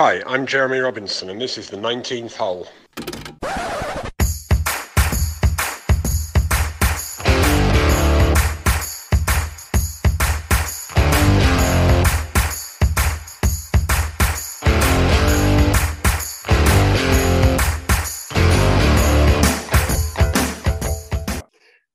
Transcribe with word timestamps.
Hi, 0.00 0.22
I'm 0.28 0.46
Jeremy 0.46 0.78
Robinson, 0.78 1.28
and 1.28 1.40
this 1.40 1.58
is 1.58 1.68
the 1.68 1.76
19th 1.76 2.36
hole. 2.36 2.68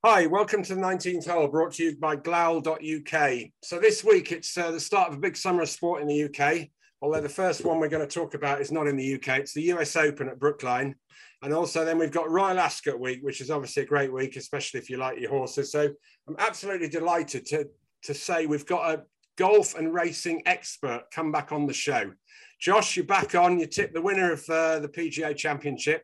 Hi, 0.03 0.25
welcome 0.25 0.61
to 0.63 0.75
the 0.75 0.81
19th 0.81 1.29
hole, 1.29 1.47
brought 1.47 1.71
to 1.75 1.83
you 1.85 1.95
by 1.95 2.17
Glowl.uk. 2.17 3.39
So 3.61 3.79
this 3.79 4.03
week 4.03 4.33
it's 4.33 4.57
uh, 4.57 4.71
the 4.71 4.79
start 4.81 5.07
of 5.07 5.15
a 5.15 5.21
big 5.21 5.37
summer 5.37 5.61
of 5.61 5.69
sport 5.69 6.01
in 6.01 6.09
the 6.09 6.25
UK 6.25 6.67
although 7.03 7.19
the 7.19 7.27
first 7.27 7.65
one 7.65 7.79
we're 7.79 7.89
going 7.89 8.07
to 8.07 8.15
talk 8.19 8.33
about 8.33 8.61
is 8.61 8.71
not 8.71 8.87
in 8.87 8.95
the 8.95 9.15
UK. 9.15 9.39
It's 9.39 9.53
the 9.53 9.73
US 9.73 9.97
Open 9.97 10.29
at 10.29 10.39
Brookline. 10.39 10.95
And 11.41 11.53
also 11.53 11.83
then 11.83 11.97
we've 11.97 12.13
got 12.13 12.31
Royal 12.31 12.57
Ascot 12.57 12.97
week, 12.97 13.19
which 13.21 13.41
is 13.41 13.51
obviously 13.51 13.83
a 13.83 13.85
great 13.85 14.11
week, 14.11 14.37
especially 14.37 14.79
if 14.79 14.89
you 14.89 14.95
like 14.95 15.19
your 15.19 15.29
horses. 15.29 15.69
So 15.69 15.89
I'm 16.29 16.37
absolutely 16.39 16.87
delighted 16.87 17.45
to, 17.47 17.67
to 18.03 18.13
say 18.13 18.45
we've 18.45 18.65
got 18.65 18.89
a 18.89 19.03
golf 19.37 19.75
and 19.75 19.93
racing 19.93 20.43
expert 20.45 21.03
come 21.13 21.29
back 21.29 21.51
on 21.51 21.67
the 21.67 21.73
show. 21.73 22.13
Josh, 22.57 22.95
you're 22.95 23.05
back 23.05 23.35
on. 23.35 23.59
You 23.59 23.67
tipped 23.67 23.93
the 23.93 24.01
winner 24.01 24.31
of 24.31 24.49
uh, 24.49 24.79
the 24.79 24.87
PGA 24.87 25.35
Championship, 25.35 26.03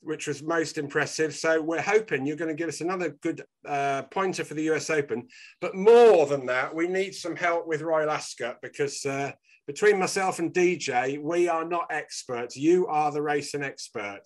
which 0.00 0.26
was 0.26 0.42
most 0.42 0.78
impressive. 0.78 1.32
So 1.36 1.62
we're 1.62 1.80
hoping 1.80 2.26
you're 2.26 2.34
going 2.34 2.50
to 2.50 2.60
give 2.60 2.68
us 2.68 2.80
another 2.80 3.10
good 3.22 3.44
uh, 3.64 4.02
pointer 4.10 4.42
for 4.42 4.54
the 4.54 4.68
US 4.72 4.90
Open. 4.90 5.28
But 5.60 5.76
more 5.76 6.26
than 6.26 6.44
that, 6.46 6.74
we 6.74 6.88
need 6.88 7.14
some 7.14 7.36
help 7.36 7.68
with 7.68 7.82
Royal 7.82 8.10
Ascot 8.10 8.56
because 8.62 9.06
uh, 9.06 9.30
between 9.66 9.98
myself 9.98 10.38
and 10.38 10.52
DJ, 10.52 11.20
we 11.20 11.48
are 11.48 11.64
not 11.64 11.86
experts. 11.90 12.56
You 12.56 12.86
are 12.86 13.10
the 13.10 13.22
racing 13.22 13.62
expert. 13.62 14.22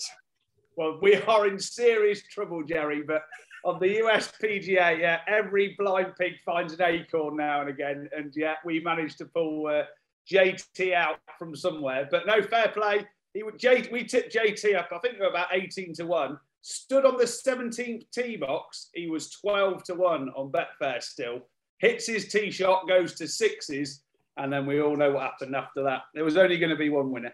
Well, 0.77 0.99
we 1.01 1.17
are 1.17 1.47
in 1.47 1.59
serious 1.59 2.23
trouble, 2.23 2.63
Jerry, 2.65 3.03
but 3.03 3.23
on 3.65 3.79
the 3.79 4.03
US 4.05 4.33
PGA, 4.43 4.99
yeah, 4.99 5.21
every 5.27 5.75
blind 5.79 6.15
pig 6.19 6.35
finds 6.45 6.73
an 6.75 6.83
acorn 6.83 7.37
now 7.37 7.61
and 7.61 7.71
again. 7.71 8.09
And 8.17 8.33
yeah, 8.37 8.55
we 8.65 8.81
managed 8.81 9.19
to 9.19 9.27
pull 9.27 9.67
uh, 9.67 9.85
JT 10.31 10.95
out 10.95 11.19
from 11.39 11.55
somewhere. 11.55 12.09
But 12.11 12.27
no 12.27 12.43
fair 12.43 12.69
play. 12.69 13.07
He 13.35 13.43
would, 13.43 13.59
J, 13.59 13.89
we 13.93 14.05
tipped 14.05 14.35
JT 14.35 14.77
up, 14.77 14.89
I 14.93 14.99
think 14.99 15.15
we 15.15 15.21
were 15.21 15.31
about 15.31 15.49
18 15.53 15.95
to 15.95 16.07
1. 16.07 16.39
Stood 16.63 17.05
on 17.05 17.17
the 17.17 17.25
17th 17.25 18.11
tee 18.11 18.37
box. 18.37 18.91
He 18.95 19.09
was 19.09 19.31
12 19.31 19.85
to 19.85 19.95
1 19.95 20.31
on 20.31 20.51
Betfair 20.51 21.03
still. 21.03 21.47
Hits 21.79 22.07
his 22.07 22.29
tee 22.29 22.51
shot, 22.51 22.89
goes 22.89 23.15
to 23.15 23.29
sixes 23.29 24.03
and 24.39 24.53
then 24.53 24.67
we 24.67 24.81
all 24.81 24.97
know 24.97 25.13
what 25.13 25.23
happened 25.23 25.55
after 25.55 25.83
that. 25.85 26.03
There 26.15 26.25
was 26.25 26.37
only 26.37 26.59
going 26.59 26.71
to 26.71 26.77
be 26.77 26.89
one 26.89 27.11
winner. 27.11 27.33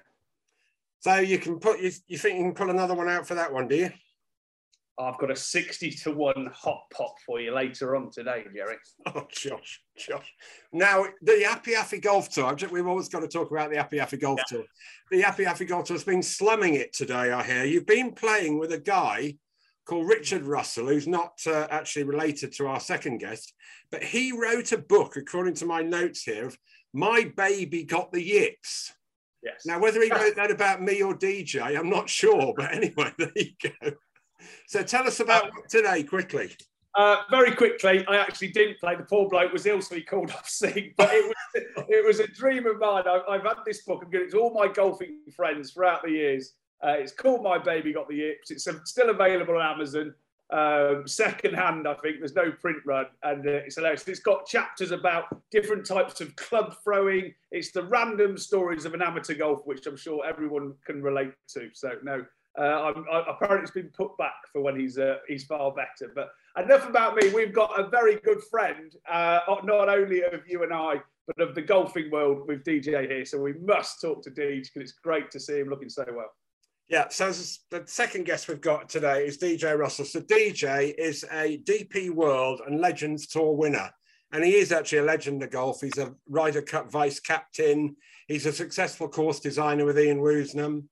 So 1.00 1.16
you 1.16 1.38
can 1.38 1.58
put 1.58 1.80
you, 1.80 1.90
you 2.08 2.18
think 2.18 2.38
you 2.38 2.44
can 2.44 2.54
pull 2.54 2.70
another 2.70 2.94
one 2.94 3.08
out 3.08 3.28
for 3.28 3.34
that 3.34 3.52
one, 3.52 3.68
do 3.68 3.76
you? 3.76 3.90
I've 4.98 5.18
got 5.18 5.30
a 5.30 5.36
60 5.36 5.90
to 5.90 6.12
1 6.12 6.50
hot 6.54 6.82
pot 6.92 7.14
for 7.26 7.40
you 7.40 7.52
later 7.52 7.96
on 7.96 8.10
today, 8.10 8.44
Jerry. 8.54 8.76
Oh, 9.06 9.26
Josh, 9.30 9.82
Josh. 9.96 10.32
Now, 10.72 11.04
the 11.20 11.44
Happy 11.44 11.74
Happy 11.74 11.98
Golf 11.98 12.30
Tour, 12.30 12.56
we've 12.70 12.86
always 12.86 13.08
got 13.08 13.20
to 13.20 13.28
talk 13.28 13.50
about 13.50 13.70
the 13.70 13.76
Happy 13.76 13.98
Happy 13.98 14.16
Golf 14.16 14.38
yeah. 14.38 14.58
Tour. 14.58 14.66
The 15.10 15.20
Happy 15.20 15.44
Happy 15.44 15.64
Golf 15.64 15.86
Tour 15.86 15.96
has 15.96 16.04
been 16.04 16.22
slumming 16.22 16.74
it 16.74 16.92
today, 16.92 17.32
I 17.32 17.42
hear. 17.42 17.64
You've 17.64 17.86
been 17.86 18.12
playing 18.12 18.58
with 18.58 18.72
a 18.72 18.78
guy 18.78 19.34
called 19.84 20.08
Richard 20.08 20.44
Russell, 20.44 20.86
who's 20.86 21.08
not 21.08 21.34
uh, 21.46 21.66
actually 21.70 22.04
related 22.04 22.52
to 22.54 22.66
our 22.68 22.80
second 22.80 23.18
guest, 23.18 23.52
but 23.90 24.02
he 24.02 24.32
wrote 24.32 24.72
a 24.72 24.78
book, 24.78 25.16
according 25.16 25.54
to 25.54 25.66
my 25.66 25.82
notes 25.82 26.22
here, 26.22 26.46
of 26.46 26.56
my 26.94 27.30
baby 27.36 27.82
got 27.82 28.12
the 28.12 28.22
yips. 28.22 28.94
Yes. 29.42 29.66
Now, 29.66 29.80
whether 29.80 30.00
he 30.00 30.10
wrote 30.14 30.36
that 30.36 30.50
about 30.50 30.80
me 30.80 31.02
or 31.02 31.14
DJ, 31.14 31.78
I'm 31.78 31.90
not 31.90 32.08
sure. 32.08 32.54
But 32.56 32.72
anyway, 32.72 33.12
there 33.18 33.32
you 33.34 33.50
go. 33.62 33.90
So 34.68 34.82
tell 34.82 35.06
us 35.06 35.20
about 35.20 35.48
uh, 35.48 35.50
today 35.68 36.04
quickly. 36.04 36.52
Uh, 36.96 37.22
very 37.28 37.50
quickly, 37.50 38.06
I 38.06 38.16
actually 38.16 38.52
didn't 38.52 38.78
play. 38.78 38.94
The 38.94 39.02
poor 39.02 39.28
bloke 39.28 39.52
was 39.52 39.66
ill, 39.66 39.82
so 39.82 39.96
he 39.96 40.02
called 40.02 40.30
off 40.30 40.48
sick. 40.48 40.94
But 40.96 41.10
it 41.12 41.24
was, 41.26 41.64
it 41.88 42.06
was 42.06 42.20
a 42.20 42.28
dream 42.28 42.66
of 42.66 42.78
mine. 42.78 43.04
I've, 43.08 43.22
I've 43.28 43.42
had 43.42 43.56
this 43.66 43.82
book. 43.82 44.02
I'm 44.04 44.10
giving 44.10 44.28
it 44.28 44.30
to 44.30 44.38
all 44.38 44.54
my 44.54 44.68
golfing 44.68 45.18
friends 45.34 45.72
throughout 45.72 46.02
the 46.02 46.10
years. 46.10 46.52
Uh, 46.84 46.92
it's 46.92 47.12
called 47.12 47.42
My 47.42 47.58
Baby 47.58 47.92
Got 47.92 48.08
the 48.08 48.16
Yips. 48.16 48.50
It's 48.50 48.68
still 48.84 49.10
available 49.10 49.56
on 49.56 49.62
Amazon 49.62 50.14
um, 50.50 51.04
second 51.06 51.54
hand, 51.54 51.86
I 51.88 51.94
think. 51.94 52.18
There's 52.18 52.34
no 52.34 52.50
print 52.50 52.78
run, 52.84 53.06
and 53.22 53.46
uh, 53.46 53.50
it's 53.50 53.76
hilarious. 53.76 54.06
It's 54.08 54.20
got 54.20 54.46
chapters 54.46 54.90
about 54.90 55.24
different 55.50 55.86
types 55.86 56.20
of 56.20 56.34
club 56.36 56.76
throwing. 56.82 57.34
It's 57.50 57.70
the 57.70 57.84
random 57.84 58.36
stories 58.36 58.84
of 58.84 58.94
an 58.94 59.02
amateur 59.02 59.34
golf, 59.34 59.60
which 59.64 59.86
I'm 59.86 59.96
sure 59.96 60.24
everyone 60.24 60.74
can 60.84 61.02
relate 61.02 61.32
to. 61.54 61.70
So 61.72 61.92
no, 62.02 62.24
uh, 62.58 62.62
I'm, 62.62 63.04
I, 63.10 63.24
apparently 63.28 63.62
it's 63.62 63.70
been 63.70 63.90
put 63.96 64.16
back 64.16 64.34
for 64.52 64.62
when 64.62 64.78
he's 64.78 64.98
uh, 64.98 65.16
he's 65.28 65.44
far 65.44 65.72
better. 65.72 66.12
But 66.14 66.30
enough 66.62 66.88
about 66.88 67.16
me. 67.16 67.30
We've 67.30 67.52
got 67.52 67.78
a 67.78 67.88
very 67.88 68.16
good 68.16 68.42
friend, 68.50 68.94
uh, 69.10 69.40
not 69.64 69.88
only 69.88 70.22
of 70.22 70.42
you 70.46 70.62
and 70.62 70.72
I, 70.72 71.00
but 71.26 71.40
of 71.40 71.54
the 71.54 71.62
golfing 71.62 72.10
world 72.10 72.46
with 72.46 72.64
DJ 72.64 73.08
here. 73.10 73.24
So 73.24 73.40
we 73.40 73.54
must 73.54 74.00
talk 74.00 74.22
to 74.24 74.30
DJ 74.30 74.62
because 74.62 74.90
it's 74.90 74.92
great 74.92 75.30
to 75.32 75.40
see 75.40 75.58
him 75.58 75.68
looking 75.68 75.88
so 75.88 76.04
well. 76.14 76.32
Yeah, 76.88 77.08
so 77.08 77.32
the 77.70 77.84
second 77.86 78.26
guest 78.26 78.46
we've 78.46 78.60
got 78.60 78.90
today 78.90 79.26
is 79.26 79.38
DJ 79.38 79.76
Russell. 79.76 80.04
So 80.04 80.20
DJ 80.20 80.92
is 80.98 81.24
a 81.32 81.58
DP 81.58 82.10
World 82.10 82.60
and 82.66 82.78
Legends 82.78 83.26
Tour 83.26 83.56
winner, 83.56 83.90
and 84.32 84.44
he 84.44 84.56
is 84.56 84.70
actually 84.70 84.98
a 84.98 85.04
legend 85.04 85.42
of 85.42 85.50
golf. 85.50 85.80
He's 85.80 85.96
a 85.96 86.14
Ryder 86.28 86.60
Cup 86.60 86.92
vice 86.92 87.20
captain. 87.20 87.96
He's 88.28 88.44
a 88.44 88.52
successful 88.52 89.08
course 89.08 89.40
designer 89.40 89.86
with 89.86 89.98
Ian 89.98 90.20
Woosnam. 90.20 90.84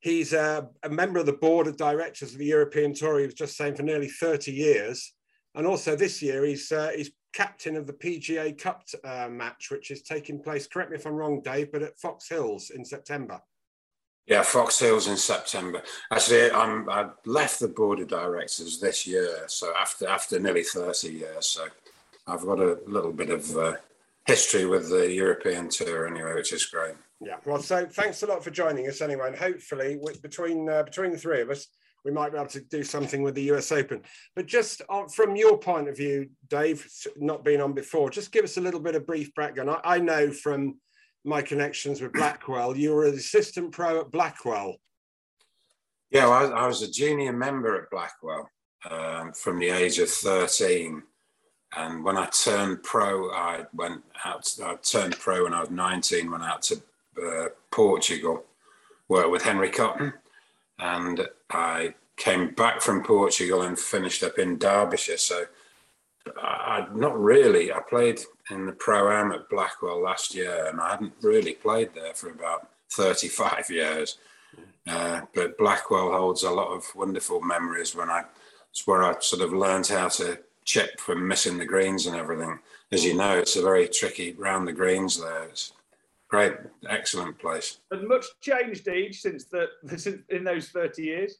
He's 0.00 0.32
a, 0.32 0.68
a, 0.82 0.88
member 0.88 1.18
of 1.18 1.26
the 1.26 1.32
board 1.34 1.66
of 1.66 1.76
directors 1.76 2.32
of 2.32 2.38
the 2.38 2.46
European 2.46 2.94
Tour. 2.94 3.18
He 3.18 3.26
was 3.26 3.34
just 3.34 3.56
saying 3.58 3.76
for 3.76 3.82
nearly 3.82 4.08
30 4.08 4.52
years, 4.52 5.12
and 5.54 5.66
also 5.66 5.96
this 5.96 6.22
year 6.22 6.46
he's 6.46 6.72
uh, 6.72 6.92
he's 6.96 7.10
captain 7.34 7.76
of 7.76 7.86
the 7.86 7.92
PGA 7.92 8.56
Cup 8.56 8.84
uh, 9.04 9.28
match, 9.30 9.68
which 9.70 9.90
is 9.90 10.02
taking 10.02 10.42
place. 10.42 10.66
Correct 10.66 10.90
me 10.90 10.96
if 10.96 11.06
I'm 11.06 11.12
wrong, 11.12 11.42
Dave, 11.44 11.72
but 11.72 11.82
at 11.82 11.98
Fox 11.98 12.26
Hills 12.26 12.70
in 12.70 12.86
September. 12.86 13.38
Yeah, 14.26 14.42
Fox 14.42 14.80
Hills 14.80 15.06
in 15.06 15.16
September. 15.16 15.82
Actually, 16.10 16.50
I'm 16.50 16.88
I 16.90 17.10
left 17.26 17.60
the 17.60 17.68
board 17.68 18.00
of 18.00 18.08
directors 18.08 18.80
this 18.80 19.06
year, 19.06 19.44
so 19.46 19.72
after 19.78 20.08
after 20.08 20.40
nearly 20.40 20.64
thirty 20.64 21.12
years, 21.12 21.46
so 21.46 21.66
I've 22.26 22.44
got 22.44 22.58
a 22.58 22.78
little 22.86 23.12
bit 23.12 23.30
of 23.30 23.56
uh, 23.56 23.74
history 24.26 24.66
with 24.66 24.90
the 24.90 25.12
European 25.12 25.68
tour 25.68 26.08
anyway, 26.08 26.34
which 26.34 26.52
is 26.52 26.64
great. 26.64 26.94
Yeah, 27.20 27.36
well, 27.46 27.62
so 27.62 27.86
thanks 27.86 28.22
a 28.24 28.26
lot 28.26 28.42
for 28.42 28.50
joining 28.50 28.88
us 28.88 29.00
anyway, 29.00 29.28
and 29.28 29.36
hopefully 29.36 29.98
between 30.20 30.68
uh, 30.68 30.82
between 30.82 31.12
the 31.12 31.18
three 31.18 31.40
of 31.40 31.50
us, 31.50 31.68
we 32.04 32.10
might 32.10 32.32
be 32.32 32.38
able 32.38 32.48
to 32.48 32.60
do 32.62 32.82
something 32.82 33.22
with 33.22 33.36
the 33.36 33.52
US 33.52 33.70
Open. 33.70 34.02
But 34.34 34.46
just 34.46 34.82
uh, 34.88 35.06
from 35.06 35.36
your 35.36 35.56
point 35.56 35.88
of 35.88 35.96
view, 35.96 36.30
Dave, 36.48 36.84
not 37.16 37.44
being 37.44 37.60
on 37.60 37.74
before, 37.74 38.10
just 38.10 38.32
give 38.32 38.44
us 38.44 38.56
a 38.56 38.60
little 38.60 38.80
bit 38.80 38.96
of 38.96 39.06
brief 39.06 39.32
background. 39.36 39.70
I, 39.70 39.80
I 39.84 39.98
know 39.98 40.32
from 40.32 40.78
my 41.26 41.42
connections 41.42 42.00
with 42.00 42.12
Blackwell. 42.12 42.76
You 42.76 42.94
were 42.94 43.06
an 43.06 43.14
assistant 43.14 43.72
pro 43.72 44.00
at 44.00 44.10
Blackwell. 44.10 44.76
Yeah, 46.10 46.28
well, 46.28 46.54
I, 46.54 46.66
was 46.66 46.82
a 46.82 46.90
junior 46.90 47.32
member 47.32 47.82
at 47.82 47.90
Blackwell 47.90 48.48
um, 48.88 49.32
from 49.32 49.58
the 49.58 49.70
age 49.70 49.98
of 49.98 50.08
13. 50.08 51.02
And 51.76 52.04
when 52.04 52.16
I 52.16 52.26
turned 52.26 52.82
pro, 52.84 53.32
I 53.32 53.64
went 53.74 54.02
out, 54.24 54.48
I 54.64 54.76
turned 54.76 55.18
pro 55.18 55.44
when 55.44 55.52
I 55.52 55.60
was 55.60 55.70
19, 55.70 56.30
went 56.30 56.44
out 56.44 56.62
to 56.62 56.82
uh, 57.22 57.48
Portugal, 57.72 58.44
worked 59.08 59.30
with 59.30 59.42
Henry 59.42 59.70
Cotton. 59.70 60.12
And 60.78 61.26
I 61.50 61.94
came 62.16 62.54
back 62.54 62.80
from 62.80 63.02
Portugal 63.02 63.62
and 63.62 63.78
finished 63.78 64.22
up 64.22 64.38
in 64.38 64.58
Derbyshire. 64.58 65.18
So 65.18 65.44
I, 66.40 66.86
not 66.94 67.18
really. 67.18 67.72
I 67.72 67.80
played 67.80 68.20
in 68.50 68.66
the 68.66 68.72
pro 68.72 69.10
am 69.10 69.32
at 69.32 69.48
Blackwell 69.48 70.02
last 70.02 70.34
year, 70.34 70.66
and 70.66 70.80
I 70.80 70.90
hadn't 70.90 71.14
really 71.22 71.54
played 71.54 71.90
there 71.94 72.14
for 72.14 72.30
about 72.30 72.68
35 72.92 73.70
years. 73.70 74.18
Uh, 74.86 75.22
but 75.34 75.58
Blackwell 75.58 76.12
holds 76.12 76.44
a 76.44 76.50
lot 76.50 76.68
of 76.68 76.84
wonderful 76.94 77.40
memories 77.40 77.94
when 77.94 78.08
I, 78.08 78.24
it's 78.70 78.86
where 78.86 79.02
I 79.02 79.18
sort 79.20 79.42
of 79.42 79.52
learned 79.52 79.88
how 79.88 80.08
to 80.08 80.38
chip 80.64 81.00
from 81.00 81.26
missing 81.26 81.58
the 81.58 81.64
greens 81.64 82.06
and 82.06 82.16
everything. 82.16 82.58
As 82.92 83.04
you 83.04 83.16
know, 83.16 83.36
it's 83.36 83.56
a 83.56 83.62
very 83.62 83.88
tricky 83.88 84.32
round 84.32 84.68
the 84.68 84.72
greens 84.72 85.20
there. 85.20 85.44
It's 85.44 85.72
great, 86.28 86.52
excellent 86.88 87.38
place. 87.38 87.78
Has 87.92 88.02
much 88.02 88.26
changed, 88.40 88.86
age 88.86 89.20
since 89.20 89.44
the 89.44 89.68
since 89.96 90.22
in 90.28 90.44
those 90.44 90.68
30 90.68 91.02
years? 91.02 91.38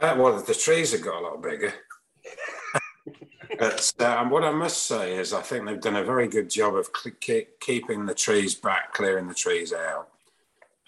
Uh, 0.00 0.14
well, 0.16 0.38
the 0.40 0.54
trees 0.54 0.92
have 0.92 1.02
got 1.02 1.20
a 1.20 1.26
lot 1.26 1.42
bigger. 1.42 1.72
but 3.58 3.92
uh, 3.98 4.24
what 4.26 4.44
I 4.44 4.52
must 4.52 4.84
say 4.84 5.16
is, 5.16 5.32
I 5.32 5.42
think 5.42 5.66
they've 5.66 5.80
done 5.80 5.96
a 5.96 6.04
very 6.04 6.28
good 6.28 6.48
job 6.50 6.74
of 6.76 6.90
keeping 7.60 8.06
the 8.06 8.14
trees 8.14 8.54
back, 8.54 8.92
clearing 8.92 9.28
the 9.28 9.34
trees 9.34 9.72
out. 9.72 10.08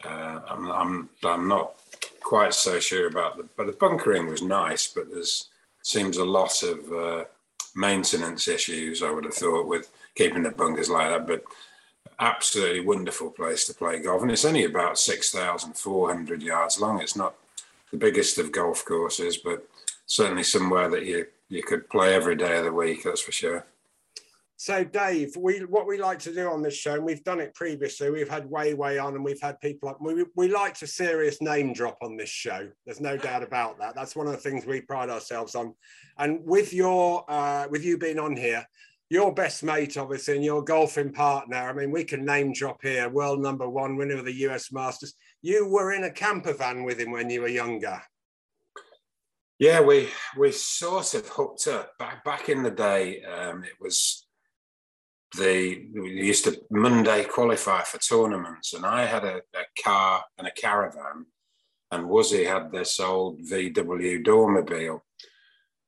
Uh, 0.05 0.41
I'm, 0.49 0.71
I'm, 0.71 1.09
I'm 1.25 1.49
not 1.49 1.75
quite 2.23 2.55
so 2.55 2.81
sure 2.81 3.07
about 3.07 3.37
the, 3.37 3.49
but 3.57 3.67
the 3.67 3.73
bunkering 3.73 4.29
was 4.29 4.43
nice, 4.43 4.87
but 4.87 5.11
there's 5.11 5.49
seems 5.83 6.19
a 6.19 6.25
lot 6.25 6.63
of 6.63 6.93
uh, 6.93 7.25
maintenance 7.75 8.49
issues. 8.49 9.03
I 9.03 9.11
would 9.11 9.25
have 9.25 9.35
thought 9.35 9.67
with 9.67 9.91
keeping 10.15 10.43
the 10.43 10.51
bunkers 10.51 10.91
like 10.91 11.09
that, 11.09 11.27
but 11.27 11.43
absolutely 12.19 12.81
wonderful 12.81 13.31
place 13.31 13.67
to 13.67 13.75
play 13.75 13.99
golf, 13.99 14.23
and 14.23 14.31
it's 14.31 14.45
only 14.45 14.65
about 14.65 14.99
six 14.99 15.31
thousand 15.31 15.77
four 15.77 16.09
hundred 16.09 16.43
yards 16.43 16.81
long. 16.81 17.01
It's 17.01 17.17
not 17.17 17.35
the 17.91 17.97
biggest 17.97 18.39
of 18.39 18.53
golf 18.53 18.85
courses, 18.85 19.39
but 19.39 19.67
certainly 20.07 20.45
somewhere 20.45 20.89
that 20.91 21.07
you 21.07 21.27
you 21.51 21.63
could 21.63 21.91
play 21.91 22.15
every 22.15 22.37
day 22.37 22.57
of 22.57 22.65
the 22.65 22.73
week. 22.73 23.03
That's 23.05 23.21
for 23.21 23.33
sure. 23.33 23.67
So, 24.57 24.85
Dave, 24.85 25.35
we 25.37 25.61
what 25.61 25.87
we 25.87 25.99
like 25.99 26.19
to 26.21 26.35
do 26.35 26.49
on 26.51 26.63
this 26.63 26.77
show, 26.77 26.95
and 26.95 27.05
we've 27.05 27.25
done 27.25 27.41
it 27.41 27.55
previously. 27.55 28.11
We've 28.11 28.29
had 28.29 28.49
way, 28.49 28.75
way 28.75 28.99
on, 28.99 29.15
and 29.15 29.25
we've 29.25 29.41
had 29.41 29.59
people 29.61 29.89
up. 29.89 29.99
We, 30.01 30.27
we 30.37 30.49
like 30.49 30.75
to 30.79 30.87
serious 30.87 31.41
name 31.41 31.73
drop 31.73 31.97
on 32.03 32.17
this 32.17 32.29
show. 32.29 32.69
There's 32.85 33.01
no 33.01 33.17
doubt 33.17 33.43
about 33.43 33.79
that. 33.79 33.95
That's 33.95 34.15
one 34.15 34.27
of 34.27 34.33
the 34.33 34.39
things 34.39 34.67
we 34.67 34.83
pride 34.83 35.09
ourselves 35.09 35.55
on. 35.55 35.75
And 36.19 36.41
with 36.45 36.75
your 36.75 37.25
uh, 37.29 37.69
with 37.71 37.85
you 37.85 37.97
being 37.97 38.19
on 38.19 38.37
here, 38.37 38.67
your 39.09 39.33
best 39.33 39.65
mate, 39.65 39.97
obviously, 39.97 40.37
and 40.37 40.45
your 40.45 40.63
golfing 40.63 41.13
partner. 41.13 41.57
I 41.57 41.73
mean, 41.73 41.91
we 41.91 42.05
can 42.05 42.25
name 42.25 42.53
drop 42.53 42.81
here. 42.83 43.09
World 43.09 43.41
number 43.41 43.69
one, 43.69 43.97
winner 43.97 44.19
of 44.19 44.27
the 44.27 44.41
US 44.47 44.71
Masters. 44.71 45.15
You 45.41 45.67
were 45.67 45.93
in 45.93 46.05
a 46.05 46.13
camper 46.13 46.53
van 46.53 46.85
with 46.85 47.01
him 47.01 47.13
when 47.13 47.31
you 47.31 47.41
were 47.41 47.49
younger. 47.49 48.01
Yeah, 49.61 49.83
we 49.83 50.09
we 50.39 50.53
sort 50.53 51.13
of 51.13 51.29
hooked 51.29 51.67
up 51.67 51.99
back 51.99 52.25
back 52.25 52.49
in 52.49 52.63
the 52.63 52.71
day. 52.71 53.23
Um, 53.23 53.63
it 53.63 53.75
was 53.79 54.27
the 55.37 55.87
we 55.93 56.13
used 56.13 56.45
to 56.45 56.59
Monday 56.71 57.25
qualify 57.25 57.83
for 57.83 57.99
tournaments, 57.99 58.73
and 58.73 58.87
I 58.87 59.05
had 59.05 59.23
a, 59.25 59.37
a 59.37 59.83
car 59.85 60.25
and 60.39 60.47
a 60.47 60.51
caravan, 60.51 61.27
and 61.91 62.07
Wuzzy 62.07 62.47
had 62.47 62.73
this 62.73 62.99
old 62.99 63.43
VW 63.43 64.25
Dormobile, 64.25 65.01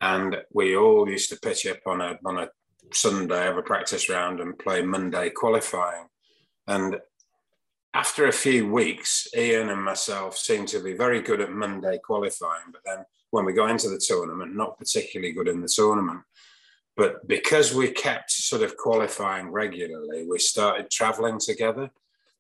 and 0.02 0.36
we 0.52 0.76
all 0.76 1.08
used 1.08 1.30
to 1.30 1.40
pitch 1.40 1.66
up 1.66 1.78
on 1.86 2.02
a 2.02 2.18
on 2.26 2.40
a 2.40 2.48
Sunday, 2.92 3.42
have 3.42 3.56
a 3.56 3.62
practice 3.62 4.10
round, 4.10 4.40
and 4.40 4.58
play 4.58 4.82
Monday 4.82 5.30
qualifying, 5.30 6.08
and 6.66 7.00
after 7.94 8.26
a 8.26 8.32
few 8.32 8.70
weeks, 8.70 9.28
Ian 9.36 9.68
and 9.68 9.82
myself 9.82 10.36
seemed 10.36 10.68
to 10.68 10.82
be 10.82 10.94
very 10.94 11.20
good 11.20 11.40
at 11.40 11.52
Monday 11.52 11.98
qualifying, 11.98 12.72
but 12.72 12.80
then 12.84 13.04
when 13.30 13.44
we 13.44 13.52
got 13.52 13.70
into 13.70 13.88
the 13.88 13.98
tournament, 13.98 14.54
not 14.54 14.78
particularly 14.78 15.32
good 15.32 15.48
in 15.48 15.60
the 15.60 15.68
tournament. 15.68 16.20
But 16.96 17.26
because 17.26 17.74
we 17.74 17.90
kept 17.90 18.30
sort 18.30 18.62
of 18.62 18.76
qualifying 18.76 19.50
regularly, 19.50 20.26
we 20.26 20.38
started 20.38 20.90
traveling 20.90 21.38
together. 21.38 21.90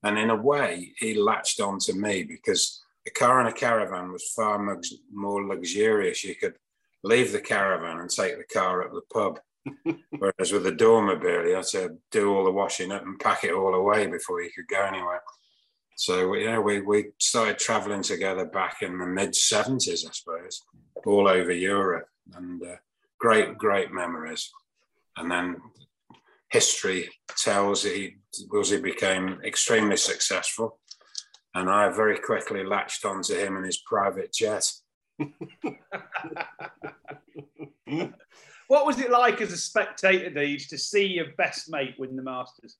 And 0.02 0.18
in 0.18 0.30
a 0.30 0.36
way, 0.36 0.92
he 0.98 1.14
latched 1.14 1.60
on 1.60 1.78
to 1.80 1.94
me 1.94 2.22
because 2.22 2.82
the 3.04 3.10
car 3.10 3.40
in 3.40 3.46
a 3.46 3.52
caravan 3.52 4.12
was 4.12 4.32
far 4.36 4.58
more 5.12 5.46
luxurious. 5.46 6.24
You 6.24 6.34
could 6.34 6.56
leave 7.02 7.32
the 7.32 7.40
caravan 7.40 7.98
and 7.98 8.10
take 8.10 8.36
the 8.36 8.44
car 8.44 8.82
at 8.82 8.92
the 8.92 9.02
pub. 9.12 9.40
Whereas 10.18 10.52
with 10.52 10.64
the 10.64 10.72
Dormobile, 10.72 11.48
you 11.48 11.54
had 11.54 11.64
to 11.66 11.96
do 12.10 12.34
all 12.34 12.44
the 12.44 12.50
washing 12.50 12.92
up 12.92 13.02
and 13.02 13.18
pack 13.18 13.44
it 13.44 13.52
all 13.52 13.74
away 13.74 14.06
before 14.06 14.42
you 14.42 14.50
could 14.54 14.68
go 14.68 14.84
anywhere. 14.84 15.22
So 15.96 16.34
yeah, 16.34 16.58
we, 16.58 16.80
we 16.80 17.10
started 17.18 17.58
traveling 17.58 18.02
together 18.02 18.46
back 18.46 18.82
in 18.82 18.98
the 18.98 19.06
mid 19.06 19.32
70s, 19.32 20.06
I 20.06 20.10
suppose, 20.12 20.62
all 21.06 21.28
over 21.28 21.52
Europe. 21.52 22.06
And 22.34 22.62
uh, 22.62 22.76
great, 23.18 23.58
great 23.58 23.92
memories. 23.92 24.50
And 25.16 25.30
then 25.30 25.56
history 26.50 27.10
tells 27.36 27.82
he 27.82 28.16
Wuzzy 28.50 28.82
became 28.82 29.40
extremely 29.44 29.96
successful. 29.96 30.78
And 31.54 31.68
I 31.68 31.90
very 31.90 32.18
quickly 32.18 32.64
latched 32.64 33.04
onto 33.04 33.34
him 33.34 33.56
in 33.56 33.64
his 33.64 33.82
private 33.86 34.32
jet. 34.32 34.72
what 38.68 38.86
was 38.86 38.98
it 38.98 39.10
like 39.10 39.40
as 39.40 39.52
a 39.52 39.56
spectator, 39.56 40.30
Deej, 40.30 40.68
to 40.68 40.78
see 40.78 41.06
your 41.06 41.26
best 41.36 41.70
mate 41.70 41.94
win 41.98 42.16
the 42.16 42.22
Masters? 42.22 42.76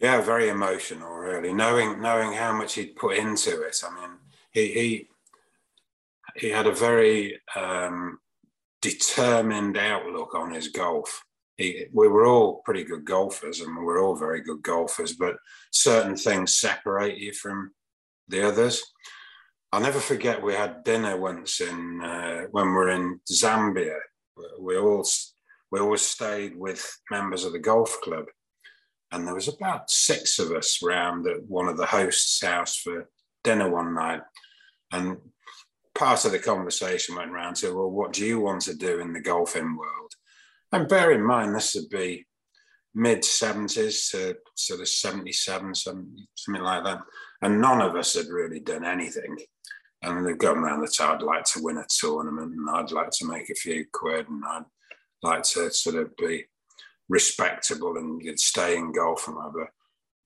Yeah, 0.00 0.20
very 0.20 0.48
emotional, 0.48 1.14
really. 1.14 1.52
Knowing 1.52 2.00
knowing 2.00 2.32
how 2.32 2.52
much 2.52 2.74
he'd 2.74 2.96
put 2.96 3.16
into 3.16 3.62
it. 3.62 3.82
I 3.86 3.94
mean, 3.94 4.10
he 4.52 4.68
he 4.68 5.08
he 6.36 6.50
had 6.50 6.66
a 6.66 6.72
very 6.72 7.40
um, 7.54 8.18
determined 8.82 9.78
outlook 9.78 10.34
on 10.34 10.52
his 10.52 10.68
golf. 10.68 11.24
He, 11.56 11.86
we 11.92 12.08
were 12.08 12.26
all 12.26 12.62
pretty 12.64 12.84
good 12.84 13.04
golfers 13.04 13.60
and 13.60 13.76
we 13.76 13.84
were 13.84 14.00
all 14.00 14.16
very 14.16 14.42
good 14.42 14.62
golfers, 14.62 15.14
but 15.14 15.36
certain 15.70 16.16
things 16.16 16.58
separate 16.58 17.16
you 17.16 17.32
from 17.32 17.72
the 18.28 18.46
others. 18.46 18.82
I'll 19.72 19.80
never 19.80 20.00
forget 20.00 20.42
we 20.42 20.54
had 20.54 20.84
dinner 20.84 21.16
once 21.16 21.60
in 21.60 22.00
uh, 22.00 22.42
when 22.50 22.66
we 22.66 22.72
were 22.72 22.90
in 22.90 23.20
Zambia. 23.30 23.98
We 24.58 24.76
all 24.76 25.04
we 25.70 25.80
always 25.80 26.02
stayed 26.02 26.56
with 26.56 26.86
members 27.10 27.44
of 27.44 27.52
the 27.52 27.58
golf 27.58 28.00
club, 28.02 28.26
and 29.10 29.26
there 29.26 29.34
was 29.34 29.48
about 29.48 29.90
six 29.90 30.38
of 30.38 30.52
us 30.52 30.80
round 30.82 31.26
at 31.26 31.44
one 31.46 31.68
of 31.68 31.76
the 31.76 31.86
hosts' 31.86 32.44
house 32.44 32.76
for 32.76 33.08
dinner 33.42 33.70
one 33.70 33.94
night. 33.94 34.22
And 34.92 35.18
part 35.94 36.24
of 36.24 36.32
the 36.32 36.38
conversation 36.38 37.16
went 37.16 37.32
round 37.32 37.56
to, 37.56 37.74
well, 37.74 37.90
what 37.90 38.12
do 38.12 38.24
you 38.24 38.40
want 38.40 38.62
to 38.62 38.74
do 38.74 39.00
in 39.00 39.12
the 39.12 39.20
golfing 39.20 39.76
world? 39.76 40.12
And 40.72 40.88
bear 40.88 41.12
in 41.12 41.22
mind, 41.22 41.54
this 41.54 41.74
would 41.74 41.88
be 41.88 42.26
mid 42.94 43.22
70s 43.22 44.10
to 44.10 44.36
sort 44.56 44.80
of 44.80 44.88
77, 44.88 45.74
something 45.74 46.62
like 46.62 46.84
that. 46.84 47.00
And 47.42 47.60
none 47.60 47.80
of 47.80 47.96
us 47.96 48.14
had 48.14 48.26
really 48.26 48.60
done 48.60 48.84
anything. 48.84 49.36
And 50.04 50.26
they've 50.26 50.38
gone 50.38 50.58
around 50.58 50.82
that 50.82 51.00
I'd 51.00 51.22
like 51.22 51.44
to 51.44 51.62
win 51.62 51.78
a 51.78 51.86
tournament 51.88 52.52
and 52.52 52.70
I'd 52.70 52.92
like 52.92 53.10
to 53.10 53.26
make 53.26 53.50
a 53.50 53.54
few 53.54 53.86
quid 53.92 54.28
and 54.28 54.42
I'd 54.44 54.64
like 55.22 55.42
to 55.42 55.70
sort 55.70 55.96
of 55.96 56.16
be 56.16 56.44
respectable 57.08 57.96
and 57.96 58.38
stay 58.38 58.76
in 58.76 58.92
golf 58.92 59.26
and 59.26 59.36
whatever. 59.36 59.72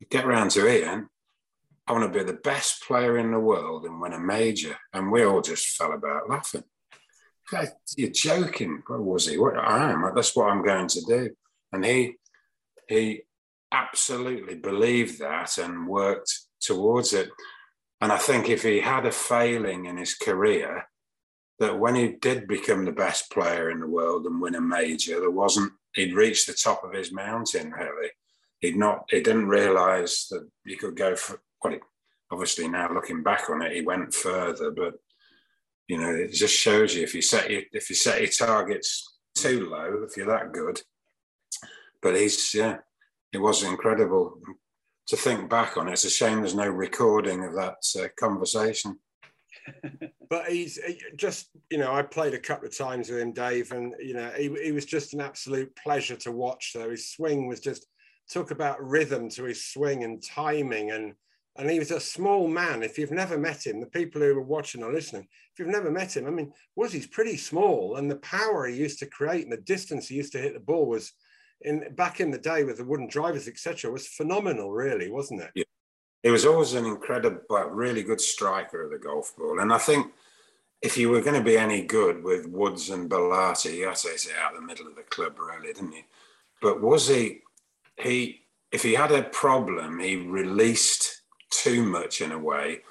You 0.00 0.06
get 0.10 0.24
around 0.24 0.50
to 0.52 0.68
Ian, 0.68 1.08
I 1.86 1.92
want 1.92 2.12
to 2.12 2.18
be 2.18 2.24
the 2.24 2.38
best 2.38 2.82
player 2.82 3.16
in 3.18 3.32
the 3.32 3.40
world 3.40 3.84
and 3.84 4.00
win 4.00 4.12
a 4.12 4.20
major. 4.20 4.76
And 4.92 5.10
we 5.10 5.24
all 5.24 5.40
just 5.40 5.76
fell 5.76 5.92
about 5.92 6.28
laughing. 6.28 6.64
You're 7.96 8.10
joking. 8.10 8.82
What 8.86 9.02
was 9.02 9.26
he? 9.26 9.38
What 9.38 9.56
I 9.56 9.90
am. 9.90 10.04
That's 10.14 10.36
what 10.36 10.50
I'm 10.50 10.62
going 10.62 10.88
to 10.88 11.00
do. 11.06 11.30
And 11.72 11.84
he 11.84 12.16
he 12.88 13.22
absolutely 13.72 14.54
believed 14.54 15.18
that 15.20 15.58
and 15.58 15.88
worked 15.88 16.32
towards 16.60 17.12
it. 17.12 17.30
And 18.00 18.12
I 18.12 18.18
think 18.18 18.48
if 18.48 18.62
he 18.62 18.80
had 18.80 19.06
a 19.06 19.10
failing 19.10 19.86
in 19.86 19.96
his 19.96 20.14
career, 20.14 20.88
that 21.58 21.78
when 21.78 21.94
he 21.96 22.08
did 22.08 22.46
become 22.46 22.84
the 22.84 22.92
best 22.92 23.30
player 23.30 23.70
in 23.70 23.80
the 23.80 23.88
world 23.88 24.26
and 24.26 24.40
win 24.40 24.54
a 24.54 24.60
major, 24.60 25.20
there 25.20 25.30
wasn't 25.30 25.72
he'd 25.94 26.14
reached 26.14 26.46
the 26.46 26.52
top 26.52 26.84
of 26.84 26.92
his 26.92 27.12
mountain 27.12 27.72
really. 27.72 28.10
He'd 28.60 28.76
not 28.76 29.04
he 29.10 29.20
didn't 29.20 29.48
realise 29.48 30.28
that 30.28 30.48
he 30.64 30.76
could 30.76 30.96
go 30.96 31.16
for 31.16 31.40
well, 31.62 31.78
obviously 32.30 32.68
now 32.68 32.92
looking 32.92 33.22
back 33.22 33.50
on 33.50 33.62
it, 33.62 33.72
he 33.72 33.80
went 33.80 34.14
further, 34.14 34.70
but 34.70 34.94
you 35.88 35.98
know, 35.98 36.10
it 36.10 36.32
just 36.32 36.54
shows 36.54 36.94
you 36.94 37.02
if 37.02 37.14
you 37.14 37.22
set 37.22 37.50
your, 37.50 37.62
if 37.72 37.88
you 37.88 37.96
set 37.96 38.20
your 38.20 38.30
targets 38.30 39.18
too 39.34 39.68
low, 39.68 40.04
if 40.06 40.16
you're 40.16 40.26
that 40.26 40.52
good. 40.52 40.80
But 42.02 42.14
he's 42.14 42.54
yeah, 42.54 42.78
it 43.32 43.38
was 43.38 43.64
incredible 43.64 44.40
to 45.08 45.16
think 45.16 45.48
back 45.48 45.76
on. 45.76 45.88
It's 45.88 46.04
a 46.04 46.10
shame 46.10 46.40
there's 46.40 46.54
no 46.54 46.68
recording 46.68 47.44
of 47.44 47.54
that 47.54 47.78
uh, 47.98 48.08
conversation. 48.18 48.98
but 50.30 50.46
he's 50.46 50.78
just, 51.16 51.48
you 51.70 51.78
know, 51.78 51.92
I 51.92 52.02
played 52.02 52.34
a 52.34 52.38
couple 52.38 52.68
of 52.68 52.76
times 52.76 53.08
with 53.08 53.20
him, 53.20 53.32
Dave, 53.32 53.72
and 53.72 53.94
you 54.00 54.14
know, 54.14 54.30
he, 54.36 54.54
he 54.62 54.72
was 54.72 54.84
just 54.84 55.14
an 55.14 55.20
absolute 55.20 55.74
pleasure 55.76 56.16
to 56.16 56.32
watch. 56.32 56.72
Though 56.74 56.90
his 56.90 57.10
swing 57.10 57.46
was 57.46 57.60
just 57.60 57.86
talk 58.32 58.50
about 58.50 58.82
rhythm 58.82 59.30
to 59.30 59.44
his 59.44 59.64
swing 59.64 60.04
and 60.04 60.22
timing 60.22 60.90
and 60.90 61.14
and 61.56 61.68
he 61.68 61.80
was 61.80 61.90
a 61.90 61.98
small 61.98 62.46
man. 62.46 62.84
If 62.84 62.98
you've 62.98 63.10
never 63.10 63.36
met 63.36 63.66
him, 63.66 63.80
the 63.80 63.86
people 63.86 64.20
who 64.20 64.38
are 64.38 64.40
watching 64.40 64.84
or 64.84 64.92
listening, 64.92 65.26
if 65.52 65.58
you've 65.58 65.66
never 65.66 65.90
met 65.90 66.16
him, 66.16 66.26
I 66.26 66.30
mean, 66.30 66.52
was 66.76 66.92
he's 66.92 67.08
pretty 67.08 67.36
small, 67.36 67.96
and 67.96 68.08
the 68.08 68.16
power 68.16 68.66
he 68.66 68.76
used 68.76 69.00
to 69.00 69.06
create 69.06 69.42
and 69.42 69.52
the 69.52 69.56
distance 69.56 70.06
he 70.06 70.14
used 70.14 70.30
to 70.32 70.38
hit 70.38 70.54
the 70.54 70.60
ball 70.60 70.86
was, 70.86 71.12
in 71.62 71.94
back 71.94 72.20
in 72.20 72.30
the 72.30 72.38
day 72.38 72.64
with 72.64 72.78
the 72.78 72.84
wooden 72.84 73.08
drivers, 73.08 73.48
etc., 73.48 73.90
was 73.90 74.06
phenomenal, 74.06 74.72
really, 74.72 75.10
wasn't 75.10 75.42
it? 75.42 75.50
Yeah, 75.54 75.64
he 76.22 76.30
was 76.30 76.46
always 76.46 76.74
an 76.74 76.86
incredible, 76.86 77.40
but 77.48 77.74
really 77.74 78.02
good 78.02 78.20
striker 78.20 78.84
of 78.84 78.90
the 78.90 78.98
golf 78.98 79.34
ball, 79.36 79.60
and 79.60 79.72
I 79.72 79.78
think. 79.78 80.12
If 80.80 80.96
you 80.96 81.10
were 81.10 81.22
going 81.22 81.34
to 81.34 81.42
be 81.42 81.58
any 81.58 81.82
good 81.82 82.22
with 82.22 82.46
Woods 82.46 82.90
and 82.90 83.10
balata, 83.10 83.76
you 83.76 83.88
had 83.88 83.96
to 83.96 84.16
say 84.16 84.30
out 84.40 84.54
of 84.54 84.60
the 84.60 84.64
middle 84.64 84.86
of 84.86 84.94
the 84.94 85.02
club, 85.02 85.36
really, 85.36 85.72
didn't 85.72 85.90
you? 85.90 86.04
But 86.62 86.80
was 86.80 87.08
he? 87.08 87.40
He, 87.96 88.42
if 88.70 88.84
he 88.84 88.94
had 88.94 89.10
a 89.10 89.24
problem, 89.24 89.98
he 89.98 90.14
released 90.14 91.22
too 91.50 91.82
much 91.82 92.20
in 92.20 92.30
a 92.30 92.38
way. 92.38 92.82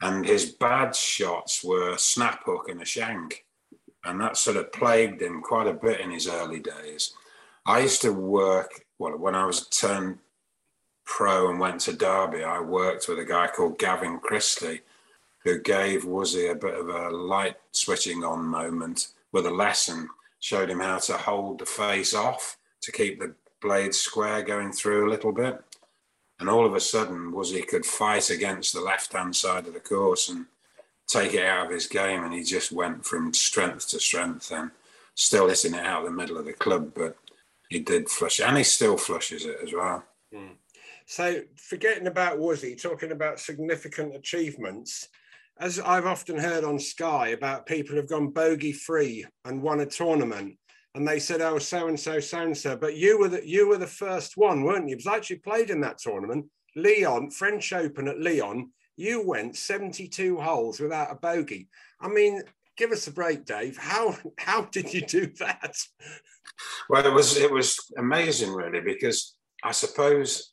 And 0.00 0.24
his 0.24 0.52
bad 0.52 0.96
shots 0.96 1.62
were 1.62 1.98
snap 1.98 2.44
hook 2.44 2.70
and 2.70 2.80
a 2.80 2.84
shank. 2.86 3.44
And 4.04 4.18
that 4.22 4.38
sort 4.38 4.56
of 4.56 4.72
plagued 4.72 5.20
him 5.20 5.42
quite 5.42 5.66
a 5.66 5.74
bit 5.74 6.00
in 6.00 6.10
his 6.10 6.26
early 6.26 6.60
days. 6.60 7.12
I 7.66 7.80
used 7.80 8.02
to 8.02 8.12
work, 8.12 8.84
well, 8.98 9.16
when 9.16 9.34
I 9.34 9.46
was 9.46 9.68
turned 9.68 10.18
pro 11.06 11.50
and 11.50 11.58
went 11.58 11.80
to 11.82 11.94
Derby, 11.94 12.44
I 12.44 12.60
worked 12.60 13.08
with 13.08 13.18
a 13.18 13.24
guy 13.24 13.46
called 13.46 13.78
Gavin 13.78 14.18
Christie, 14.18 14.80
who 15.44 15.60
gave 15.60 16.04
Wuzzy 16.04 16.50
a 16.50 16.54
bit 16.54 16.74
of 16.74 16.88
a 16.88 17.10
light 17.10 17.56
switching 17.72 18.24
on 18.24 18.44
moment 18.44 19.08
with 19.32 19.46
a 19.46 19.50
lesson, 19.50 20.08
showed 20.40 20.70
him 20.70 20.80
how 20.80 20.98
to 20.98 21.14
hold 21.14 21.58
the 21.58 21.66
face 21.66 22.14
off 22.14 22.56
to 22.82 22.92
keep 22.92 23.18
the 23.18 23.34
blade 23.62 23.94
square 23.94 24.42
going 24.42 24.72
through 24.72 25.08
a 25.08 25.10
little 25.10 25.32
bit. 25.32 25.58
And 26.40 26.50
all 26.50 26.66
of 26.66 26.74
a 26.74 26.80
sudden, 26.80 27.32
he 27.44 27.62
could 27.62 27.86
fight 27.86 28.28
against 28.28 28.74
the 28.74 28.80
left 28.80 29.12
hand 29.12 29.34
side 29.34 29.66
of 29.66 29.72
the 29.72 29.80
course 29.80 30.28
and 30.28 30.46
take 31.06 31.32
it 31.32 31.46
out 31.46 31.66
of 31.66 31.72
his 31.72 31.86
game. 31.86 32.24
And 32.24 32.34
he 32.34 32.42
just 32.42 32.72
went 32.72 33.06
from 33.06 33.32
strength 33.32 33.88
to 33.90 34.00
strength 34.00 34.50
and 34.50 34.70
still 35.14 35.48
hitting 35.48 35.74
it 35.74 35.86
out 35.86 36.00
of 36.00 36.06
the 36.06 36.16
middle 36.16 36.36
of 36.36 36.44
the 36.44 36.52
club. 36.52 36.92
But 36.94 37.16
he 37.68 37.80
did 37.80 38.08
flush 38.08 38.40
it, 38.40 38.46
and 38.46 38.56
he 38.56 38.64
still 38.64 38.96
flushes 38.96 39.44
it 39.44 39.58
as 39.62 39.72
well. 39.72 40.04
Mm. 40.32 40.56
So, 41.06 41.42
forgetting 41.56 42.06
about 42.06 42.38
Wuzzy, 42.38 42.80
talking 42.80 43.12
about 43.12 43.40
significant 43.40 44.14
achievements, 44.14 45.08
as 45.58 45.78
I've 45.78 46.06
often 46.06 46.38
heard 46.38 46.64
on 46.64 46.78
Sky 46.78 47.28
about 47.28 47.66
people 47.66 47.94
who've 47.94 48.08
gone 48.08 48.30
bogey 48.30 48.72
free 48.72 49.24
and 49.44 49.62
won 49.62 49.80
a 49.80 49.86
tournament, 49.86 50.56
and 50.94 51.06
they 51.06 51.18
said, 51.18 51.40
"Oh, 51.40 51.58
so 51.58 51.88
and 51.88 51.98
so, 51.98 52.20
so 52.20 52.42
and 52.42 52.56
so," 52.56 52.76
but 52.76 52.96
you 52.96 53.18
were 53.18 53.28
the 53.28 53.46
you 53.46 53.68
were 53.68 53.78
the 53.78 53.86
first 53.86 54.36
one, 54.36 54.62
weren't 54.62 54.88
you? 54.88 54.96
Because 54.96 55.12
I 55.12 55.16
actually 55.16 55.38
played 55.38 55.70
in 55.70 55.80
that 55.82 55.98
tournament, 55.98 56.46
Lyon 56.76 57.30
French 57.30 57.72
Open 57.72 58.08
at 58.08 58.20
Lyon. 58.20 58.70
You 58.96 59.26
went 59.26 59.56
72 59.56 60.36
holes 60.36 60.78
without 60.78 61.10
a 61.10 61.16
bogey. 61.16 61.68
I 62.00 62.08
mean, 62.08 62.42
give 62.76 62.92
us 62.92 63.06
a 63.06 63.12
break, 63.12 63.44
Dave. 63.44 63.76
How 63.76 64.16
how 64.38 64.62
did 64.62 64.92
you 64.92 65.02
do 65.06 65.26
that? 65.38 65.76
Well, 66.88 67.06
it 67.06 67.12
was 67.12 67.36
it 67.36 67.50
was 67.50 67.78
amazing, 67.98 68.52
really, 68.52 68.80
because 68.80 69.36
I 69.62 69.72
suppose 69.72 70.52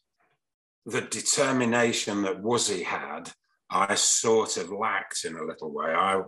the 0.86 1.02
determination 1.02 2.24
that 2.24 2.42
Wuzzy 2.42 2.84
had 2.84 3.32
I 3.70 3.96
sort 3.96 4.58
of 4.58 4.72
lacked 4.72 5.26
in 5.26 5.38
a 5.38 5.44
little 5.44 5.72
way. 5.72 5.94
I 5.94 6.22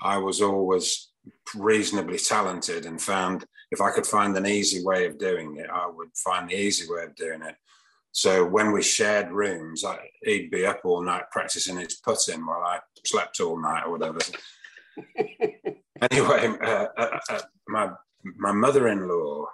I 0.00 0.18
was 0.18 0.40
always 0.40 1.10
reasonably 1.54 2.18
talented 2.18 2.86
and 2.86 3.00
found 3.00 3.44
if 3.70 3.80
I 3.80 3.90
could 3.90 4.06
find 4.06 4.36
an 4.36 4.46
easy 4.46 4.84
way 4.84 5.06
of 5.06 5.18
doing 5.18 5.56
it, 5.56 5.68
I 5.72 5.88
would 5.88 6.10
find 6.14 6.48
the 6.48 6.54
easy 6.54 6.86
way 6.88 7.02
of 7.04 7.16
doing 7.16 7.42
it. 7.42 7.56
So 8.12 8.46
when 8.46 8.72
we 8.72 8.82
shared 8.82 9.30
rooms, 9.30 9.84
I, 9.84 9.98
he'd 10.22 10.50
be 10.50 10.64
up 10.64 10.80
all 10.84 11.02
night 11.02 11.24
practicing 11.30 11.76
his 11.76 11.96
putting 11.96 12.46
while 12.46 12.62
I 12.62 12.78
slept 13.04 13.40
all 13.40 13.60
night 13.60 13.82
or 13.84 13.92
whatever. 13.92 14.18
anyway, 16.10 16.56
uh, 16.62 16.86
uh, 16.96 17.18
uh, 17.30 17.40
my 17.68 17.90
my 18.36 18.52
mother-in-law 18.52 19.46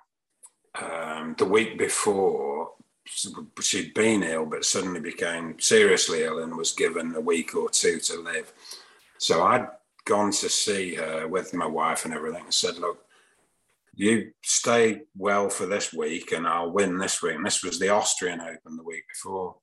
um, 0.81 1.35
the 1.39 1.45
week 1.45 1.79
before 1.79 2.71
she'd 3.05 3.95
been 3.95 4.23
ill, 4.23 4.47
but 4.47 4.65
suddenly 4.65 5.01
became 5.01 5.59
seriously 5.59 6.23
ill 6.23 6.39
and 6.39 6.57
was 6.57 6.73
given 6.73 7.15
a 7.15 7.21
week 7.21 7.55
or 7.55 7.69
two 7.69 7.99
to 7.99 8.21
live. 8.21 8.53
So 9.19 9.43
I'd 9.43 9.69
gone 10.05 10.33
to 10.33 10.49
see 10.49 10.95
her 10.95 11.29
with 11.29 11.55
my 11.55 11.67
wife 11.67 12.05
and 12.05 12.15
everything 12.15 12.45
and 12.45 12.55
said, 12.55 12.79
Look, 12.79 13.05
you 13.95 14.33
stay 14.43 15.03
well 15.17 15.49
for 15.49 15.67
this 15.67 15.93
week 15.93 16.33
and 16.33 16.47
I'll 16.47 16.73
win 16.73 16.99
this 16.99 17.23
week. 17.23 17.35
And 17.35 17.45
this 17.45 17.63
was 17.63 17.79
the 17.79 17.91
Austrian 17.91 18.41
Open 18.41 18.77
the 18.77 18.83
week 18.83 19.05
before. 19.09 19.57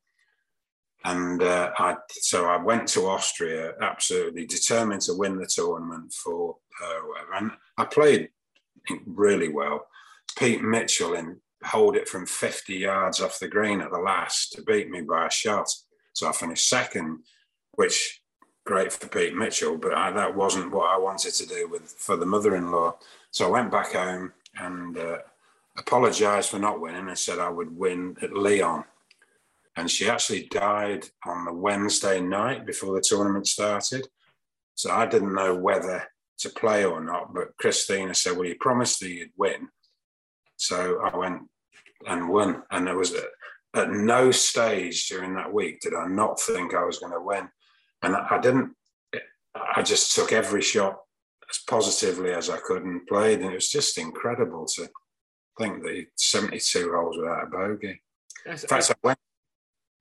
And 1.06 1.42
uh, 1.42 1.72
I, 1.78 1.96
so 2.12 2.46
I 2.46 2.58
went 2.58 2.88
to 2.90 3.08
Austria 3.08 3.74
absolutely 3.82 4.46
determined 4.46 5.02
to 5.02 5.14
win 5.14 5.38
the 5.38 5.48
tournament 5.48 6.14
for 6.14 6.58
her. 6.80 7.02
And 7.36 7.52
I 7.78 7.86
played 7.86 8.30
really 9.06 9.50
well. 9.50 9.88
Pete 10.38 10.62
Mitchell 10.62 11.14
in 11.14 11.38
hold 11.64 11.96
it 11.96 12.08
from 12.08 12.26
50 12.26 12.74
yards 12.74 13.20
off 13.22 13.40
the 13.40 13.48
green 13.48 13.82
at 13.82 13.92
the 13.92 13.98
last 13.98 14.54
to 14.54 14.62
beat 14.62 14.90
me 14.90 15.02
by 15.02 15.28
a 15.28 15.32
shot. 15.32 15.70
So 16.14 16.28
I 16.28 16.32
finished 16.32 16.70
second, 16.70 17.20
which 17.74 18.22
great 18.66 18.94
for 18.94 19.08
Pete 19.08 19.36
Mitchell, 19.36 19.78
but 19.78 19.94
I, 19.94 20.12
that 20.12 20.36
wasn't 20.36 20.72
what 20.72 20.94
I 20.94 20.98
wanted 20.98 21.34
to 21.34 21.46
do 21.46 21.68
with 21.68 21.92
for 21.98 22.16
the 22.16 22.26
mother-in-law. 22.26 22.98
So 23.32 23.48
I 23.48 23.50
went 23.50 23.72
back 23.72 23.94
home 23.94 24.32
and 24.56 24.98
uh, 24.98 25.18
apologized 25.78 26.52
for 26.52 26.60
not 26.60 26.80
winning 26.80 27.08
and 27.08 27.18
said 27.18 27.40
I 27.40 27.50
would 27.50 27.76
win 27.76 28.16
at 28.22 28.34
Lyon. 28.34 28.84
And 29.80 29.90
she 29.90 30.10
actually 30.10 30.44
died 30.52 31.08
on 31.26 31.46
the 31.46 31.54
Wednesday 31.54 32.20
night 32.20 32.66
before 32.66 32.94
the 32.94 33.02
tournament 33.02 33.48
started. 33.48 34.06
So 34.76 34.92
I 34.92 35.06
didn't 35.06 35.34
know 35.34 35.56
whether 35.56 36.04
to 36.40 36.50
play 36.50 36.84
or 36.84 37.02
not. 37.02 37.34
But 37.34 37.56
Christina 37.58 38.14
said, 38.14 38.36
Well, 38.36 38.46
you 38.46 38.56
promised 38.60 39.00
that 39.00 39.10
you'd 39.10 39.32
win. 39.38 39.70
So 40.58 41.00
I 41.02 41.16
went 41.16 41.44
and 42.06 42.28
won. 42.28 42.64
And 42.72 42.88
there 42.88 42.98
was 42.98 43.14
a, 43.14 43.24
at 43.74 43.90
no 43.90 44.32
stage 44.32 45.08
during 45.08 45.34
that 45.36 45.54
week 45.54 45.80
did 45.80 45.94
I 45.94 46.08
not 46.08 46.42
think 46.42 46.74
I 46.74 46.84
was 46.84 47.00
going 47.00 47.14
to 47.14 47.22
win. 47.22 47.48
And 48.04 48.18
I, 48.18 48.28
I 48.32 48.40
didn't, 48.40 48.76
I 49.56 49.82
just 49.82 50.14
took 50.14 50.34
every 50.34 50.62
shot 50.62 51.00
as 51.50 51.60
positively 51.70 52.34
as 52.34 52.50
I 52.50 52.58
could 52.58 52.84
and 52.84 53.08
played. 53.08 53.40
And 53.40 53.52
it 53.52 53.56
was 53.56 53.70
just 53.70 53.98
incredible 53.98 54.66
to 54.76 54.90
think 55.58 55.84
that 55.84 56.06
72 56.18 56.92
holes 56.94 57.18
without 57.18 57.44
a 57.44 57.48
bogey. 57.48 58.02
In 58.46 58.58
fact, 58.58 58.92
I 58.92 58.96
went, 59.04 59.20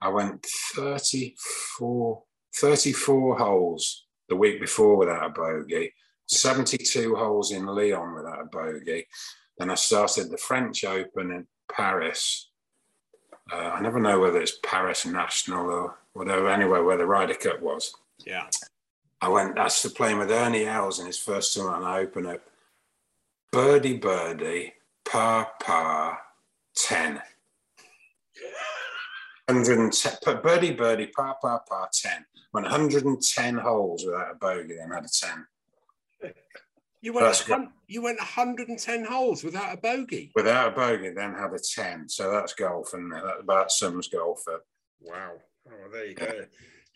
I 0.00 0.08
went 0.08 0.46
34, 0.74 2.22
34 2.54 3.38
holes 3.38 4.06
the 4.28 4.36
week 4.36 4.60
before 4.60 4.96
without 4.96 5.26
a 5.26 5.30
bogey, 5.30 5.92
72 6.26 7.14
holes 7.16 7.52
in 7.52 7.66
Lyon 7.66 8.14
without 8.14 8.42
a 8.42 8.44
bogey. 8.44 9.06
Then 9.58 9.70
I 9.70 9.74
started 9.74 10.30
the 10.30 10.38
French 10.38 10.84
Open 10.84 11.32
in 11.32 11.46
Paris. 11.70 12.50
Uh, 13.50 13.56
I 13.56 13.80
never 13.80 13.98
know 13.98 14.20
whether 14.20 14.40
it's 14.40 14.58
Paris 14.62 15.06
National 15.06 15.70
or 15.70 15.98
whatever, 16.12 16.48
anyway, 16.48 16.80
where 16.80 16.98
the 16.98 17.06
Ryder 17.06 17.34
Cup 17.34 17.60
was. 17.60 17.92
Yeah. 18.24 18.46
I 19.20 19.28
went, 19.28 19.56
that's 19.56 19.82
the 19.82 19.90
playing 19.90 20.18
with 20.18 20.30
Ernie 20.30 20.66
Els 20.66 21.00
in 21.00 21.06
his 21.06 21.18
first 21.18 21.54
tournament. 21.54 21.84
I 21.84 22.00
open 22.00 22.26
up 22.26 22.40
birdie, 23.50 23.96
birdie, 23.96 24.74
par, 25.04 25.50
par, 25.60 26.18
10. 26.76 27.20
110, 29.48 30.18
birdie, 30.42 30.72
birdie, 30.72 31.06
par, 31.08 31.38
par, 31.40 31.64
par, 31.68 31.88
10. 31.92 32.24
Went 32.52 32.66
110 32.66 33.54
holes 33.56 34.04
without 34.04 34.32
a 34.32 34.34
bogey, 34.34 34.76
then 34.76 34.90
had 34.90 35.04
a 35.04 35.08
10. 36.22 36.32
You 37.00 37.12
went, 37.12 37.70
you 37.86 38.02
went 38.02 38.18
110 38.18 39.04
holes 39.04 39.44
without 39.44 39.72
a 39.72 39.76
bogey. 39.76 40.32
Without 40.34 40.72
a 40.72 40.74
bogey, 40.74 41.10
then 41.10 41.32
had 41.32 41.52
a 41.52 41.58
10. 41.60 42.08
So 42.08 42.32
that's 42.32 42.54
golf, 42.54 42.92
and 42.92 43.12
that 43.12 43.38
about 43.38 43.70
sums 43.70 44.08
golf 44.08 44.42
Wow. 45.00 45.34
Oh, 45.68 45.90
there 45.92 46.06
you 46.06 46.14
go. 46.16 46.46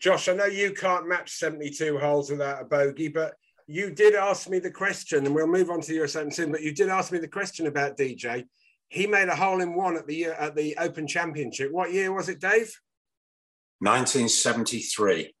Josh, 0.01 0.27
I 0.27 0.33
know 0.33 0.45
you 0.45 0.73
can't 0.73 1.07
match 1.07 1.31
72 1.31 1.97
holes 1.99 2.29
without 2.29 2.61
a 2.61 2.65
bogey, 2.65 3.07
but 3.07 3.35
you 3.65 3.91
did 3.91 4.15
ask 4.15 4.49
me 4.49 4.59
the 4.59 4.71
question, 4.71 5.25
and 5.25 5.33
we'll 5.33 5.47
move 5.47 5.69
on 5.69 5.79
to 5.79 5.93
your 5.93 6.09
sentence 6.09 6.35
soon, 6.35 6.51
but 6.51 6.61
you 6.61 6.73
did 6.73 6.89
ask 6.89 7.13
me 7.13 7.19
the 7.19 7.27
question 7.27 7.67
about 7.67 7.97
DJ. 7.97 8.45
He 8.93 9.07
made 9.07 9.27
a 9.27 9.35
hole 9.35 9.59
in 9.59 9.73
one 9.73 9.97
at 9.97 10.05
the 10.05 10.25
at 10.25 10.55
the 10.55 10.77
Open 10.77 11.07
Championship. 11.07 11.71
What 11.71 11.91
year 11.91 12.13
was 12.13 12.29
it, 12.29 12.39
Dave? 12.39 12.79
1973. 13.79 15.33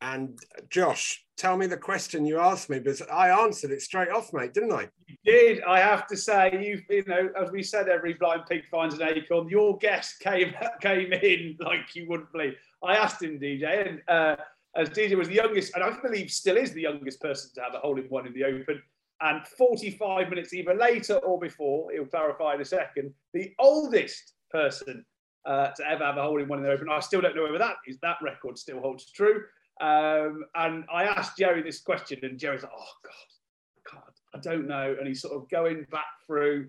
And 0.00 0.38
Josh, 0.70 1.24
tell 1.36 1.56
me 1.56 1.66
the 1.66 1.76
question 1.76 2.24
you 2.24 2.38
asked 2.38 2.70
me 2.70 2.78
because 2.78 3.02
I 3.02 3.30
answered 3.30 3.72
it 3.72 3.82
straight 3.82 4.10
off, 4.10 4.32
mate, 4.32 4.54
didn't 4.54 4.72
I? 4.72 4.88
You 5.08 5.16
did. 5.24 5.62
I 5.64 5.80
have 5.80 6.06
to 6.06 6.16
say, 6.16 6.52
you 6.64 6.80
you 6.88 7.02
know, 7.08 7.28
as 7.40 7.50
we 7.50 7.64
said, 7.64 7.88
every 7.88 8.14
blind 8.14 8.42
pig 8.48 8.62
finds 8.70 8.94
an 8.94 9.02
acorn. 9.02 9.48
Your 9.48 9.78
guest 9.78 10.20
came 10.20 10.54
came 10.80 11.12
in 11.12 11.56
like 11.58 11.96
you 11.96 12.08
wouldn't 12.08 12.30
believe. 12.30 12.54
I 12.84 12.94
asked 12.94 13.20
him, 13.20 13.40
DJ, 13.40 13.88
and 13.88 14.00
uh, 14.06 14.36
as 14.76 14.90
DJ 14.90 15.16
was 15.16 15.26
the 15.26 15.34
youngest, 15.34 15.74
and 15.74 15.82
I 15.82 15.98
believe 16.00 16.30
still 16.30 16.56
is 16.56 16.72
the 16.72 16.82
youngest 16.82 17.20
person 17.20 17.50
to 17.56 17.62
have 17.62 17.74
a 17.74 17.78
hole 17.78 17.98
in 17.98 18.04
one 18.04 18.28
in 18.28 18.32
the 18.32 18.44
Open. 18.44 18.80
And 19.22 19.46
45 19.46 20.30
minutes 20.30 20.52
either 20.52 20.74
later 20.74 21.14
or 21.18 21.38
before, 21.38 21.92
he'll 21.92 22.06
clarify 22.06 22.54
in 22.54 22.60
a 22.60 22.64
second, 22.64 23.14
the 23.32 23.52
oldest 23.58 24.34
person 24.50 25.04
uh, 25.44 25.68
to 25.68 25.88
ever 25.88 26.04
have 26.04 26.16
a 26.16 26.22
hole 26.22 26.40
in 26.40 26.48
one 26.48 26.58
in 26.58 26.64
the 26.64 26.70
Open. 26.70 26.88
I 26.90 27.00
still 27.00 27.20
don't 27.20 27.36
know 27.36 27.44
whether 27.44 27.58
that 27.58 27.76
is 27.86 27.98
that 28.02 28.16
record 28.22 28.58
still 28.58 28.80
holds 28.80 29.10
true. 29.12 29.44
Um, 29.80 30.44
and 30.54 30.84
I 30.92 31.04
asked 31.04 31.38
Jerry 31.38 31.62
this 31.62 31.80
question, 31.80 32.18
and 32.22 32.38
Jerry's 32.38 32.62
like, 32.62 32.72
"Oh 32.76 32.92
God, 33.04 33.92
God, 33.92 34.12
I 34.34 34.38
don't 34.38 34.66
know." 34.66 34.94
And 34.98 35.06
he's 35.06 35.22
sort 35.22 35.34
of 35.34 35.48
going 35.50 35.86
back 35.90 36.04
through, 36.26 36.68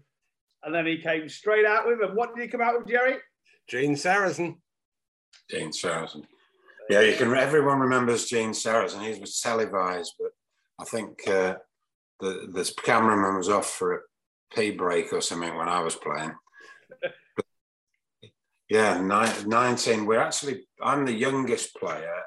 and 0.63 0.73
then 0.73 0.85
he 0.85 0.97
came 0.97 1.27
straight 1.29 1.65
out 1.65 1.87
with 1.87 2.01
him. 2.01 2.15
What 2.15 2.35
did 2.35 2.43
he 2.43 2.47
come 2.47 2.61
out 2.61 2.77
with, 2.77 2.87
Jerry? 2.87 3.17
Gene 3.67 3.95
Sarazen. 3.95 4.57
Gene 5.49 5.71
Sarazen. 5.71 6.23
Yeah, 6.89 7.01
you 7.01 7.15
can. 7.15 7.33
Everyone 7.35 7.79
remembers 7.79 8.25
Gene 8.25 8.51
Sarazen. 8.51 9.01
He 9.01 9.19
was 9.19 9.39
televised, 9.41 10.13
but 10.19 10.31
I 10.79 10.85
think 10.85 11.27
uh, 11.27 11.55
the 12.19 12.73
cameraman 12.83 13.37
was 13.37 13.49
off 13.49 13.69
for 13.69 13.93
a 13.93 13.99
pee 14.55 14.71
break 14.71 15.11
or 15.13 15.21
something 15.21 15.55
when 15.55 15.69
I 15.69 15.81
was 15.81 15.95
playing. 15.95 16.33
yeah, 18.69 19.01
ni- 19.01 19.47
nineteen. 19.47 20.05
We're 20.05 20.21
actually. 20.21 20.65
I'm 20.81 21.05
the 21.05 21.13
youngest 21.13 21.75
player 21.75 22.23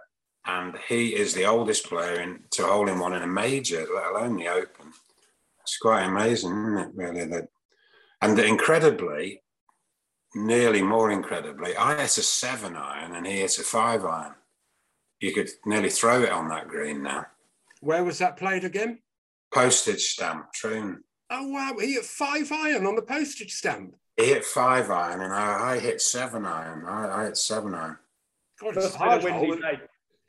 and 0.46 0.78
he 0.88 1.14
is 1.14 1.34
the 1.34 1.44
oldest 1.44 1.88
player 1.88 2.20
in, 2.20 2.40
to 2.52 2.64
hole 2.64 2.88
in 2.88 2.98
one 2.98 3.12
in 3.12 3.22
a 3.22 3.26
major, 3.26 3.84
let 3.94 4.06
alone 4.06 4.36
the 4.36 4.48
Open. 4.48 4.92
It's 5.62 5.78
quite 5.78 6.04
amazing, 6.04 6.52
isn't 6.52 6.78
it? 6.78 6.90
Really, 6.94 7.24
that, 7.26 7.48
and 8.22 8.38
incredibly, 8.38 9.42
nearly 10.34 10.82
more 10.82 11.10
incredibly, 11.10 11.76
I 11.76 11.96
hit 11.96 12.18
a 12.18 12.22
seven 12.22 12.76
iron 12.76 13.16
and 13.16 13.26
he 13.26 13.40
hit 13.40 13.58
a 13.58 13.62
five 13.62 14.04
iron. 14.04 14.34
You 15.20 15.32
could 15.32 15.48
nearly 15.64 15.90
throw 15.90 16.22
it 16.22 16.30
on 16.30 16.48
that 16.48 16.68
green 16.68 17.02
now. 17.02 17.26
Where 17.80 18.04
was 18.04 18.18
that 18.18 18.36
played 18.36 18.64
again? 18.64 19.00
Postage 19.52 20.02
stamp, 20.02 20.52
Troon. 20.52 21.02
Oh 21.30 21.48
wow, 21.48 21.74
he 21.80 21.94
hit 21.94 22.04
five 22.04 22.50
iron 22.52 22.86
on 22.86 22.94
the 22.94 23.02
postage 23.02 23.52
stamp. 23.52 23.96
He 24.16 24.26
hit 24.26 24.44
five 24.44 24.90
iron 24.90 25.20
and 25.20 25.32
I, 25.32 25.72
I 25.72 25.78
hit 25.78 26.00
seven 26.00 26.44
iron. 26.44 26.84
I, 26.86 27.22
I 27.22 27.24
hit 27.24 27.36
seven 27.36 27.74
iron. 27.74 27.98
God, 28.60 28.76
it's 28.76 28.94
hard 28.94 29.24
a 29.24 29.24
windy 29.24 29.60
day. 29.60 29.80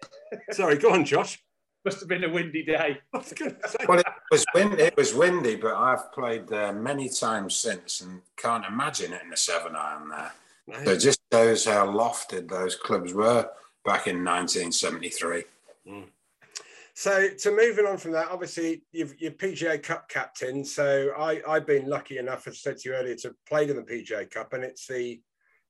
Sorry, 0.51 0.77
go 0.77 0.91
on, 0.91 1.05
Josh. 1.05 1.39
Must 1.85 1.99
have 2.01 2.09
been 2.09 2.23
a 2.25 2.29
windy 2.29 2.63
day. 2.63 2.97
well, 3.13 3.99
it 3.99 4.05
was 4.29 4.45
windy. 4.53 4.83
It 4.83 4.97
was 4.97 5.13
windy, 5.13 5.55
but 5.55 5.75
I've 5.75 6.11
played 6.11 6.47
there 6.47 6.73
many 6.73 7.07
times 7.07 7.55
since, 7.55 8.01
and 8.01 8.21
can't 8.35 8.65
imagine 8.65 9.13
it 9.13 9.21
in 9.23 9.31
a 9.31 9.37
seven 9.37 9.75
iron 9.75 10.09
there. 10.09 10.31
Nice. 10.67 10.85
So 10.85 10.91
it 10.91 10.99
just 10.99 11.19
shows 11.31 11.65
how 11.65 11.87
lofted 11.87 12.49
those 12.49 12.75
clubs 12.75 13.13
were 13.13 13.49
back 13.85 14.07
in 14.07 14.25
1973. 14.25 15.43
Mm. 15.87 16.03
So, 16.99 17.29
to 17.29 17.51
moving 17.51 17.85
on 17.85 17.97
from 17.99 18.13
that, 18.13 18.31
obviously 18.31 18.81
you've, 18.91 19.13
you're 19.21 19.29
PGA 19.29 19.83
Cup 19.83 20.09
captain. 20.09 20.65
So, 20.65 21.11
I, 21.15 21.43
I've 21.47 21.67
been 21.67 21.87
lucky 21.87 22.17
enough, 22.17 22.47
as 22.47 22.55
I 22.55 22.57
said 22.57 22.77
to 22.77 22.89
you 22.89 22.95
earlier, 22.95 23.13
to 23.17 23.35
play 23.47 23.69
in 23.69 23.75
the 23.75 23.83
PGA 23.83 24.27
Cup, 24.31 24.53
and 24.53 24.63
it's 24.63 24.87
the 24.87 25.21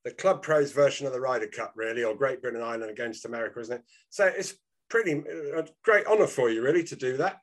the 0.06 0.12
Club 0.12 0.42
Pros 0.42 0.72
version 0.72 1.06
of 1.06 1.12
the 1.12 1.20
Ryder 1.20 1.48
Cup, 1.48 1.74
really, 1.76 2.06
or 2.06 2.16
Great 2.16 2.42
Britain 2.42 2.62
and 2.62 2.70
Ireland 2.70 2.92
against 2.92 3.26
America, 3.26 3.60
isn't 3.60 3.76
it? 3.76 3.84
So, 4.10 4.26
it's 4.26 4.54
pretty 4.90 5.22
a 5.54 5.66
great 5.84 6.06
honour 6.06 6.28
for 6.28 6.50
you, 6.50 6.64
really, 6.64 6.86
to 6.86 6.96
do 6.96 7.18
that. 7.18 7.42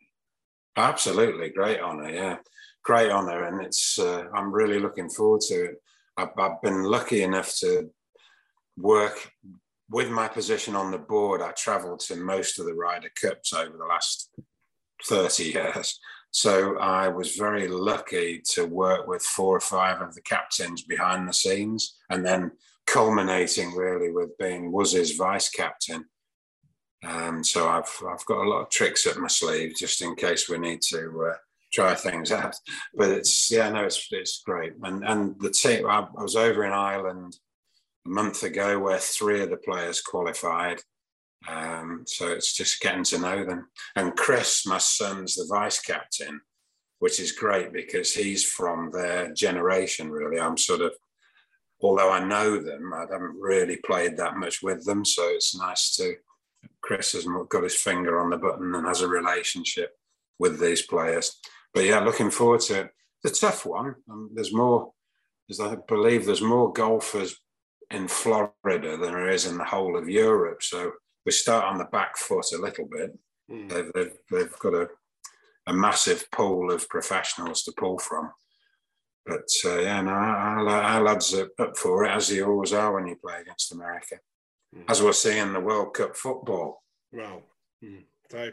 Absolutely, 0.76 1.50
great 1.50 1.80
honour. 1.80 2.08
Yeah, 2.08 2.38
great 2.84 3.10
honour, 3.10 3.44
and 3.44 3.60
it's 3.60 3.98
uh, 3.98 4.24
I'm 4.34 4.50
really 4.50 4.80
looking 4.80 5.10
forward 5.10 5.42
to 5.48 5.64
it. 5.66 5.74
I've, 6.16 6.30
I've 6.38 6.62
been 6.62 6.84
lucky 6.84 7.22
enough 7.22 7.54
to 7.58 7.90
work 8.78 9.30
with 9.90 10.10
my 10.10 10.28
position 10.28 10.74
on 10.74 10.90
the 10.90 10.98
board, 10.98 11.42
I 11.42 11.52
travelled 11.52 12.00
to 12.00 12.16
most 12.16 12.58
of 12.58 12.66
the 12.66 12.74
Ryder 12.74 13.10
Cups 13.20 13.52
over 13.52 13.76
the 13.76 13.84
last 13.84 14.30
30 15.04 15.44
years. 15.44 15.98
So 16.30 16.78
I 16.78 17.08
was 17.08 17.36
very 17.36 17.68
lucky 17.68 18.42
to 18.54 18.64
work 18.64 19.06
with 19.06 19.22
four 19.22 19.56
or 19.56 19.60
five 19.60 20.00
of 20.00 20.14
the 20.14 20.22
captains 20.22 20.82
behind 20.82 21.28
the 21.28 21.32
scenes 21.32 21.96
and 22.10 22.26
then 22.26 22.50
culminating 22.86 23.74
really 23.74 24.10
with 24.10 24.36
being 24.38 24.72
Wuz's 24.72 25.12
vice 25.12 25.48
captain. 25.48 26.06
Um, 27.06 27.44
so 27.44 27.68
I've, 27.68 27.90
I've 28.10 28.24
got 28.24 28.44
a 28.44 28.48
lot 28.48 28.62
of 28.62 28.70
tricks 28.70 29.06
up 29.06 29.16
my 29.16 29.28
sleeve 29.28 29.74
just 29.78 30.02
in 30.02 30.16
case 30.16 30.48
we 30.48 30.58
need 30.58 30.80
to 30.88 31.30
uh, 31.30 31.36
try 31.72 31.94
things 31.94 32.32
out. 32.32 32.56
But 32.94 33.10
it's, 33.10 33.50
yeah, 33.50 33.70
no, 33.70 33.84
it's, 33.84 34.08
it's 34.10 34.42
great. 34.44 34.72
And, 34.82 35.04
and 35.04 35.36
the 35.38 35.50
team, 35.50 35.86
I, 35.86 36.00
I 36.18 36.22
was 36.22 36.36
over 36.36 36.64
in 36.64 36.72
Ireland 36.72 37.36
a 38.06 38.08
month 38.08 38.42
ago 38.42 38.78
where 38.78 38.98
three 38.98 39.42
of 39.42 39.50
the 39.50 39.56
players 39.56 40.00
qualified. 40.00 40.80
Um, 41.48 42.04
so 42.06 42.28
it's 42.28 42.54
just 42.56 42.80
getting 42.80 43.04
to 43.04 43.18
know 43.18 43.44
them. 43.44 43.68
And 43.96 44.16
Chris, 44.16 44.66
my 44.66 44.78
son's 44.78 45.34
the 45.34 45.46
vice 45.48 45.80
captain, 45.80 46.40
which 47.00 47.20
is 47.20 47.32
great 47.32 47.72
because 47.72 48.14
he's 48.14 48.44
from 48.44 48.90
their 48.90 49.32
generation, 49.32 50.10
really. 50.10 50.40
I'm 50.40 50.56
sort 50.56 50.80
of, 50.80 50.92
although 51.80 52.10
I 52.10 52.24
know 52.24 52.58
them, 52.58 52.92
I 52.94 53.00
haven't 53.00 53.38
really 53.38 53.76
played 53.76 54.16
that 54.16 54.36
much 54.36 54.62
with 54.62 54.84
them. 54.84 55.04
So 55.04 55.28
it's 55.28 55.56
nice 55.56 55.94
to, 55.96 56.14
Chris 56.80 57.12
has 57.12 57.26
got 57.48 57.62
his 57.62 57.74
finger 57.74 58.20
on 58.20 58.30
the 58.30 58.38
button 58.38 58.74
and 58.74 58.86
has 58.86 59.02
a 59.02 59.08
relationship 59.08 59.96
with 60.38 60.60
these 60.60 60.82
players. 60.82 61.38
But 61.74 61.84
yeah, 61.84 62.00
looking 62.00 62.30
forward 62.30 62.60
to 62.62 62.80
it. 62.80 62.90
It's 63.22 63.42
a 63.42 63.46
tough 63.46 63.66
one. 63.66 63.96
Um, 64.10 64.30
there's 64.34 64.52
more, 64.54 64.92
as 65.50 65.60
I 65.60 65.76
believe 65.88 66.24
there's 66.24 66.42
more 66.42 66.72
golfers 66.72 67.38
in 67.94 68.08
Florida 68.08 68.50
than 68.96 69.00
there 69.00 69.28
is 69.28 69.46
in 69.46 69.56
the 69.56 69.64
whole 69.64 69.96
of 69.96 70.08
Europe. 70.08 70.62
So 70.62 70.92
we 71.24 71.32
start 71.32 71.64
on 71.64 71.78
the 71.78 71.84
back 71.84 72.16
foot 72.16 72.52
a 72.52 72.60
little 72.60 72.86
bit. 72.90 73.16
Mm. 73.50 73.68
They've, 73.68 73.92
they've, 73.94 74.16
they've, 74.30 74.58
got 74.58 74.74
a, 74.74 74.88
a 75.66 75.72
massive 75.72 76.30
pool 76.30 76.72
of 76.72 76.88
professionals 76.88 77.62
to 77.62 77.72
pull 77.76 77.98
from. 77.98 78.30
But 79.26 79.48
uh, 79.64 79.78
yeah, 79.78 80.02
no, 80.02 80.10
our, 80.10 80.68
our, 80.68 81.02
lads 81.02 81.34
are 81.34 81.48
up 81.58 81.78
for 81.78 82.04
it, 82.04 82.10
as 82.10 82.28
they 82.28 82.42
always 82.42 82.72
are 82.74 82.92
when 82.92 83.06
you 83.06 83.16
play 83.16 83.40
against 83.40 83.72
America, 83.72 84.16
mm. 84.74 84.84
as 84.88 85.02
we're 85.02 85.12
seeing 85.12 85.52
the 85.52 85.60
World 85.60 85.94
Cup 85.94 86.14
football. 86.14 86.82
Well, 87.10 87.42
mm. 87.82 88.04
so, 88.30 88.50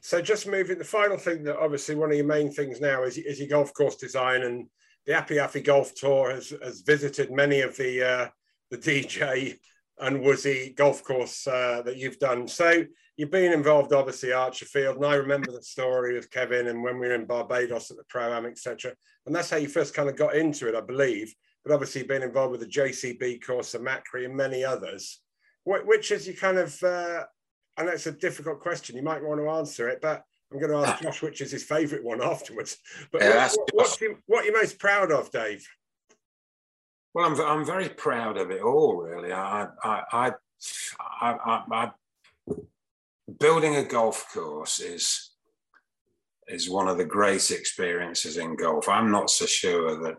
so 0.00 0.22
just 0.22 0.46
moving, 0.46 0.78
the 0.78 0.84
final 0.84 1.18
thing 1.18 1.44
that 1.44 1.58
obviously 1.58 1.94
one 1.94 2.10
of 2.10 2.16
your 2.16 2.26
main 2.26 2.50
things 2.50 2.80
now 2.80 3.02
is, 3.02 3.18
is 3.18 3.38
your 3.38 3.48
golf 3.48 3.74
course 3.74 3.96
design 3.96 4.42
and 4.42 4.66
the 5.06 5.12
Appy 5.12 5.38
Appy 5.38 5.60
Golf 5.60 5.94
Tour 5.94 6.30
has, 6.30 6.54
has 6.62 6.80
visited 6.80 7.30
many 7.30 7.60
of 7.60 7.76
the 7.76 8.02
uh, 8.02 8.28
the 8.70 8.78
DJ 8.78 9.58
and 9.98 10.20
Wuzzy 10.20 10.74
golf 10.74 11.04
course 11.04 11.46
uh, 11.46 11.82
that 11.84 11.96
you've 11.96 12.18
done. 12.18 12.48
So 12.48 12.84
you've 13.16 13.30
been 13.30 13.52
involved, 13.52 13.92
obviously, 13.92 14.30
Archerfield, 14.30 14.96
and 14.96 15.06
I 15.06 15.14
remember 15.14 15.52
the 15.52 15.62
story 15.62 16.14
with 16.14 16.30
Kevin 16.30 16.66
and 16.66 16.82
when 16.82 16.98
we 16.98 17.08
were 17.08 17.14
in 17.14 17.26
Barbados 17.26 17.90
at 17.90 17.96
the 17.96 18.04
Pro 18.08 18.32
Am, 18.32 18.46
etc. 18.46 18.92
And 19.26 19.34
that's 19.34 19.50
how 19.50 19.56
you 19.56 19.68
first 19.68 19.94
kind 19.94 20.08
of 20.08 20.16
got 20.16 20.34
into 20.34 20.68
it, 20.68 20.74
I 20.74 20.80
believe. 20.80 21.34
But 21.64 21.72
obviously, 21.72 22.00
you've 22.00 22.08
been 22.08 22.22
involved 22.22 22.52
with 22.52 22.60
the 22.60 22.66
JCB 22.66 23.44
course, 23.44 23.72
the 23.72 23.78
Machrie, 23.78 24.24
and 24.24 24.36
many 24.36 24.64
others. 24.64 25.20
Which 25.64 26.10
is 26.10 26.26
you 26.26 26.34
kind 26.34 26.58
of, 26.58 26.82
uh, 26.82 27.24
know 27.78 27.88
it's 27.88 28.06
a 28.06 28.12
difficult 28.12 28.60
question. 28.60 28.96
You 28.96 29.02
might 29.02 29.24
want 29.24 29.40
to 29.40 29.48
answer 29.48 29.88
it, 29.88 30.00
but 30.02 30.24
I'm 30.52 30.58
going 30.58 30.72
to 30.72 30.88
ask 30.88 31.02
Josh 31.02 31.22
which 31.22 31.40
is 31.40 31.50
his 31.50 31.64
favourite 31.64 32.04
one 32.04 32.22
afterwards. 32.22 32.76
But 33.10 33.22
yeah, 33.22 33.48
what, 33.72 33.98
what 34.26 34.42
are 34.42 34.46
you 34.46 34.52
most 34.52 34.78
proud 34.78 35.10
of, 35.10 35.30
Dave? 35.30 35.66
Well, 37.14 37.26
I'm, 37.26 37.40
I'm 37.40 37.64
very 37.64 37.88
proud 37.88 38.36
of 38.36 38.50
it 38.50 38.60
all, 38.60 38.96
really. 38.96 39.32
I, 39.32 39.68
I, 39.82 40.02
I, 40.12 41.62
I, 41.70 41.90
building 43.38 43.76
a 43.76 43.84
golf 43.84 44.26
course 44.34 44.80
is 44.80 45.30
is 46.48 46.68
one 46.68 46.88
of 46.88 46.98
the 46.98 47.04
great 47.04 47.50
experiences 47.50 48.36
in 48.36 48.54
golf. 48.56 48.88
I'm 48.88 49.10
not 49.10 49.30
so 49.30 49.46
sure 49.46 49.98
that 50.02 50.16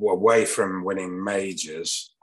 away 0.00 0.46
from 0.46 0.82
winning 0.82 1.22
majors, 1.22 2.14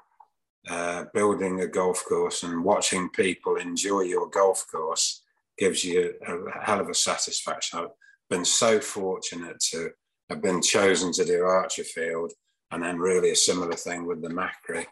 uh, 0.67 1.05
building 1.13 1.61
a 1.61 1.67
golf 1.67 2.03
course 2.05 2.41
and 2.41 2.63
watching 2.63 3.09
people 3.09 3.57
enjoy 3.57 4.01
your 4.01 4.29
golf 4.29 4.65
course 4.71 5.21
gives 5.59 5.83
you 5.83 6.13
a 6.25 6.59
hell 6.65 6.79
of 6.79 6.89
a 6.89 6.95
satisfaction. 6.95 7.79
I've 7.79 7.89
been 8.29 8.45
so 8.45 8.79
fortunate 8.79 9.59
to 9.71 9.91
have 10.29 10.41
been 10.41 10.61
chosen 10.61 11.11
to 11.13 11.25
do 11.25 11.41
Archerfield 11.41 12.31
and 12.73 12.83
then 12.83 12.97
really 12.97 13.31
a 13.31 13.35
similar 13.35 13.73
thing 13.73 14.05
with 14.05 14.21
the 14.21 14.29
Machrie. 14.29 14.87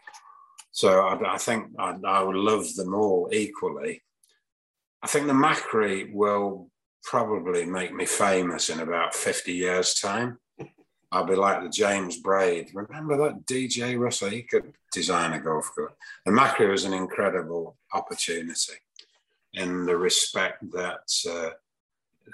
So 0.70 1.00
I, 1.00 1.34
I 1.34 1.38
think 1.38 1.72
I, 1.78 1.96
I, 2.06 2.22
would 2.22 2.36
love 2.36 2.74
them 2.74 2.94
all 2.94 3.28
equally. 3.32 4.02
I 5.02 5.08
think 5.08 5.26
the 5.26 5.32
Machrie 5.32 6.12
will 6.12 6.70
probably 7.02 7.66
make 7.66 7.92
me 7.92 8.06
famous 8.06 8.70
in 8.70 8.80
about 8.80 9.14
50 9.14 9.52
years' 9.52 9.94
time. 9.94 10.38
I'll 11.10 11.26
be 11.26 11.34
like 11.34 11.62
the 11.62 11.68
James 11.68 12.18
Braid. 12.18 12.70
Remember 12.72 13.18
that 13.18 13.44
DJ 13.44 13.98
Russell? 13.98 14.30
He 14.30 14.42
could 14.42 14.72
design 14.92 15.32
a 15.32 15.40
golf 15.40 15.70
course. 15.74 15.92
The 16.24 16.32
Machrie 16.32 16.70
was 16.70 16.84
an 16.84 16.94
incredible 16.94 17.76
opportunity 17.92 18.78
in 19.54 19.84
the 19.84 19.96
respect 19.96 20.62
that 20.72 21.10
uh, 21.28 21.50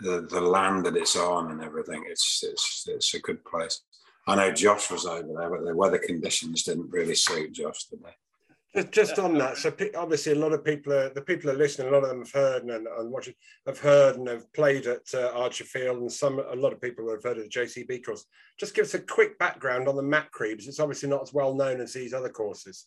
the, 0.01 0.29
the 0.31 0.41
land 0.41 0.87
that 0.87 0.97
it's 0.97 1.17
on 1.17 1.51
and 1.51 1.63
everything, 1.63 2.05
it's, 2.07 2.45
it's, 2.47 2.87
it's 2.89 3.15
a 3.15 3.21
good 3.21 3.45
place. 3.45 3.81
I 4.29 4.35
know 4.35 4.53
Josh 4.53 4.91
was 4.91 5.07
over 5.07 5.27
there, 5.27 5.49
but 5.49 5.65
the 5.65 5.75
weather 5.75 5.97
conditions 5.97 6.63
didn't 6.63 6.91
really 6.91 7.15
suit 7.15 7.53
Josh, 7.53 7.85
did 7.85 8.01
they? 8.05 8.85
Just 8.91 9.19
on 9.19 9.39
that, 9.39 9.57
so 9.57 9.75
obviously 9.97 10.33
a 10.33 10.39
lot 10.39 10.53
of 10.53 10.63
people 10.63 10.93
are 10.93 11.09
the 11.09 11.23
people 11.23 11.51
are 11.51 11.57
listening. 11.57 11.89
A 11.89 11.91
lot 11.91 12.03
of 12.03 12.11
them 12.11 12.19
have 12.19 12.31
heard 12.31 12.63
and, 12.65 12.87
and 12.87 13.11
watching, 13.11 13.33
have 13.67 13.79
heard 13.79 14.17
and 14.17 14.29
have 14.29 14.53
played 14.53 14.87
at 14.87 15.03
uh, 15.15 15.33
Archerfield, 15.33 15.97
and 15.97 16.13
some 16.13 16.39
a 16.39 16.55
lot 16.55 16.75
of 16.75 16.81
people 16.81 17.11
have 17.11 17.23
heard 17.23 17.39
of 17.39 17.45
the 17.45 17.49
JCB 17.49 18.05
course. 18.05 18.27
Just 18.61 18.75
give 18.75 18.85
us 18.85 18.93
a 18.93 18.99
quick 18.99 19.39
background 19.39 19.89
on 19.89 19.97
the 19.97 20.03
Machrie, 20.03 20.51
because 20.51 20.69
it's 20.69 20.81
obviously 20.81 21.09
not 21.09 21.23
as 21.23 21.33
well 21.33 21.55
known 21.55 21.81
as 21.81 21.95
these 21.95 22.13
other 22.13 22.29
courses. 22.29 22.87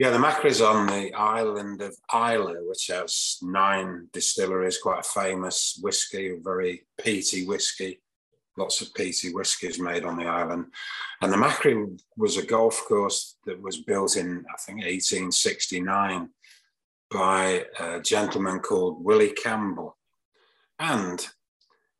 Yeah, 0.00 0.10
the 0.10 0.18
Machrie's 0.18 0.60
on 0.60 0.88
the 0.88 1.14
island 1.14 1.80
of 1.80 1.96
Islay, 2.12 2.56
which 2.66 2.88
has 2.88 3.38
nine 3.40 4.08
distilleries, 4.12 4.78
quite 4.78 5.06
a 5.06 5.08
famous 5.08 5.78
whiskey, 5.80 6.34
very 6.42 6.86
peaty 7.00 7.46
whiskey 7.46 8.00
lots 8.58 8.80
of 8.80 8.92
peaty 8.94 9.32
whiskies 9.32 9.78
made 9.78 10.04
on 10.04 10.16
the 10.16 10.26
island. 10.26 10.66
And 11.22 11.32
the 11.32 11.36
Machrie 11.36 11.98
was 12.16 12.36
a 12.36 12.44
golf 12.44 12.84
course 12.86 13.36
that 13.46 13.60
was 13.60 13.78
built 13.78 14.16
in, 14.16 14.44
I 14.52 14.58
think, 14.58 14.78
1869 14.78 16.28
by 17.10 17.64
a 17.78 18.00
gentleman 18.00 18.60
called 18.60 19.02
Willie 19.02 19.32
Campbell. 19.32 19.96
And 20.78 21.26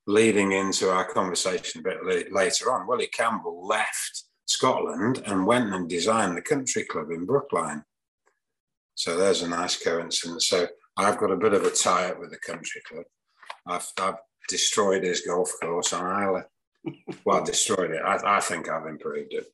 leading 0.06 0.52
into 0.52 0.90
our 0.90 1.04
conversation 1.04 1.80
a 1.80 1.84
bit 1.84 2.32
later 2.32 2.72
on, 2.72 2.86
Willie 2.86 3.08
Campbell 3.08 3.66
left 3.66 4.24
Scotland 4.46 5.22
and 5.26 5.46
went 5.46 5.72
and 5.72 5.88
designed 5.88 6.36
the 6.36 6.42
country 6.42 6.84
club 6.84 7.10
in 7.10 7.26
Brookline. 7.26 7.84
So 8.94 9.16
there's 9.16 9.42
a 9.42 9.48
nice 9.48 9.80
coincidence. 9.82 10.48
So 10.48 10.66
I've 10.96 11.18
got 11.18 11.30
a 11.30 11.36
bit 11.36 11.54
of 11.54 11.64
a 11.64 11.70
tie 11.70 12.10
up 12.10 12.18
with 12.18 12.30
the 12.30 12.38
country 12.38 12.80
club. 12.88 13.04
I've, 13.66 13.86
I've 13.98 14.16
destroyed 14.48 15.04
his 15.04 15.20
golf 15.20 15.52
course 15.60 15.92
on 15.92 16.06
Islay. 16.06 16.42
well, 17.24 17.44
destroyed 17.44 17.90
it. 17.90 18.02
I, 18.02 18.38
I, 18.38 18.40
think 18.40 18.68
I've 18.68 18.86
improved 18.86 19.32
it. 19.32 19.46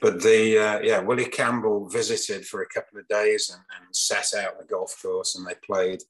But 0.00 0.22
the 0.22 0.58
uh, 0.58 0.80
yeah, 0.80 0.98
Willie 1.00 1.24
Campbell 1.24 1.88
visited 1.88 2.44
for 2.46 2.62
a 2.62 2.68
couple 2.68 2.98
of 2.98 3.08
days 3.08 3.50
and, 3.50 3.62
and 3.78 3.94
set 3.94 4.34
out 4.34 4.58
the 4.58 4.66
golf 4.66 5.00
course, 5.00 5.36
and 5.36 5.46
they 5.46 5.54
played 5.64 6.02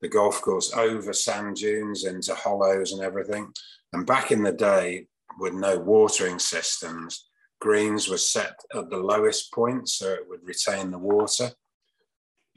the 0.00 0.08
golf 0.08 0.40
course 0.40 0.72
over 0.74 1.12
sand 1.12 1.56
dunes 1.56 2.04
into 2.04 2.34
hollows 2.34 2.92
and 2.92 3.02
everything. 3.02 3.52
And 3.92 4.06
back 4.06 4.30
in 4.32 4.42
the 4.42 4.52
day, 4.52 5.06
with 5.38 5.54
no 5.54 5.78
watering 5.78 6.38
systems, 6.38 7.28
greens 7.60 8.08
were 8.08 8.18
set 8.18 8.58
at 8.74 8.90
the 8.90 8.96
lowest 8.96 9.52
point 9.52 9.88
so 9.88 10.08
it 10.08 10.28
would 10.28 10.40
retain 10.44 10.90
the 10.90 10.98
water. 10.98 11.50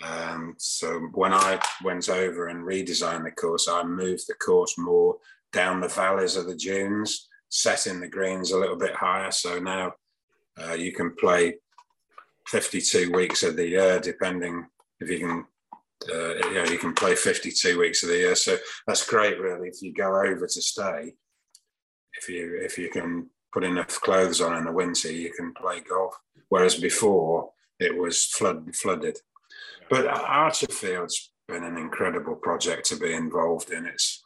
Um, 0.04 0.56
so 0.58 1.00
when 1.14 1.34
I 1.34 1.60
went 1.84 2.10
over 2.10 2.48
and 2.48 2.66
redesigned 2.66 3.24
the 3.24 3.32
course, 3.32 3.68
I 3.70 3.84
moved 3.84 4.26
the 4.28 4.34
course 4.36 4.78
more 4.78 5.18
down 5.54 5.82
the 5.82 5.88
valleys 5.88 6.36
of 6.36 6.48
the 6.48 6.56
dunes, 6.56 7.30
setting 7.50 8.00
the 8.00 8.08
greens 8.08 8.52
a 8.52 8.58
little 8.58 8.76
bit 8.76 8.96
higher. 8.96 9.32
So 9.32 9.60
now 9.60 9.94
uh, 10.62 10.74
you 10.74 10.92
can 10.92 11.16
play 11.16 11.56
52 12.48 13.12
weeks 13.12 13.44
of 13.44 13.56
the 13.56 13.68
year, 13.68 14.00
depending 14.00 14.66
if 15.00 15.10
you 15.10 15.20
can. 15.20 15.46
Uh, 16.14 16.34
you 16.50 16.54
know, 16.56 16.66
you 16.66 16.78
can 16.78 16.94
play 16.94 17.16
52 17.16 17.80
weeks 17.80 18.04
of 18.04 18.10
the 18.10 18.18
year, 18.18 18.36
so 18.36 18.58
that's 18.86 19.08
great, 19.08 19.40
really. 19.40 19.70
If 19.70 19.82
you 19.82 19.94
go 19.94 20.08
over 20.08 20.46
to 20.46 20.62
stay, 20.62 21.14
if 22.20 22.28
you 22.28 22.60
if 22.62 22.78
you 22.78 22.90
can 22.90 23.30
put 23.54 23.64
enough 23.64 24.02
clothes 24.02 24.42
on 24.42 24.58
in 24.58 24.66
the 24.66 24.72
winter, 24.74 25.10
you 25.10 25.32
can 25.32 25.54
play 25.54 25.80
golf. 25.80 26.14
Whereas 26.50 26.76
before, 26.76 27.52
it 27.80 27.98
was 27.98 28.26
flood 28.26 28.76
flooded. 28.76 29.18
But 29.94 30.08
Archerfield's 30.08 31.32
been 31.48 31.64
an 31.64 31.78
incredible 31.78 32.34
project 32.34 32.88
to 32.88 32.96
be 32.96 33.14
involved 33.14 33.70
in. 33.70 33.86
It's 33.86 34.24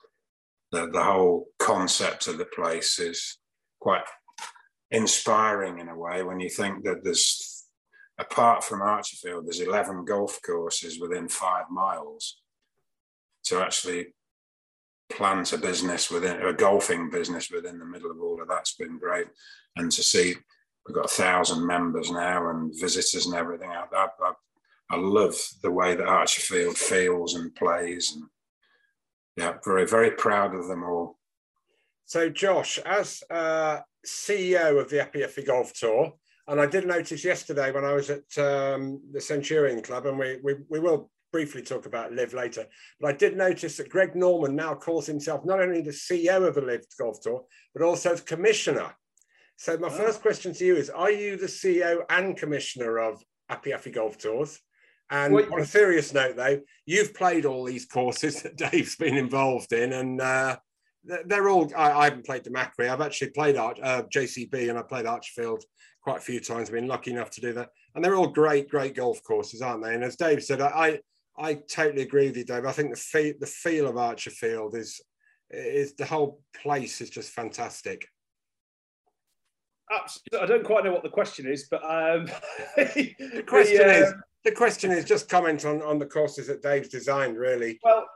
the, 0.71 0.89
the 0.89 1.03
whole 1.03 1.47
concept 1.59 2.29
of 2.29 2.37
the 2.37 2.45
place 2.45 2.99
is 2.99 3.37
quite 3.81 4.05
inspiring 4.91 5.79
in 5.79 5.89
a 5.89 5.97
way 5.97 6.23
when 6.23 6.39
you 6.39 6.47
think 6.47 6.85
that 6.85 7.03
there's 7.03 7.65
apart 8.17 8.63
from 8.63 8.79
Archerfield, 8.79 9.43
there's 9.43 9.59
11 9.59 10.05
golf 10.05 10.39
courses 10.41 11.01
within 11.01 11.27
five 11.27 11.65
miles. 11.69 12.37
To 13.47 13.59
actually 13.59 14.13
plant 15.11 15.51
a 15.51 15.57
business 15.57 16.09
within 16.09 16.41
a 16.43 16.53
golfing 16.53 17.09
business 17.09 17.51
within 17.51 17.77
the 17.77 17.85
middle 17.85 18.11
of 18.11 18.21
all 18.21 18.41
of 18.41 18.47
that's 18.47 18.75
been 18.75 18.97
great. 18.99 19.27
And 19.75 19.91
to 19.91 20.01
see 20.01 20.33
we've 20.87 20.95
got 20.95 21.11
a 21.11 21.21
thousand 21.23 21.67
members 21.67 22.09
now 22.09 22.51
and 22.51 22.71
visitors 22.79 23.25
and 23.25 23.35
everything. 23.35 23.69
Love 24.95 25.35
the 25.61 25.71
way 25.71 25.95
that 25.95 26.07
Archerfield 26.07 26.77
feels 26.77 27.35
and 27.35 27.53
plays, 27.55 28.13
and 28.15 28.25
yeah, 29.35 29.53
very 29.65 29.85
very 29.85 30.11
proud 30.11 30.55
of 30.55 30.67
them 30.67 30.83
all. 30.83 31.17
So, 32.05 32.29
Josh, 32.29 32.77
as 32.79 33.21
uh, 33.29 33.79
CEO 34.05 34.79
of 34.79 34.89
the 34.89 35.01
Appy 35.01 35.43
Golf 35.43 35.73
Tour, 35.73 36.13
and 36.47 36.61
I 36.61 36.65
did 36.65 36.87
notice 36.87 37.25
yesterday 37.25 37.71
when 37.73 37.83
I 37.83 37.91
was 37.91 38.09
at 38.09 38.37
um, 38.37 39.01
the 39.11 39.19
Centurion 39.19 39.81
Club, 39.81 40.05
and 40.05 40.17
we, 40.17 40.39
we 40.41 40.55
we 40.69 40.79
will 40.79 41.11
briefly 41.33 41.61
talk 41.61 41.85
about 41.85 42.13
LIV 42.13 42.33
later, 42.33 42.65
but 43.01 43.09
I 43.09 43.17
did 43.17 43.35
notice 43.35 43.75
that 43.77 43.89
Greg 43.89 44.15
Norman 44.15 44.55
now 44.55 44.73
calls 44.73 45.05
himself 45.05 45.43
not 45.43 45.59
only 45.59 45.81
the 45.81 45.91
CEO 45.91 46.47
of 46.47 46.55
the 46.55 46.61
LIV 46.61 46.85
Golf 46.97 47.19
Tour, 47.19 47.43
but 47.73 47.83
also 47.83 48.15
the 48.15 48.21
commissioner. 48.21 48.95
So 49.57 49.77
my 49.77 49.89
oh. 49.89 49.91
first 49.91 50.21
question 50.21 50.53
to 50.53 50.65
you 50.65 50.77
is: 50.77 50.89
Are 50.89 51.11
you 51.11 51.35
the 51.35 51.47
CEO 51.47 52.03
and 52.09 52.37
commissioner 52.37 52.99
of 52.99 53.21
Appy 53.49 53.73
Appy 53.73 53.91
Golf 53.91 54.17
Tours? 54.17 54.61
And 55.09 55.33
on 55.33 55.61
a 55.61 55.65
serious 55.65 56.13
note, 56.13 56.35
though, 56.35 56.59
you've 56.85 57.13
played 57.13 57.45
all 57.45 57.63
these 57.63 57.85
courses 57.85 58.41
that 58.43 58.57
Dave's 58.57 58.95
been 58.95 59.17
involved 59.17 59.73
in, 59.73 59.93
and 59.93 60.21
uh, 60.21 60.57
they're 61.25 61.49
all. 61.49 61.71
I, 61.75 61.91
I, 61.91 62.03
haven't 62.05 62.25
played 62.25 62.43
the 62.43 62.49
Machrie. 62.49 62.89
I've 62.89 63.01
actually 63.01 63.29
played 63.31 63.55
Arch, 63.55 63.79
uh, 63.81 64.03
JCB, 64.13 64.69
and 64.69 64.77
I 64.77 64.81
played 64.81 65.05
Archfield 65.05 65.61
quite 66.01 66.17
a 66.17 66.21
few 66.21 66.39
times. 66.39 66.69
I've 66.69 66.75
been 66.75 66.87
lucky 66.87 67.11
enough 67.11 67.29
to 67.31 67.41
do 67.41 67.53
that, 67.53 67.69
and 67.95 68.03
they're 68.03 68.15
all 68.15 68.27
great, 68.27 68.69
great 68.69 68.95
golf 68.95 69.23
courses, 69.23 69.61
aren't 69.61 69.83
they? 69.83 69.93
And 69.93 70.03
as 70.03 70.17
Dave 70.17 70.43
said, 70.43 70.61
I 70.61 70.99
I 71.37 71.55
totally 71.69 72.01
agree 72.01 72.27
with 72.27 72.37
you, 72.37 72.43
Dave. 72.43 72.65
I 72.65 72.71
think 72.71 72.91
the 72.91 72.99
feel 72.99 73.33
the 73.39 73.47
feel 73.47 73.87
of 73.87 73.95
Archerfield 73.95 74.75
is 74.75 75.01
is 75.49 75.93
the 75.95 76.05
whole 76.05 76.41
place 76.61 76.99
is 76.99 77.09
just 77.09 77.31
fantastic. 77.31 78.07
Absolutely. 79.89 80.39
I 80.39 80.45
don't 80.45 80.65
quite 80.65 80.83
know 80.83 80.91
what 80.91 81.03
the 81.03 81.09
question 81.09 81.47
is, 81.47 81.67
but 81.71 81.81
um, 81.83 82.25
the 82.75 83.43
question 83.47 83.87
the, 83.87 84.03
is 84.03 84.11
um, 84.11 84.21
the 84.43 84.51
question 84.51 84.91
is 84.91 85.05
just 85.05 85.29
comment 85.29 85.65
on, 85.65 85.81
on 85.81 85.99
the 85.99 86.05
courses 86.05 86.47
that 86.47 86.61
Dave's 86.61 86.89
designed, 86.89 87.37
really. 87.37 87.79
Well, 87.83 88.07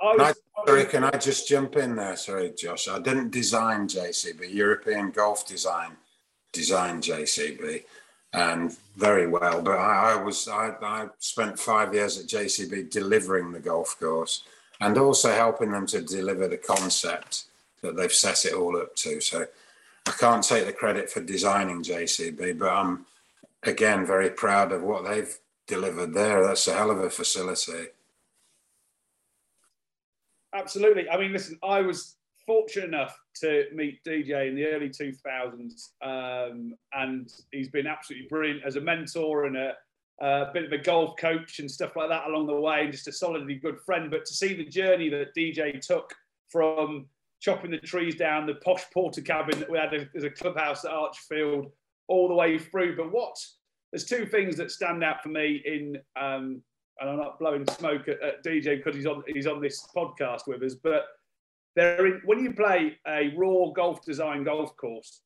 I 0.00 0.14
was, 0.14 0.36
I, 0.56 0.66
sorry, 0.66 0.84
can 0.84 1.04
I 1.04 1.16
just 1.16 1.48
jump 1.48 1.76
in 1.76 1.96
there? 1.96 2.16
Sorry, 2.16 2.52
Josh. 2.56 2.88
I 2.88 2.98
didn't 3.00 3.30
design 3.30 3.88
JCB. 3.88 4.52
European 4.52 5.10
Golf 5.10 5.46
Design 5.46 5.96
designed 6.52 7.02
JCB, 7.02 7.84
and 8.32 8.70
um, 8.70 8.76
very 8.96 9.26
well. 9.26 9.60
But 9.60 9.78
I, 9.78 10.12
I 10.12 10.22
was 10.22 10.46
I, 10.46 10.72
I 10.80 11.08
spent 11.18 11.58
five 11.58 11.94
years 11.94 12.18
at 12.18 12.26
JCB 12.26 12.90
delivering 12.90 13.50
the 13.50 13.60
golf 13.60 13.96
course, 13.98 14.44
and 14.80 14.96
also 14.98 15.32
helping 15.32 15.72
them 15.72 15.86
to 15.86 16.00
deliver 16.00 16.46
the 16.46 16.58
concept 16.58 17.44
that 17.82 17.96
they've 17.96 18.12
set 18.12 18.44
it 18.44 18.54
all 18.54 18.76
up 18.76 18.94
to. 18.96 19.20
So 19.20 19.46
I 20.06 20.10
can't 20.12 20.42
take 20.42 20.66
the 20.66 20.72
credit 20.72 21.10
for 21.10 21.22
designing 21.22 21.82
JCB, 21.82 22.58
but 22.58 22.68
I'm 22.68 23.06
again 23.64 24.06
very 24.06 24.30
proud 24.30 24.70
of 24.70 24.82
what 24.82 25.04
they've 25.04 25.36
delivered 25.68 26.12
there. 26.12 26.44
That's 26.44 26.66
a 26.66 26.72
hell 26.72 26.90
of 26.90 26.98
a 26.98 27.10
facility. 27.10 27.88
Absolutely. 30.54 31.08
I 31.08 31.18
mean, 31.18 31.32
listen, 31.32 31.58
I 31.62 31.82
was 31.82 32.16
fortunate 32.46 32.86
enough 32.86 33.16
to 33.42 33.66
meet 33.74 34.02
DJ 34.04 34.48
in 34.48 34.56
the 34.56 34.64
early 34.64 34.88
2000s, 34.88 35.90
um, 36.02 36.74
and 36.94 37.30
he's 37.52 37.68
been 37.68 37.86
absolutely 37.86 38.26
brilliant 38.28 38.64
as 38.64 38.76
a 38.76 38.80
mentor 38.80 39.44
and 39.44 39.56
a, 39.56 39.74
a, 40.20 40.50
bit 40.52 40.64
of 40.64 40.72
a 40.72 40.78
golf 40.78 41.16
coach 41.18 41.58
and 41.58 41.70
stuff 41.70 41.94
like 41.94 42.08
that 42.08 42.26
along 42.26 42.46
the 42.46 42.58
way, 42.58 42.84
and 42.84 42.92
just 42.92 43.06
a 43.06 43.12
solidly 43.12 43.56
good 43.56 43.78
friend. 43.84 44.10
But 44.10 44.24
to 44.24 44.34
see 44.34 44.54
the 44.54 44.64
journey 44.64 45.10
that 45.10 45.34
DJ 45.36 45.78
took 45.86 46.14
from 46.48 47.06
chopping 47.40 47.70
the 47.70 47.78
trees 47.78 48.16
down, 48.16 48.46
the 48.46 48.54
posh 48.54 48.84
Portakabin 48.96 49.58
that 49.58 49.70
we 49.70 49.78
had 49.78 50.08
as 50.16 50.24
a 50.24 50.30
clubhouse 50.30 50.84
at 50.86 50.90
Archfield, 50.90 51.70
all 52.08 52.26
the 52.26 52.34
way 52.34 52.58
through. 52.58 52.96
But 52.96 53.12
what 53.12 53.38
there's 53.92 54.04
two 54.04 54.26
things 54.26 54.56
that 54.56 54.70
stand 54.70 55.02
out 55.02 55.22
for 55.22 55.28
me 55.30 55.62
in, 55.64 55.96
um, 56.20 56.62
and 57.00 57.10
I'm 57.10 57.16
not 57.16 57.38
blowing 57.38 57.66
smoke 57.78 58.08
at, 58.08 58.22
at 58.22 58.44
DJ 58.44 58.78
because 58.78 58.94
he's 58.94 59.06
on 59.06 59.22
he's 59.26 59.46
on 59.46 59.60
this 59.60 59.86
podcast 59.96 60.46
with 60.46 60.62
us, 60.62 60.74
but 60.74 61.04
there 61.76 62.06
in, 62.06 62.20
when 62.24 62.40
you 62.40 62.52
play 62.52 62.98
a 63.06 63.32
raw 63.36 63.70
golf 63.74 64.04
design 64.04 64.44
golf 64.44 64.76
course, 64.76 65.22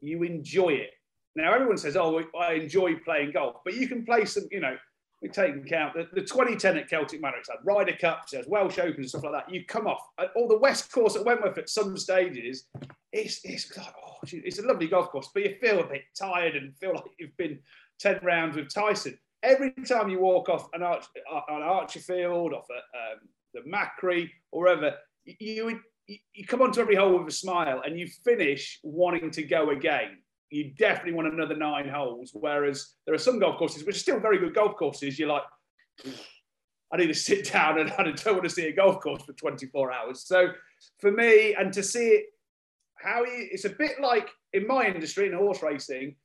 you 0.00 0.22
enjoy 0.22 0.70
it. 0.70 0.90
Now 1.36 1.52
everyone 1.52 1.78
says, 1.78 1.96
"Oh, 1.96 2.22
I 2.38 2.54
enjoy 2.54 2.96
playing 2.96 3.32
golf," 3.32 3.56
but 3.64 3.74
you 3.74 3.86
can 3.86 4.04
play 4.04 4.24
some, 4.24 4.44
you 4.50 4.60
know. 4.60 4.76
We 5.22 5.28
take 5.28 5.52
into 5.52 5.66
account 5.66 5.92
the, 5.92 6.08
the 6.14 6.22
2010 6.22 6.78
at 6.78 6.88
Celtic 6.88 7.20
Manor, 7.20 7.36
it's 7.36 7.50
had 7.50 7.58
Ryder 7.62 7.94
Cups, 8.00 8.32
there's 8.32 8.46
Welsh 8.46 8.78
Open 8.78 9.06
stuff 9.06 9.22
like 9.22 9.32
that. 9.32 9.54
You 9.54 9.66
come 9.66 9.86
off, 9.86 10.00
or 10.34 10.48
the 10.48 10.56
West 10.56 10.90
Course 10.90 11.14
at 11.14 11.26
Wentworth 11.26 11.58
at 11.58 11.68
some 11.68 11.94
stages, 11.98 12.64
it's, 13.12 13.40
it's 13.44 13.76
like, 13.76 13.92
oh, 14.02 14.16
it's 14.22 14.58
a 14.60 14.66
lovely 14.66 14.88
golf 14.88 15.10
course, 15.10 15.28
but 15.34 15.42
you 15.42 15.56
feel 15.60 15.80
a 15.80 15.86
bit 15.86 16.04
tired 16.18 16.56
and 16.56 16.74
feel 16.78 16.94
like 16.94 17.04
you've 17.18 17.36
been 17.36 17.58
10 18.00 18.20
rounds 18.22 18.56
with 18.56 18.72
Tyson. 18.72 19.18
Every 19.42 19.72
time 19.86 20.08
you 20.08 20.20
walk 20.20 20.48
off 20.48 20.68
an, 20.74 20.82
arch, 20.82 21.04
an 21.48 21.62
Archerfield, 21.62 22.52
off 22.52 22.66
a, 22.70 23.14
um, 23.14 23.20
the 23.54 23.60
Machrie, 23.60 24.30
or 24.50 24.62
wherever, 24.62 24.94
you, 25.24 25.80
you, 26.06 26.18
you 26.34 26.46
come 26.46 26.62
onto 26.62 26.80
every 26.80 26.96
hole 26.96 27.18
with 27.18 27.28
a 27.28 27.36
smile 27.36 27.82
and 27.84 27.98
you 27.98 28.08
finish 28.24 28.80
wanting 28.82 29.30
to 29.30 29.42
go 29.42 29.70
again. 29.70 30.18
You 30.50 30.72
definitely 30.76 31.12
want 31.12 31.32
another 31.32 31.56
nine 31.56 31.88
holes. 31.88 32.32
Whereas 32.34 32.94
there 33.06 33.14
are 33.14 33.18
some 33.18 33.38
golf 33.38 33.56
courses, 33.58 33.84
which 33.84 33.96
are 33.96 34.00
still 34.00 34.20
very 34.20 34.38
good 34.38 34.54
golf 34.54 34.76
courses, 34.76 35.18
you're 35.18 35.28
like, 35.28 35.44
I 36.92 36.96
need 36.96 37.06
to 37.06 37.14
sit 37.14 37.52
down 37.52 37.78
and 37.78 37.92
I 37.98 38.02
don't 38.02 38.34
want 38.34 38.44
to 38.44 38.50
see 38.50 38.66
a 38.66 38.72
golf 38.72 39.00
course 39.00 39.22
for 39.22 39.32
24 39.32 39.92
hours. 39.92 40.24
So 40.24 40.48
for 40.98 41.12
me, 41.12 41.54
and 41.54 41.72
to 41.72 41.82
see 41.82 42.08
it, 42.08 42.26
how 42.96 43.24
you, 43.24 43.48
it's 43.50 43.64
a 43.64 43.70
bit 43.70 43.92
like 44.02 44.28
in 44.52 44.66
my 44.66 44.86
industry 44.86 45.26
in 45.26 45.32
horse 45.32 45.62
racing, 45.62 46.16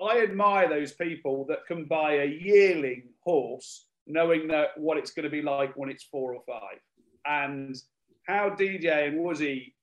I 0.00 0.20
admire 0.22 0.68
those 0.68 0.92
people 0.92 1.44
that 1.48 1.66
can 1.66 1.84
buy 1.84 2.14
a 2.14 2.26
yearling 2.26 3.04
horse 3.20 3.86
knowing 4.06 4.48
that 4.48 4.68
what 4.76 4.96
it's 4.96 5.10
going 5.10 5.24
to 5.24 5.30
be 5.30 5.42
like 5.42 5.76
when 5.76 5.90
it's 5.90 6.04
four 6.04 6.34
or 6.34 6.42
five. 6.46 6.78
And 7.26 7.76
how 8.26 8.50
DJ 8.50 9.08
and 9.08 9.18
Wuzzy 9.18 9.74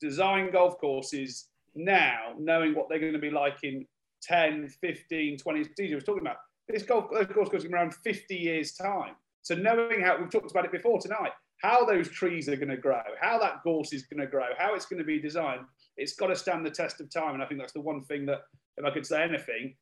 design 0.00 0.50
golf 0.50 0.78
courses 0.78 1.48
now, 1.74 2.34
knowing 2.38 2.74
what 2.74 2.88
they're 2.88 2.98
going 2.98 3.12
to 3.14 3.18
be 3.18 3.30
like 3.30 3.58
in 3.62 3.86
10, 4.22 4.68
15, 4.68 5.38
20. 5.38 5.64
DJ 5.78 5.94
was 5.94 6.04
talking 6.04 6.22
about 6.22 6.36
this 6.68 6.82
golf 6.82 7.08
course 7.10 7.48
goes 7.48 7.64
around 7.64 7.94
50 7.94 8.34
years' 8.34 8.72
time. 8.72 9.14
So 9.42 9.54
knowing 9.54 10.00
how 10.00 10.18
we've 10.18 10.30
talked 10.30 10.50
about 10.50 10.64
it 10.64 10.72
before 10.72 11.00
tonight, 11.00 11.32
how 11.60 11.84
those 11.84 12.08
trees 12.08 12.48
are 12.48 12.56
going 12.56 12.68
to 12.68 12.76
grow, 12.76 13.02
how 13.20 13.38
that 13.38 13.62
gorse 13.64 13.92
is 13.92 14.04
going 14.04 14.20
to 14.20 14.26
grow, 14.26 14.46
how 14.58 14.74
it's 14.74 14.86
going 14.86 14.98
to 14.98 15.04
be 15.04 15.20
designed, 15.20 15.62
it's 15.96 16.14
got 16.14 16.28
to 16.28 16.36
stand 16.36 16.64
the 16.64 16.70
test 16.70 17.00
of 17.00 17.10
time. 17.10 17.34
And 17.34 17.42
I 17.42 17.46
think 17.46 17.60
that's 17.60 17.72
the 17.72 17.80
one 17.80 18.02
thing 18.04 18.26
that 18.26 18.42
if 18.76 18.84
I 18.84 18.90
could 18.90 19.06
say 19.06 19.22
anything, 19.22 19.74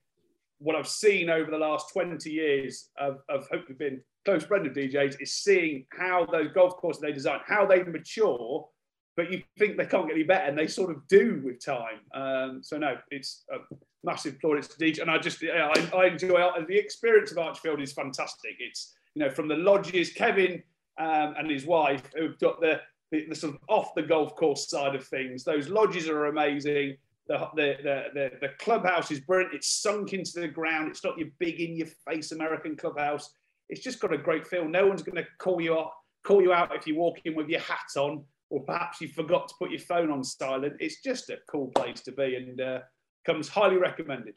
what 0.58 0.76
I've 0.76 0.88
seen 0.88 1.30
over 1.30 1.50
the 1.50 1.58
last 1.58 1.92
20 1.92 2.30
years 2.30 2.90
of, 2.98 3.18
of 3.28 3.48
hopefully 3.50 3.76
being 3.78 4.00
close 4.24 4.44
friend 4.44 4.66
of 4.66 4.74
DJs 4.74 5.20
is 5.20 5.32
seeing 5.32 5.86
how 5.98 6.26
those 6.26 6.52
golf 6.52 6.76
courses 6.76 7.00
they 7.00 7.12
design, 7.12 7.40
how 7.46 7.66
they 7.66 7.82
mature, 7.82 8.68
but 9.16 9.32
you 9.32 9.42
think 9.58 9.76
they 9.76 9.86
can't 9.86 10.06
get 10.06 10.14
any 10.14 10.22
better, 10.22 10.44
and 10.44 10.58
they 10.58 10.66
sort 10.66 10.90
of 10.90 11.06
do 11.08 11.40
with 11.44 11.64
time. 11.64 12.00
Um, 12.14 12.60
so 12.62 12.76
no, 12.78 12.96
it's 13.10 13.44
a 13.52 13.56
massive 14.04 14.38
plaudits 14.40 14.68
to 14.68 14.78
DJ, 14.78 15.00
and 15.00 15.10
I 15.10 15.18
just 15.18 15.42
yeah, 15.42 15.72
I, 15.74 15.96
I, 15.96 16.06
enjoy. 16.06 16.40
The 16.68 16.76
experience 16.76 17.30
of 17.30 17.38
Archfield 17.38 17.82
is 17.82 17.92
fantastic. 17.92 18.52
It's 18.58 18.94
you 19.14 19.24
know 19.24 19.30
from 19.30 19.48
the 19.48 19.56
lodges, 19.56 20.12
Kevin 20.12 20.62
um, 20.98 21.34
and 21.38 21.50
his 21.50 21.64
wife 21.64 22.02
who've 22.14 22.38
got 22.38 22.60
the, 22.60 22.80
the, 23.10 23.26
the 23.28 23.34
sort 23.34 23.54
of 23.54 23.60
off 23.68 23.94
the 23.94 24.02
golf 24.02 24.36
course 24.36 24.68
side 24.68 24.94
of 24.94 25.06
things. 25.06 25.44
Those 25.44 25.68
lodges 25.68 26.08
are 26.08 26.26
amazing 26.26 26.96
the, 27.30 27.76
the, 27.82 28.04
the, 28.12 28.30
the, 28.40 28.48
clubhouse 28.58 29.10
is 29.10 29.20
brilliant. 29.20 29.54
It's 29.54 29.68
sunk 29.68 30.12
into 30.12 30.40
the 30.40 30.48
ground. 30.48 30.88
It's 30.88 31.04
not 31.04 31.16
your 31.16 31.28
big 31.38 31.60
in 31.60 31.76
your 31.76 31.86
face 32.08 32.32
American 32.32 32.76
clubhouse. 32.76 33.34
it's 33.68 33.82
just 33.82 34.00
got 34.00 34.12
a 34.12 34.18
great 34.18 34.46
feel. 34.46 34.68
No 34.68 34.86
one's 34.86 35.02
going 35.02 35.16
to 35.16 35.26
call 35.38 35.60
you 35.60 35.78
out, 35.78 35.92
call 36.24 36.42
you 36.42 36.52
out 36.52 36.74
if 36.74 36.86
you 36.86 36.96
walk 36.96 37.18
in 37.24 37.36
with 37.36 37.48
your 37.48 37.60
hat 37.60 37.86
on, 37.96 38.24
or 38.50 38.64
perhaps 38.64 39.00
you 39.00 39.08
forgot 39.08 39.46
to 39.48 39.54
put 39.60 39.70
your 39.70 39.78
phone 39.78 40.10
on 40.10 40.24
silent. 40.24 40.74
It's 40.80 41.02
just 41.02 41.30
a 41.30 41.38
cool 41.48 41.68
place 41.68 42.00
to 42.02 42.12
be, 42.12 42.34
and 42.34 42.60
uh, 42.60 42.80
comes 43.24 43.48
highly 43.48 43.76
recommended. 43.76 44.36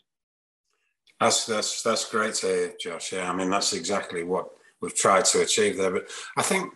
That's 1.20 1.46
that's 1.46 1.82
that's 1.82 2.10
great 2.10 2.36
to 2.36 2.48
hear, 2.48 2.74
Josh. 2.80 3.14
Yeah, 3.14 3.32
I 3.32 3.36
mean 3.36 3.50
that's 3.50 3.74
exactly 3.74 4.24
what 4.24 4.50
we've 4.82 4.96
tried 4.96 5.26
to 5.26 5.42
achieve 5.42 5.78
there. 5.78 5.92
But 5.92 6.10
I 6.38 6.44
think 6.44 6.74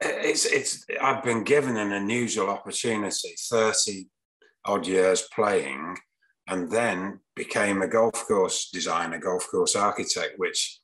it's 0.00 0.44
it's 0.44 0.84
I've 1.00 1.22
been 1.22 1.44
given 1.44 1.76
an 1.76 1.92
unusual 1.92 2.50
opportunity, 2.50 3.34
thirty 3.48 4.08
odd 4.64 4.86
years 4.86 5.28
playing, 5.34 5.96
and 6.48 6.70
then 6.70 7.20
became 7.34 7.82
a 7.82 7.88
golf 7.88 8.26
course 8.26 8.70
designer, 8.70 9.18
golf 9.18 9.48
course 9.50 9.76
architect, 9.76 10.38
which 10.38 10.78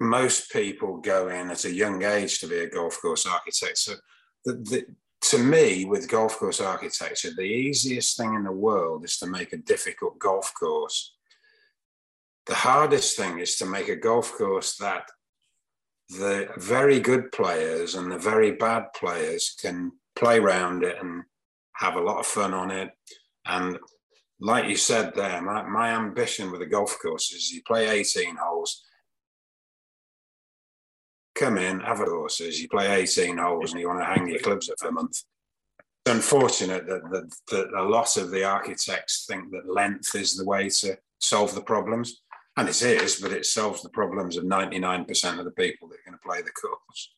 most 0.00 0.50
people 0.50 0.96
go 0.96 1.28
in 1.28 1.50
at 1.50 1.64
a 1.64 1.74
young 1.74 2.02
age 2.02 2.40
to 2.40 2.46
be 2.46 2.58
a 2.58 2.70
golf 2.70 3.00
course 3.00 3.26
architect. 3.26 3.78
So, 3.78 3.94
the, 4.44 4.52
the, 4.54 4.86
to 5.22 5.38
me, 5.38 5.84
with 5.84 6.08
golf 6.08 6.38
course 6.38 6.60
architecture, 6.60 7.30
the 7.36 7.42
easiest 7.42 8.16
thing 8.16 8.34
in 8.34 8.44
the 8.44 8.52
world 8.52 9.04
is 9.04 9.18
to 9.18 9.26
make 9.26 9.52
a 9.52 9.58
difficult 9.58 10.18
golf 10.18 10.52
course. 10.58 11.14
The 12.46 12.54
hardest 12.54 13.16
thing 13.16 13.38
is 13.38 13.56
to 13.56 13.66
make 13.66 13.88
a 13.88 13.96
golf 13.96 14.32
course 14.32 14.76
that 14.78 15.10
the 16.08 16.48
very 16.56 16.98
good 16.98 17.30
players 17.30 17.94
and 17.94 18.10
the 18.10 18.18
very 18.18 18.52
bad 18.52 18.92
players 18.94 19.54
can 19.60 19.92
play 20.16 20.38
around 20.38 20.82
it 20.82 20.96
and 21.00 21.22
have 21.74 21.96
a 21.96 22.00
lot 22.00 22.18
of 22.18 22.26
fun 22.26 22.54
on 22.54 22.70
it. 22.70 22.90
And 23.46 23.78
like 24.40 24.68
you 24.68 24.76
said 24.76 25.14
there, 25.14 25.40
my, 25.42 25.62
my 25.62 25.90
ambition 25.90 26.50
with 26.50 26.62
a 26.62 26.66
golf 26.66 26.98
course 27.00 27.32
is 27.32 27.50
you 27.50 27.62
play 27.66 27.88
18 27.88 28.36
holes, 28.36 28.82
come 31.34 31.58
in, 31.58 31.80
have 31.80 32.00
a 32.00 32.04
courses, 32.04 32.60
you 32.60 32.68
play 32.68 33.02
18 33.02 33.38
holes 33.38 33.72
and 33.72 33.80
you 33.80 33.88
want 33.88 34.00
to 34.00 34.04
hang 34.04 34.28
your 34.28 34.40
clubs 34.40 34.68
up 34.68 34.78
for 34.78 34.88
a 34.88 34.92
month. 34.92 35.22
It's 36.04 36.14
unfortunate 36.14 36.86
that, 36.86 37.02
that, 37.10 37.34
that 37.50 37.78
a 37.78 37.82
lot 37.82 38.16
of 38.16 38.30
the 38.30 38.44
architects 38.44 39.26
think 39.26 39.50
that 39.50 39.72
length 39.72 40.14
is 40.14 40.36
the 40.36 40.44
way 40.44 40.68
to 40.68 40.98
solve 41.18 41.54
the 41.54 41.62
problems. 41.62 42.22
And 42.56 42.68
it 42.68 42.82
is, 42.82 43.20
but 43.20 43.32
it 43.32 43.46
solves 43.46 43.82
the 43.82 43.88
problems 43.88 44.36
of 44.36 44.44
99% 44.44 45.38
of 45.38 45.44
the 45.44 45.50
people 45.52 45.88
that 45.88 45.94
are 45.94 46.10
going 46.10 46.18
to 46.18 46.26
play 46.26 46.42
the 46.42 46.50
course. 46.50 47.12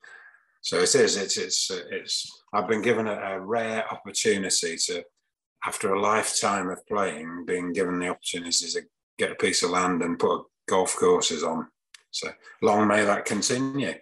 So 0.63 0.79
it 0.79 0.95
is, 0.95 1.17
it's, 1.17 1.37
it's, 1.37 1.71
it's, 1.71 2.43
I've 2.55 2.69
been 2.69 2.83
given 2.83 3.09
a, 3.09 3.15
a 3.15 3.41
rare 3.41 3.85
opportunity 3.93 4.77
to, 4.87 5.05
after 5.65 5.93
a 5.93 6.01
lifetime 6.01 6.71
of 6.71 6.87
playing, 6.87 7.45
being 7.47 7.73
given 7.73 7.99
the 7.99 8.09
opportunity 8.09 8.69
to 8.69 8.83
get 9.19 9.33
a 9.33 9.35
piece 9.35 9.65
of 9.65 9.71
land 9.71 10.03
and 10.03 10.19
put 10.19 10.45
golf 10.69 10.95
courses 10.97 11.43
on. 11.43 11.67
So 12.13 12.31
long 12.63 12.87
may 12.87 13.05
that 13.05 13.25
continue. 13.25 13.95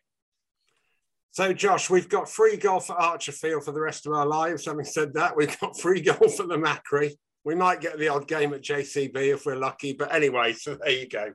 So, 1.32 1.52
Josh, 1.54 1.88
we've 1.88 2.08
got 2.08 2.28
free 2.28 2.56
golf 2.56 2.90
at 2.90 2.98
Archerfield 2.98 3.64
for 3.64 3.72
the 3.72 3.80
rest 3.80 4.04
of 4.06 4.12
our 4.12 4.26
lives. 4.26 4.66
Having 4.66 4.84
said 4.84 5.14
that, 5.14 5.34
we've 5.36 5.58
got 5.60 5.78
free 5.78 6.00
golf 6.02 6.40
at 6.40 6.48
the 6.48 6.58
Machrie. 6.58 7.14
We 7.44 7.54
might 7.54 7.80
get 7.80 7.98
the 7.98 8.08
odd 8.08 8.28
game 8.28 8.52
at 8.52 8.62
JCB 8.62 9.16
if 9.16 9.46
we're 9.46 9.56
lucky. 9.56 9.94
But 9.94 10.12
anyway, 10.12 10.52
so 10.52 10.74
there 10.74 10.90
you 10.90 11.08
go. 11.08 11.32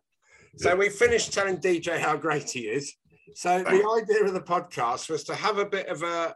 So 0.58 0.76
we 0.76 0.90
finished 0.90 1.34
telling 1.34 1.58
DJ 1.58 1.98
how 1.98 2.16
great 2.16 2.52
he 2.52 2.62
is. 2.62 2.94
So 3.34 3.64
the 3.64 4.04
idea 4.04 4.24
of 4.24 4.34
the 4.34 4.42
podcast 4.42 5.10
was 5.10 5.24
to 5.26 5.36
have 5.36 5.58
a 5.58 5.66
bit 5.66 5.88
of 5.88 6.04
a 6.04 6.36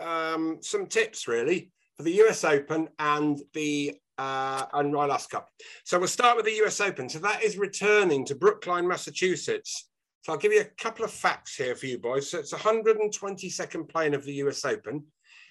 um, 0.00 0.58
some 0.60 0.86
tips 0.86 1.26
really 1.26 1.70
for 1.96 2.04
the 2.04 2.22
US 2.22 2.44
Open 2.44 2.88
and 2.98 3.40
the 3.54 3.96
uh, 4.18 4.66
and 4.72 4.92
Royal 4.92 5.16
Cup. 5.30 5.48
So 5.84 5.98
we'll 5.98 6.08
start 6.08 6.36
with 6.36 6.44
the 6.44 6.64
US 6.64 6.80
Open. 6.80 7.08
So 7.08 7.18
that 7.20 7.42
is 7.42 7.56
returning 7.56 8.24
to 8.26 8.34
Brookline, 8.34 8.86
Massachusetts. 8.86 9.88
So 10.22 10.32
I'll 10.32 10.38
give 10.38 10.52
you 10.52 10.60
a 10.60 10.82
couple 10.82 11.04
of 11.04 11.10
facts 11.10 11.56
here 11.56 11.74
for 11.74 11.86
you 11.86 11.98
boys. 11.98 12.30
So 12.30 12.38
it's 12.38 12.52
122nd 12.52 13.88
playing 13.88 14.14
of 14.14 14.24
the 14.24 14.34
US 14.34 14.64
Open. 14.64 15.04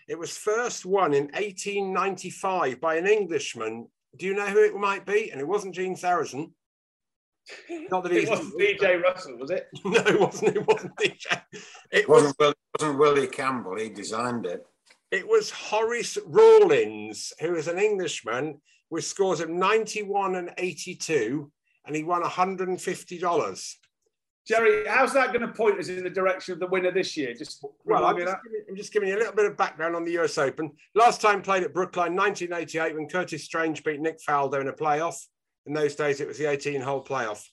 It 0.07 0.17
was 0.17 0.37
first 0.37 0.85
won 0.85 1.13
in 1.13 1.25
1895 1.25 2.79
by 2.79 2.95
an 2.95 3.07
Englishman. 3.07 3.87
Do 4.17 4.25
you 4.25 4.33
know 4.33 4.45
who 4.45 4.63
it 4.63 4.75
might 4.75 5.05
be? 5.05 5.31
And 5.31 5.41
it 5.41 5.47
wasn't 5.47 5.75
Gene 5.75 5.95
Sarazen. 5.95 6.51
Not 7.91 8.03
that 8.03 8.11
it 8.11 8.29
wasn't 8.29 8.53
DJ 8.59 9.01
Russell, 9.01 9.37
was 9.37 9.51
it? 9.51 9.67
no, 9.85 10.01
it 10.01 10.19
wasn't. 10.19 10.55
It 10.55 10.67
wasn't 10.67 10.95
DJ. 10.95 11.41
It 11.91 12.09
wasn't, 12.09 12.35
was, 12.39 12.53
wasn't 12.79 12.99
Willie 12.99 13.27
Campbell. 13.27 13.77
He 13.77 13.89
designed 13.89 14.45
it. 14.45 14.65
It 15.11 15.27
was 15.27 15.51
Horace 15.51 16.17
Rawlins, 16.25 17.31
who 17.39 17.55
is 17.55 17.67
an 17.67 17.79
Englishman 17.79 18.59
with 18.89 19.05
scores 19.05 19.39
of 19.39 19.49
91 19.49 20.35
and 20.35 20.51
82, 20.57 21.51
and 21.85 21.95
he 21.95 22.03
won 22.03 22.23
$150. 22.23 23.75
Jerry, 24.47 24.87
how's 24.87 25.13
that 25.13 25.33
going 25.33 25.45
to 25.45 25.53
point 25.53 25.77
us 25.77 25.89
in 25.89 26.03
the 26.03 26.09
direction 26.09 26.53
of 26.53 26.59
the 26.59 26.67
winner 26.67 26.91
this 26.91 27.17
year? 27.17 27.33
Just 27.33 27.65
well, 27.83 28.05
I'm 28.05 28.17
just, 28.17 28.37
giving, 28.43 28.65
I'm 28.69 28.75
just, 28.77 28.93
giving, 28.93 29.09
you 29.09 29.17
a 29.17 29.19
little 29.19 29.35
bit 29.35 29.45
of 29.45 29.57
background 29.57 29.95
on 29.95 30.05
the 30.05 30.17
US 30.19 30.37
Open. 30.37 30.71
Last 30.95 31.19
time 31.19 31.41
played 31.41 31.63
at 31.63 31.73
Brookline, 31.73 32.15
1988, 32.15 32.95
when 32.95 33.09
Curtis 33.09 33.43
Strange 33.43 33.83
beat 33.83 33.99
Nick 33.99 34.19
Faldo 34.25 34.61
in 34.61 34.69
a 34.69 34.73
playoff. 34.73 35.17
In 35.67 35.73
those 35.73 35.95
days, 35.95 36.21
it 36.21 36.27
was 36.27 36.37
the 36.37 36.45
18-hole 36.45 37.03
playoff. 37.03 37.43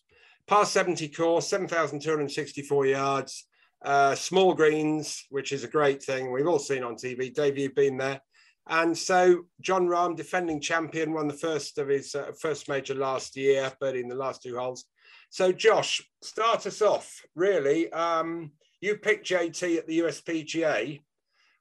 Past 0.46 0.72
70 0.72 1.08
course, 1.08 1.48
7,264 1.48 2.86
yards, 2.86 3.46
uh, 3.84 4.14
small 4.14 4.54
greens, 4.54 5.24
which 5.30 5.52
is 5.52 5.64
a 5.64 5.68
great 5.68 6.02
thing. 6.02 6.30
We've 6.30 6.46
all 6.46 6.58
seen 6.58 6.84
on 6.84 6.94
TV. 6.94 7.34
Dave, 7.34 7.58
you've 7.58 7.74
been 7.74 7.96
there. 7.96 8.20
And 8.68 8.96
so 8.96 9.42
Jon 9.60 9.88
Rahm, 9.88 10.16
defending 10.16 10.60
champion, 10.60 11.12
won 11.12 11.28
the 11.28 11.34
first 11.34 11.76
of 11.78 11.88
his 11.88 12.14
uh, 12.14 12.32
first 12.40 12.68
major 12.68 12.94
last 12.94 13.36
year, 13.36 13.72
but 13.80 13.96
in 13.96 14.08
the 14.08 14.14
last 14.14 14.42
two 14.42 14.56
holes. 14.56 14.84
So, 15.30 15.50
Josh, 15.52 16.00
start 16.22 16.66
us 16.66 16.80
off. 16.80 17.20
Really, 17.34 17.92
um, 17.92 18.52
you 18.80 18.96
picked 18.96 19.28
JT 19.28 19.78
at 19.78 19.86
the 19.86 20.00
USPGA. 20.00 21.02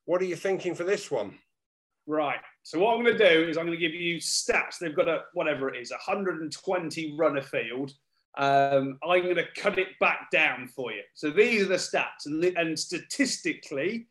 What 0.05 0.21
are 0.21 0.25
you 0.25 0.35
thinking 0.35 0.75
for 0.75 0.83
this 0.83 1.09
one? 1.09 1.39
Right. 2.05 2.39
So 2.63 2.79
what 2.79 2.95
I'm 2.95 3.03
going 3.03 3.17
to 3.17 3.29
do 3.29 3.49
is 3.49 3.57
I'm 3.57 3.65
going 3.65 3.77
to 3.77 3.81
give 3.81 3.93
you 3.93 4.17
stats. 4.17 4.79
They've 4.79 4.95
got 4.95 5.09
a 5.09 5.23
whatever 5.33 5.73
it 5.73 5.79
is, 5.79 5.91
120 5.91 7.15
runner 7.17 7.41
field. 7.41 7.93
Um, 8.37 8.97
I'm 9.07 9.23
going 9.23 9.35
to 9.35 9.45
cut 9.55 9.77
it 9.77 9.89
back 9.99 10.31
down 10.31 10.67
for 10.69 10.91
you. 10.91 11.01
So 11.13 11.29
these 11.29 11.61
are 11.61 11.67
the 11.67 11.75
stats, 11.75 12.25
and, 12.25 12.43
and 12.43 12.79
statistically, 12.79 14.07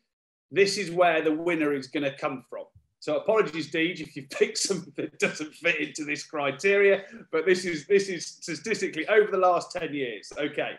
this 0.51 0.77
is 0.77 0.91
where 0.91 1.21
the 1.21 1.33
winner 1.33 1.73
is 1.73 1.87
going 1.87 2.03
to 2.03 2.15
come 2.15 2.45
from. 2.49 2.65
So 2.99 3.17
apologies, 3.17 3.69
Deej, 3.69 3.99
if 3.99 4.15
you 4.15 4.27
pick 4.31 4.55
something 4.55 4.93
that 4.95 5.19
doesn't 5.19 5.53
fit 5.55 5.81
into 5.81 6.05
this 6.05 6.23
criteria, 6.23 7.03
but 7.31 7.45
this 7.45 7.65
is 7.65 7.85
this 7.87 8.07
is 8.07 8.25
statistically 8.25 9.05
over 9.07 9.29
the 9.29 9.37
last 9.37 9.71
10 9.71 9.93
years. 9.93 10.31
Okay. 10.37 10.73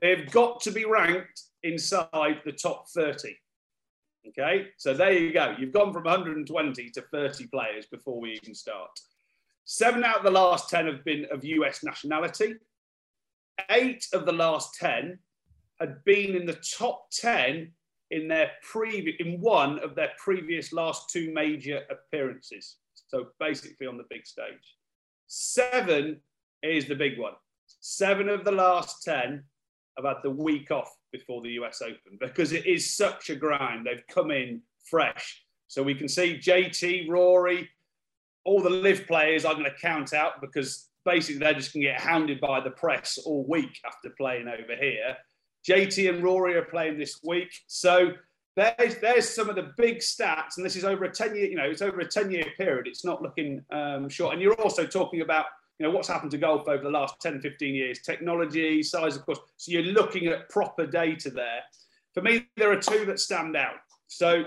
They've 0.00 0.30
got 0.30 0.60
to 0.60 0.70
be 0.70 0.84
ranked 0.84 1.42
inside 1.62 2.40
the 2.44 2.52
top 2.52 2.88
30. 2.90 3.36
Okay, 4.28 4.68
so 4.76 4.92
there 4.92 5.12
you 5.12 5.32
go. 5.32 5.54
You've 5.58 5.72
gone 5.72 5.92
from 5.92 6.04
120 6.04 6.90
to 6.90 7.00
30 7.12 7.46
players 7.46 7.86
before 7.86 8.20
we 8.20 8.32
even 8.42 8.54
start. 8.54 8.90
Seven 9.64 10.04
out 10.04 10.18
of 10.18 10.24
the 10.24 10.30
last 10.30 10.68
10 10.68 10.86
have 10.86 11.04
been 11.04 11.26
of 11.30 11.44
US 11.44 11.84
nationality. 11.84 12.54
Eight 13.70 14.06
of 14.12 14.26
the 14.26 14.32
last 14.32 14.74
10 14.74 15.18
had 15.80 16.04
been 16.04 16.34
in 16.34 16.46
the 16.46 16.54
top 16.54 17.10
10 17.12 17.70
in 18.10 18.28
their 18.28 18.52
previous 18.62 19.16
in 19.18 19.40
one 19.40 19.78
of 19.80 19.94
their 19.94 20.10
previous 20.18 20.72
last 20.72 21.10
two 21.10 21.32
major 21.32 21.82
appearances. 21.90 22.76
So 23.08 23.28
basically 23.38 23.86
on 23.86 23.96
the 23.96 24.04
big 24.08 24.26
stage. 24.26 24.76
Seven 25.26 26.20
is 26.62 26.86
the 26.86 26.94
big 26.94 27.18
one. 27.18 27.34
Seven 27.80 28.28
of 28.28 28.44
the 28.44 28.52
last 28.52 29.02
10 29.04 29.42
have 29.96 30.04
had 30.04 30.22
the 30.22 30.30
week 30.30 30.70
off 30.70 30.94
before 31.12 31.42
the 31.42 31.50
US 31.50 31.82
Open 31.82 32.18
because 32.20 32.52
it 32.52 32.66
is 32.66 32.96
such 32.96 33.30
a 33.30 33.36
grind. 33.36 33.86
They've 33.86 34.06
come 34.08 34.30
in 34.30 34.62
fresh. 34.84 35.42
So 35.68 35.82
we 35.82 35.94
can 35.94 36.08
see 36.08 36.38
JT, 36.38 37.08
Rory, 37.08 37.68
all 38.44 38.62
the 38.62 38.70
LIV 38.70 39.06
players 39.06 39.44
I'm 39.44 39.54
going 39.54 39.64
to 39.64 39.80
count 39.80 40.12
out 40.12 40.40
because 40.40 40.88
basically 41.04 41.38
they're 41.38 41.54
just 41.54 41.72
going 41.72 41.84
to 41.84 41.92
get 41.92 42.00
hounded 42.00 42.40
by 42.40 42.60
the 42.60 42.70
press 42.70 43.18
all 43.18 43.46
week 43.48 43.80
after 43.86 44.10
playing 44.10 44.48
over 44.48 44.76
here. 44.78 45.16
JT 45.68 46.08
and 46.08 46.22
Rory 46.22 46.54
are 46.56 46.64
playing 46.64 46.98
this 46.98 47.20
week. 47.24 47.52
So 47.66 48.12
there's, 48.54 48.98
there's 49.00 49.28
some 49.28 49.50
of 49.50 49.56
the 49.56 49.72
big 49.76 49.98
stats, 49.98 50.56
and 50.56 50.64
this 50.64 50.76
is 50.76 50.84
over 50.84 51.04
a 51.04 51.10
10 51.10 51.34
year, 51.34 51.46
you 51.46 51.56
know, 51.56 51.64
it's 51.64 51.82
over 51.82 52.00
a 52.00 52.08
10 52.08 52.30
year 52.30 52.46
period. 52.56 52.86
It's 52.86 53.04
not 53.04 53.22
looking 53.22 53.64
um, 53.70 54.08
short. 54.08 54.32
And 54.32 54.42
you're 54.42 54.60
also 54.60 54.86
talking 54.86 55.20
about, 55.20 55.46
you 55.78 55.86
know, 55.86 55.92
what's 55.92 56.08
happened 56.08 56.30
to 56.30 56.38
golf 56.38 56.68
over 56.68 56.82
the 56.82 56.90
last 56.90 57.20
10, 57.20 57.40
15 57.40 57.74
years, 57.74 58.00
technology, 58.00 58.82
size, 58.82 59.16
of 59.16 59.26
course. 59.26 59.38
So 59.56 59.72
you're 59.72 59.82
looking 59.82 60.26
at 60.26 60.48
proper 60.48 60.86
data 60.86 61.30
there. 61.30 61.60
For 62.14 62.22
me, 62.22 62.46
there 62.56 62.72
are 62.72 62.80
two 62.80 63.04
that 63.06 63.20
stand 63.20 63.56
out. 63.56 63.76
So 64.06 64.44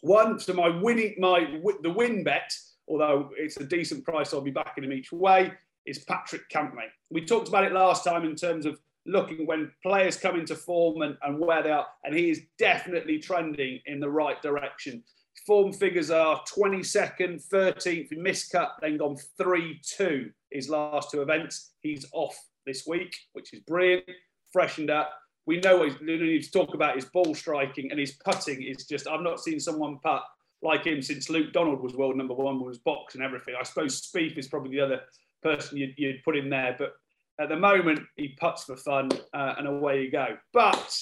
one, 0.00 0.40
so 0.40 0.52
my 0.54 0.68
winning, 0.68 1.14
my 1.18 1.60
the 1.82 1.90
win 1.90 2.24
bet, 2.24 2.56
although 2.88 3.30
it's 3.36 3.56
a 3.58 3.64
decent 3.64 4.04
price, 4.04 4.32
I'll 4.32 4.40
be 4.40 4.50
backing 4.50 4.84
him 4.84 4.92
each 4.92 5.12
way, 5.12 5.52
is 5.86 6.00
Patrick 6.00 6.50
Cantlay. 6.50 6.88
We 7.10 7.24
talked 7.24 7.48
about 7.48 7.64
it 7.64 7.72
last 7.72 8.04
time 8.04 8.24
in 8.24 8.34
terms 8.34 8.66
of 8.66 8.80
looking 9.06 9.46
when 9.46 9.70
players 9.84 10.16
come 10.16 10.36
into 10.36 10.56
form 10.56 11.02
and, 11.02 11.16
and 11.22 11.38
where 11.38 11.62
they 11.62 11.70
are, 11.70 11.86
and 12.04 12.14
he 12.14 12.30
is 12.30 12.42
definitely 12.58 13.18
trending 13.18 13.80
in 13.86 14.00
the 14.00 14.10
right 14.10 14.40
direction. 14.42 15.04
Form 15.46 15.72
figures 15.72 16.10
are 16.10 16.42
22nd, 16.52 17.48
13th, 17.48 18.08
he 18.08 18.16
miscut, 18.16 18.70
then 18.80 18.96
gone 18.96 19.16
3 19.38 19.80
2 19.96 20.30
his 20.50 20.68
last 20.68 21.10
two 21.10 21.22
events. 21.22 21.72
He's 21.82 22.04
off 22.12 22.36
this 22.66 22.86
week, 22.86 23.14
which 23.32 23.52
is 23.52 23.60
brilliant. 23.60 24.04
freshened 24.52 24.90
up. 24.90 25.12
We 25.46 25.60
know 25.60 25.78
what 25.78 25.92
he 25.92 26.16
needs 26.16 26.50
to 26.50 26.58
talk 26.58 26.74
about 26.74 26.96
his 26.96 27.04
ball 27.04 27.34
striking 27.34 27.92
and 27.92 28.00
his 28.00 28.16
putting 28.24 28.62
is 28.62 28.86
just. 28.86 29.06
I've 29.06 29.20
not 29.20 29.38
seen 29.38 29.60
someone 29.60 29.98
putt 30.02 30.24
like 30.62 30.84
him 30.84 31.00
since 31.00 31.30
Luke 31.30 31.52
Donald 31.52 31.80
was 31.80 31.94
world 31.94 32.16
number 32.16 32.34
one, 32.34 32.58
was 32.58 32.78
box 32.78 33.14
and 33.14 33.22
everything. 33.22 33.54
I 33.58 33.62
suppose 33.62 34.02
Spieth 34.02 34.36
is 34.36 34.48
probably 34.48 34.72
the 34.72 34.80
other 34.80 35.00
person 35.42 35.78
you'd, 35.78 35.94
you'd 35.96 36.24
put 36.24 36.36
in 36.36 36.50
there, 36.50 36.74
but 36.76 36.94
at 37.38 37.48
the 37.48 37.56
moment 37.56 38.00
he 38.16 38.36
puts 38.40 38.64
for 38.64 38.76
fun 38.76 39.10
uh, 39.32 39.54
and 39.58 39.68
away 39.68 40.02
you 40.02 40.10
go. 40.10 40.36
But 40.52 40.98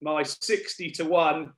my 0.00 0.22
60 0.22 0.90
to 0.92 1.04
1 1.04 1.52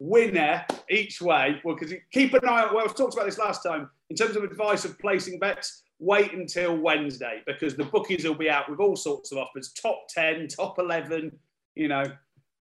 winner 0.00 0.64
each 0.88 1.20
way, 1.20 1.60
well, 1.62 1.76
because 1.76 1.94
keep 2.10 2.34
an 2.34 2.40
eye 2.48 2.64
on, 2.64 2.74
well, 2.74 2.84
I've 2.84 2.96
talked 2.96 3.14
about 3.14 3.26
this 3.26 3.38
last 3.38 3.62
time, 3.62 3.88
in 4.08 4.16
terms 4.16 4.34
of 4.34 4.42
advice 4.42 4.84
of 4.84 4.98
placing 4.98 5.38
bets, 5.38 5.82
wait 6.00 6.32
until 6.32 6.76
Wednesday 6.76 7.42
because 7.46 7.76
the 7.76 7.84
bookies 7.84 8.24
will 8.24 8.34
be 8.34 8.50
out 8.50 8.68
with 8.68 8.80
all 8.80 8.96
sorts 8.96 9.30
of 9.30 9.38
offers 9.38 9.72
top 9.72 10.08
10, 10.08 10.48
top 10.48 10.78
11, 10.78 11.30
you 11.76 11.86
know, 11.86 12.04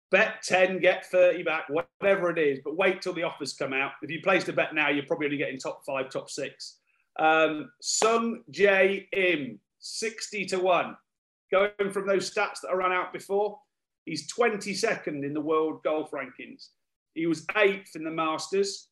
bet 0.09 0.41
10, 0.43 0.79
get 0.79 1.05
30 1.07 1.43
back, 1.43 1.65
whatever 1.69 2.31
it 2.31 2.39
is. 2.39 2.59
But 2.63 2.77
wait 2.77 3.01
till 3.01 3.13
the 3.13 3.23
offers 3.23 3.53
come 3.53 3.73
out. 3.73 3.91
If 4.01 4.09
you 4.09 4.21
place 4.21 4.45
the 4.45 4.53
bet 4.53 4.73
now, 4.73 4.89
you're 4.89 5.05
probably 5.05 5.27
only 5.27 5.37
getting 5.37 5.59
top 5.59 5.81
five, 5.85 6.09
top 6.09 6.29
six. 6.29 6.77
Um, 7.19 7.71
Sung 7.81 8.41
Jae 8.51 9.07
Im, 9.13 9.59
60 9.79 10.45
to 10.45 10.59
1. 10.59 10.97
Going 11.51 11.91
from 11.91 12.07
those 12.07 12.33
stats 12.33 12.61
that 12.61 12.69
I 12.71 12.75
ran 12.75 12.91
out 12.91 13.13
before, 13.13 13.59
he's 14.05 14.31
22nd 14.33 15.23
in 15.23 15.33
the 15.33 15.41
world 15.41 15.83
golf 15.83 16.11
rankings. 16.11 16.69
He 17.15 17.25
was 17.25 17.45
eighth 17.57 17.95
in 17.95 18.03
the 18.03 18.11
Masters. 18.11 18.89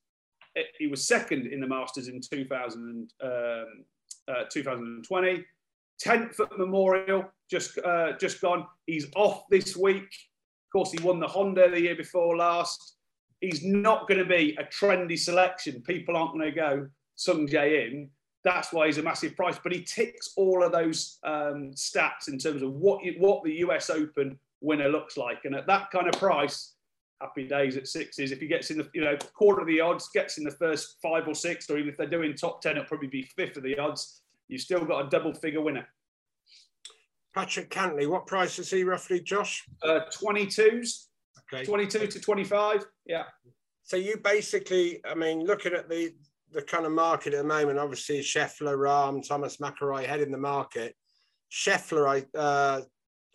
He 0.79 0.87
was 0.87 1.07
second 1.07 1.47
in 1.47 1.59
the 1.59 1.67
Masters 1.67 2.07
in 2.07 2.21
2000, 2.21 3.11
um, 3.21 3.29
uh, 4.27 4.43
2020. 4.51 5.45
10th 6.03 6.39
at 6.39 6.57
Memorial, 6.57 7.25
just 7.49 7.77
uh, 7.79 8.13
just 8.17 8.41
gone. 8.41 8.65
He's 8.87 9.07
off 9.15 9.43
this 9.49 9.77
week. 9.77 10.01
Of 10.01 10.71
course, 10.71 10.91
he 10.91 11.03
won 11.03 11.19
the 11.19 11.27
Honda 11.27 11.69
the 11.69 11.81
year 11.81 11.95
before 11.95 12.35
last. 12.35 12.95
He's 13.41 13.63
not 13.63 14.07
going 14.07 14.19
to 14.19 14.25
be 14.25 14.57
a 14.59 14.63
trendy 14.63 15.19
selection. 15.19 15.81
People 15.81 16.17
aren't 16.17 16.33
going 16.33 16.45
to 16.45 16.51
go 16.51 16.87
Sung 17.15 17.47
Jae 17.47 17.87
Im. 17.87 18.09
That's 18.43 18.73
why 18.73 18.87
he's 18.87 18.97
a 18.97 19.03
massive 19.03 19.35
price. 19.35 19.57
But 19.61 19.71
he 19.71 19.83
ticks 19.83 20.33
all 20.35 20.63
of 20.63 20.71
those 20.71 21.19
um, 21.23 21.71
stats 21.75 22.27
in 22.27 22.37
terms 22.37 22.61
of 22.61 22.73
what 22.73 23.01
what 23.17 23.43
the 23.43 23.53
US 23.57 23.89
Open 23.89 24.37
winner 24.61 24.89
looks 24.89 25.15
like. 25.15 25.45
And 25.45 25.55
at 25.55 25.67
that 25.67 25.91
kind 25.91 26.07
of 26.07 26.19
price, 26.19 26.72
happy 27.23 27.47
days 27.47 27.77
at 27.77 27.87
sixes. 27.87 28.31
If 28.31 28.39
he 28.39 28.47
gets 28.47 28.69
in 28.69 28.77
the 28.77 28.89
you 28.93 29.01
know 29.01 29.17
quarter 29.33 29.61
of 29.61 29.67
the 29.67 29.79
odds, 29.79 30.09
gets 30.13 30.37
in 30.37 30.43
the 30.43 30.51
first 30.51 30.97
five 31.01 31.27
or 31.27 31.33
six, 31.33 31.69
or 31.69 31.77
even 31.77 31.89
if 31.89 31.97
they're 31.97 32.07
doing 32.07 32.35
top 32.35 32.61
ten, 32.61 32.73
it'll 32.73 32.85
probably 32.85 33.07
be 33.07 33.23
fifth 33.35 33.57
of 33.57 33.63
the 33.63 33.77
odds. 33.77 34.21
You've 34.47 34.61
still 34.61 34.85
got 34.85 35.05
a 35.05 35.09
double 35.09 35.33
figure 35.33 35.61
winner. 35.61 35.87
Patrick 37.33 37.71
Cantlay, 37.71 38.07
what 38.07 38.27
price 38.27 38.59
is 38.59 38.69
he 38.69 38.83
roughly, 38.83 39.19
Josh? 39.19 39.63
Uh, 39.81 40.01
22s. 40.11 41.07
Okay. 41.51 41.65
22 41.65 42.07
to 42.07 42.19
25. 42.19 42.85
Yeah. 43.07 43.23
So 43.83 43.97
you 43.97 44.17
basically, 44.23 45.01
I 45.03 45.15
mean, 45.15 45.45
looking 45.45 45.73
at 45.73 45.89
the 45.89 46.13
the 46.51 46.61
kind 46.61 46.85
of 46.85 46.91
market 46.91 47.33
at 47.33 47.37
the 47.37 47.43
moment, 47.43 47.79
obviously 47.79 48.19
Scheffler, 48.19 48.77
Rahm, 48.77 49.27
Thomas 49.27 49.57
McIlroy 49.57 50.05
heading 50.05 50.31
the 50.31 50.37
market. 50.37 50.95
Scheffler, 51.51 52.25
uh, 52.37 52.81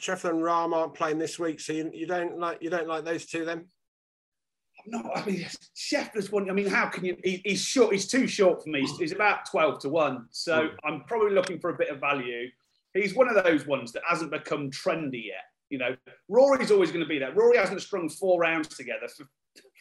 Scheffler 0.00 0.30
and 0.30 0.42
Rahm 0.42 0.72
aren't 0.72 0.94
playing 0.94 1.18
this 1.18 1.38
week, 1.38 1.58
so 1.58 1.72
you, 1.72 1.90
you 1.92 2.06
don't 2.06 2.38
like 2.38 2.58
you 2.60 2.70
don't 2.70 2.86
like 2.86 3.04
those 3.04 3.26
two 3.26 3.44
then? 3.44 3.66
No, 4.86 5.10
I 5.14 5.24
mean 5.24 5.46
Scheffler's 5.76 6.30
one. 6.32 6.48
I 6.50 6.52
mean, 6.52 6.66
how 6.66 6.86
can 6.86 7.04
you? 7.04 7.16
He, 7.22 7.42
he's 7.44 7.62
short. 7.62 7.92
He's 7.92 8.06
too 8.06 8.26
short 8.26 8.62
for 8.62 8.70
me. 8.70 8.86
He's, 8.98 9.12
about 9.12 9.50
twelve 9.50 9.80
to 9.80 9.88
one. 9.88 10.26
So 10.30 10.68
mm. 10.68 10.70
I'm 10.84 11.02
probably 11.04 11.32
looking 11.32 11.58
for 11.58 11.70
a 11.70 11.76
bit 11.76 11.90
of 11.90 12.00
value. 12.00 12.48
He's 12.94 13.14
one 13.14 13.28
of 13.28 13.42
those 13.44 13.66
ones 13.66 13.92
that 13.92 14.02
hasn't 14.08 14.30
become 14.30 14.70
trendy 14.70 15.26
yet. 15.26 15.44
You 15.68 15.78
know, 15.78 15.96
Rory's 16.28 16.70
always 16.70 16.90
going 16.90 17.04
to 17.04 17.08
be 17.08 17.18
there. 17.18 17.32
Rory 17.34 17.58
hasn't 17.58 17.82
strung 17.82 18.08
four 18.08 18.40
rounds 18.40 18.68
together 18.68 19.08
for, 19.08 19.28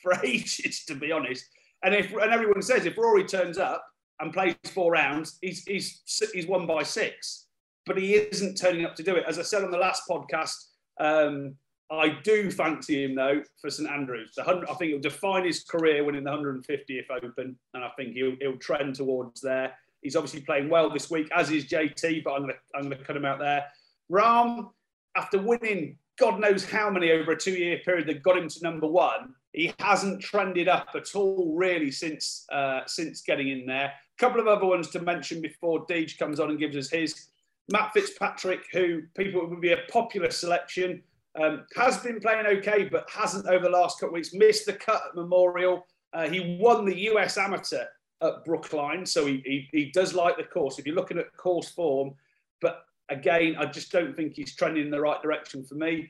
for 0.04 0.14
ages, 0.26 0.84
to 0.86 0.96
be 0.96 1.12
honest. 1.12 1.46
And 1.84 1.96
if 1.96 2.12
and 2.12 2.34
everyone 2.34 2.62
says 2.62 2.86
if 2.86 2.98
Rory 2.98 3.24
turns 3.24 3.58
up 3.58 3.86
and 4.20 4.34
plays 4.34 4.56
four 4.74 4.92
rounds, 4.92 5.38
he's 5.42 5.64
he's 5.64 6.02
he's 6.34 6.48
won 6.48 6.68
by 6.68 6.84
six 6.84 7.48
but 7.88 7.98
he 7.98 8.16
isn't 8.16 8.56
turning 8.56 8.86
up 8.86 8.96
to 8.96 9.04
do 9.04 9.16
it. 9.16 9.24
As 9.28 9.40
I 9.40 9.44
said 9.44 9.64
on 9.64 9.72
the 9.72 9.78
last 9.78 10.04
podcast, 10.08 10.56
um, 11.00 11.56
I 11.90 12.18
do 12.24 12.52
fancy 12.52 13.06
him 13.06 13.16
though 13.16 13.42
for 13.62 13.70
St 13.70 13.90
Andrews. 13.90 14.38
I 14.40 14.44
think 14.74 14.92
he'll 14.92 15.00
define 15.00 15.46
his 15.46 15.64
career 15.64 16.04
winning 16.04 16.24
the 16.24 16.32
150th 16.32 17.06
Open, 17.24 17.58
and 17.74 17.84
I 17.84 17.90
think 17.96 18.14
he'll, 18.14 18.36
he'll 18.40 18.58
trend 18.58 18.96
towards 18.96 19.42
there. 19.42 19.74
He's 20.02 20.16
obviously 20.16 20.42
playing 20.42 20.70
well 20.70 20.90
this 20.90 21.10
week, 21.10 21.30
as 21.36 21.50
is 21.50 21.66
JT, 21.66 22.24
but 22.24 22.34
I'm 22.34 22.42
going 22.42 22.54
to 22.54 22.78
I'm 22.78 22.90
to 22.90 22.98
cut 22.98 23.16
him 23.16 23.26
out 23.26 23.40
there. 23.40 23.66
Rahm, 24.12 24.70
after 25.16 25.40
winning 25.40 25.98
God 26.18 26.40
knows 26.40 26.66
how 26.66 26.90
many 26.90 27.12
over 27.12 27.32
a 27.32 27.38
two-year 27.38 27.80
period 27.86 28.08
that 28.08 28.24
got 28.24 28.38
him 28.38 28.50
to 28.50 28.64
number 28.64 28.88
one, 28.88 29.36
he 29.54 29.74
hasn't 29.80 30.22
trended 30.22 30.68
up 30.68 30.90
at 30.96 31.16
all 31.16 31.54
really 31.56 31.92
since 31.92 32.46
uh, 32.52 32.82
since 32.88 33.22
getting 33.22 33.50
in 33.50 33.66
there. 33.66 33.86
A 33.86 34.20
couple 34.20 34.42
of 34.42 34.48
other 34.48 34.66
ones 34.66 34.90
to 34.90 35.00
mention 35.00 35.42
before 35.42 35.86
Deej 35.86 36.18
comes 36.18 36.40
on 36.40 36.50
and 36.50 36.60
gives 36.60 36.76
us 36.76 36.90
his. 36.90 37.28
Matt 37.72 37.92
Fitzpatrick, 37.94 38.62
who 38.72 39.02
people 39.16 39.46
would 39.46 39.62
be 39.62 39.74
a 39.74 39.82
popular 39.92 40.32
selection, 40.32 41.04
um, 41.42 41.66
has 41.76 41.98
been 42.00 42.20
playing 42.20 42.46
okay, 42.46 42.84
but 42.84 43.10
hasn't 43.10 43.48
over 43.48 43.66
the 43.66 43.72
last 43.72 44.00
couple 44.00 44.10
of 44.10 44.14
weeks 44.14 44.34
missed 44.34 44.66
the 44.66 44.74
cut 44.74 45.02
at 45.10 45.16
Memorial. 45.16 45.86
Uh, 46.14 46.28
he 46.28 46.58
won 46.60 46.86
the 46.86 46.98
US 47.12 47.38
Amateur 47.38 47.86
at 48.22 48.44
Brookline, 48.46 49.06
so 49.06 49.26
he, 49.26 49.42
he, 49.46 49.70
he, 49.72 49.92
does 49.92 50.14
like 50.14 50.38
the 50.38 50.44
course. 50.44 50.80
If 50.80 50.86
you're 50.86 50.96
looking 50.96 51.20
at 51.20 51.36
course 51.38 51.70
form, 51.70 52.14
but 52.62 52.86
again, 53.10 53.56
I 53.58 53.66
just 53.66 53.92
don't 53.92 54.16
think 54.16 54.34
he's 54.34 54.56
trending 54.56 54.86
in 54.86 54.92
the 54.92 55.00
right 55.00 55.22
direction 55.22 55.64
for 55.64 55.76
me. 55.76 56.10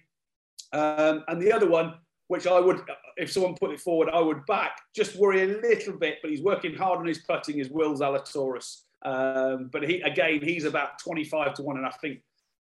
Um, 0.72 1.24
and 1.28 1.42
the 1.42 1.52
other 1.52 1.70
one, 1.70 1.96
which 2.28 2.48
I 2.48 2.60
would, 2.60 2.82
if 3.18 3.32
someone 3.32 3.56
put 3.56 3.72
it 3.72 3.80
forward, 3.80 4.10
I 4.14 4.20
would 4.20 4.46
back, 4.46 4.80
just 4.96 5.16
worry 5.18 5.44
a 5.44 5.58
little 5.60 5.98
bit, 5.98 6.20
but 6.22 6.32
he's 6.32 6.42
working 6.42 6.74
hard 6.74 7.00
on 7.00 7.06
his 7.06 7.20
putting, 7.20 7.60
is 7.60 7.70
Will 7.70 7.94
Zalatoris. 7.96 8.84
Um, 9.04 9.70
but 9.72 9.84
he 9.84 10.02
again, 10.02 10.42
he's 10.42 10.66
about 10.66 11.00
25 11.00 11.54
to 11.56 11.64
one, 11.64 11.78
and 11.78 11.86
I 11.86 11.92
think 12.02 12.20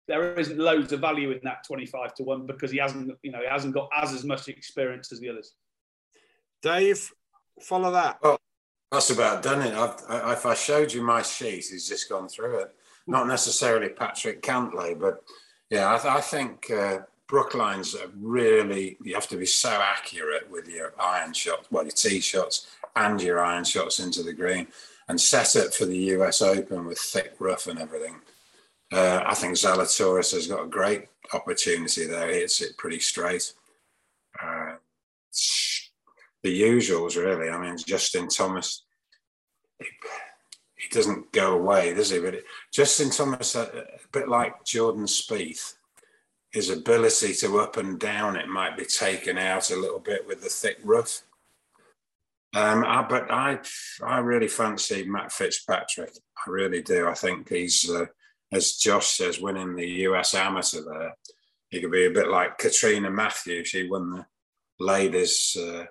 there 0.08 0.34
isn't 0.34 0.58
loads 0.58 0.92
of 0.92 1.00
value 1.00 1.30
in 1.30 1.40
that 1.44 1.64
25 1.66 2.14
to 2.14 2.22
one 2.24 2.46
because 2.46 2.70
he 2.70 2.78
hasn't, 2.78 3.12
you 3.22 3.30
know, 3.30 3.40
he 3.40 3.48
hasn't 3.48 3.74
got 3.74 3.88
as 3.96 4.12
as 4.12 4.24
much 4.24 4.48
experience 4.48 5.12
as 5.12 5.20
the 5.20 5.28
others. 5.28 5.54
Dave, 6.62 7.12
follow 7.60 7.90
that. 7.92 8.18
Well, 8.22 8.38
that's 8.90 9.10
about 9.10 9.42
done 9.42 9.62
it. 9.62 9.74
I've, 9.74 9.96
I, 10.08 10.32
if 10.32 10.46
I 10.46 10.54
showed 10.54 10.92
you 10.92 11.02
my 11.02 11.22
sheet, 11.22 11.66
he's 11.66 11.88
just 11.88 12.08
gone 12.08 12.28
through 12.28 12.58
it. 12.60 12.74
Not 13.06 13.28
necessarily 13.28 13.88
Patrick 13.88 14.42
Cantlay, 14.42 14.98
but 14.98 15.22
yeah, 15.70 15.86
I, 15.86 16.16
I 16.16 16.20
think 16.20 16.70
uh, 16.70 16.98
Brookline's 17.28 17.96
really, 18.20 18.96
you 19.02 19.14
have 19.14 19.28
to 19.28 19.36
be 19.36 19.46
so 19.46 19.70
accurate 19.70 20.50
with 20.50 20.68
your 20.68 20.92
iron 21.00 21.32
shots, 21.32 21.68
well, 21.70 21.84
your 21.84 21.92
tee 21.92 22.20
shots 22.20 22.66
and 22.96 23.22
your 23.22 23.38
iron 23.38 23.64
shots 23.64 24.00
into 24.00 24.22
the 24.22 24.32
green 24.32 24.66
and 25.08 25.20
set 25.20 25.54
it 25.56 25.72
for 25.72 25.86
the 25.86 25.96
US 25.96 26.42
Open 26.42 26.86
with 26.86 26.98
thick 26.98 27.34
rough 27.38 27.68
and 27.68 27.78
everything. 27.78 28.16
Uh, 28.92 29.22
I 29.24 29.34
think 29.34 29.54
Zalatoris 29.54 30.32
has 30.32 30.48
got 30.48 30.64
a 30.64 30.68
great 30.68 31.06
opportunity 31.32 32.06
there. 32.06 32.28
He 32.32 32.40
hits 32.40 32.60
it 32.60 32.76
pretty 32.76 32.98
straight. 32.98 33.52
Uh, 34.42 34.74
the 36.42 36.62
usuals, 36.62 37.16
really. 37.16 37.50
I 37.50 37.60
mean, 37.60 37.76
Justin 37.78 38.28
Thomas, 38.28 38.84
he, 39.78 39.86
he, 40.76 40.88
doesn't 40.88 41.30
go 41.32 41.54
away, 41.54 41.94
does 41.94 42.10
he? 42.10 42.18
But 42.18 42.34
it, 42.34 42.44
Justin 42.72 43.10
Thomas, 43.10 43.54
a, 43.54 43.60
uh, 43.60 43.80
a 43.82 44.08
bit 44.12 44.28
like 44.28 44.64
Jordan 44.64 45.04
Spieth, 45.04 45.74
his 46.50 46.70
ability 46.70 47.34
to 47.34 47.60
up 47.60 47.76
and 47.76 47.98
down 47.98 48.36
it 48.36 48.48
might 48.48 48.76
be 48.76 48.84
taken 48.84 49.38
out 49.38 49.70
a 49.70 49.76
little 49.76 50.00
bit 50.00 50.26
with 50.26 50.42
the 50.42 50.48
thick 50.48 50.78
rough. 50.82 51.22
Um, 52.54 52.84
I, 52.84 53.06
but 53.08 53.30
I, 53.30 53.60
I 54.04 54.18
really 54.18 54.48
fancy 54.48 55.04
Matt 55.04 55.30
Fitzpatrick. 55.30 56.10
I 56.44 56.50
really 56.50 56.82
do. 56.82 57.06
I 57.06 57.14
think 57.14 57.48
he's, 57.48 57.88
uh, 57.88 58.06
as 58.52 58.76
Josh 58.76 59.06
says, 59.06 59.40
winning 59.40 59.76
the 59.76 59.86
US 60.08 60.34
Amateur 60.34 60.82
there. 60.82 61.16
He 61.70 61.80
could 61.80 61.92
be 61.92 62.06
a 62.06 62.10
bit 62.10 62.28
like 62.28 62.58
Catriona 62.58 63.10
Matthews. 63.10 63.68
She 63.68 63.88
won 63.88 64.10
the 64.10 64.26
ladies 64.80 65.56
uh, 65.58 65.84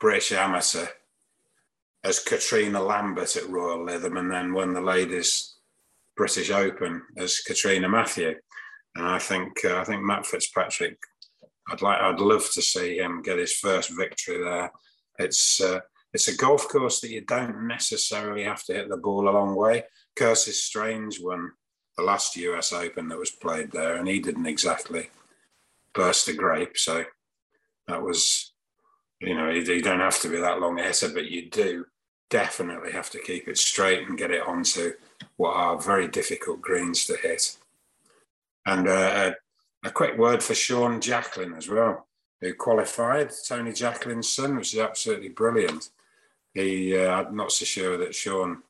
British 0.00 0.32
Amateur 0.32 0.86
as 2.02 2.18
Catriona 2.18 2.82
Lambert 2.82 3.36
at 3.36 3.48
Royal 3.48 3.86
Lytham, 3.86 4.18
and 4.18 4.30
then 4.30 4.52
won 4.52 4.72
the 4.72 4.80
ladies 4.80 5.56
British 6.16 6.50
Open 6.50 7.02
as 7.16 7.40
Catriona 7.40 7.88
Matthew. 7.88 8.34
And 8.96 9.06
I 9.06 9.18
think 9.18 9.64
uh, 9.64 9.76
I 9.76 9.84
think 9.84 10.02
Matt 10.02 10.26
Fitzpatrick. 10.26 10.98
I'd 11.68 11.82
like 11.82 12.00
I'd 12.00 12.18
love 12.18 12.50
to 12.52 12.62
see 12.62 12.98
him 12.98 13.22
get 13.22 13.38
his 13.38 13.54
first 13.54 13.96
victory 13.96 14.42
there. 14.42 14.72
It's 15.18 15.60
uh, 15.60 15.80
it's 16.12 16.26
a 16.26 16.36
golf 16.36 16.66
course 16.68 17.00
that 17.00 17.10
you 17.10 17.20
don't 17.20 17.68
necessarily 17.68 18.42
have 18.42 18.64
to 18.64 18.74
hit 18.74 18.88
the 18.88 18.96
ball 18.96 19.28
a 19.28 19.30
long 19.30 19.54
way. 19.54 19.84
Curtis 20.16 20.64
Strange 20.64 21.20
won 21.20 21.52
the 22.00 22.06
last 22.06 22.36
US 22.36 22.72
Open 22.72 23.08
that 23.08 23.18
was 23.18 23.30
played 23.30 23.70
there, 23.72 23.96
and 23.96 24.08
he 24.08 24.20
didn't 24.20 24.46
exactly 24.46 25.10
burst 25.94 26.28
a 26.28 26.32
grape. 26.32 26.78
So 26.78 27.04
that 27.88 28.02
was, 28.02 28.52
you 29.20 29.34
know, 29.34 29.50
you, 29.50 29.82
don't 29.82 30.00
have 30.00 30.20
to 30.20 30.28
be 30.28 30.38
that 30.38 30.60
long 30.60 30.78
hitter, 30.78 31.10
but 31.10 31.30
you 31.30 31.50
do 31.50 31.84
definitely 32.30 32.92
have 32.92 33.10
to 33.10 33.20
keep 33.20 33.48
it 33.48 33.58
straight 33.58 34.08
and 34.08 34.16
get 34.16 34.30
it 34.30 34.46
onto 34.46 34.92
what 35.36 35.56
are 35.56 35.78
very 35.78 36.08
difficult 36.08 36.62
greens 36.62 37.04
to 37.06 37.16
hit. 37.16 37.56
And 38.64 38.88
uh, 38.88 39.32
a 39.84 39.90
quick 39.90 40.16
word 40.16 40.42
for 40.42 40.54
Sean 40.54 41.00
Jacklin 41.00 41.54
as 41.54 41.68
well, 41.68 42.06
who 42.40 42.54
qualified, 42.54 43.30
Tony 43.46 43.72
Jacklin's 43.72 44.30
son, 44.30 44.56
which 44.56 44.72
is 44.72 44.80
absolutely 44.80 45.28
brilliant. 45.28 45.90
He, 46.54 46.96
uh, 46.96 47.24
I'm 47.24 47.36
not 47.36 47.52
so 47.52 47.64
sure 47.64 47.98
that 47.98 48.14
Sean 48.14 48.62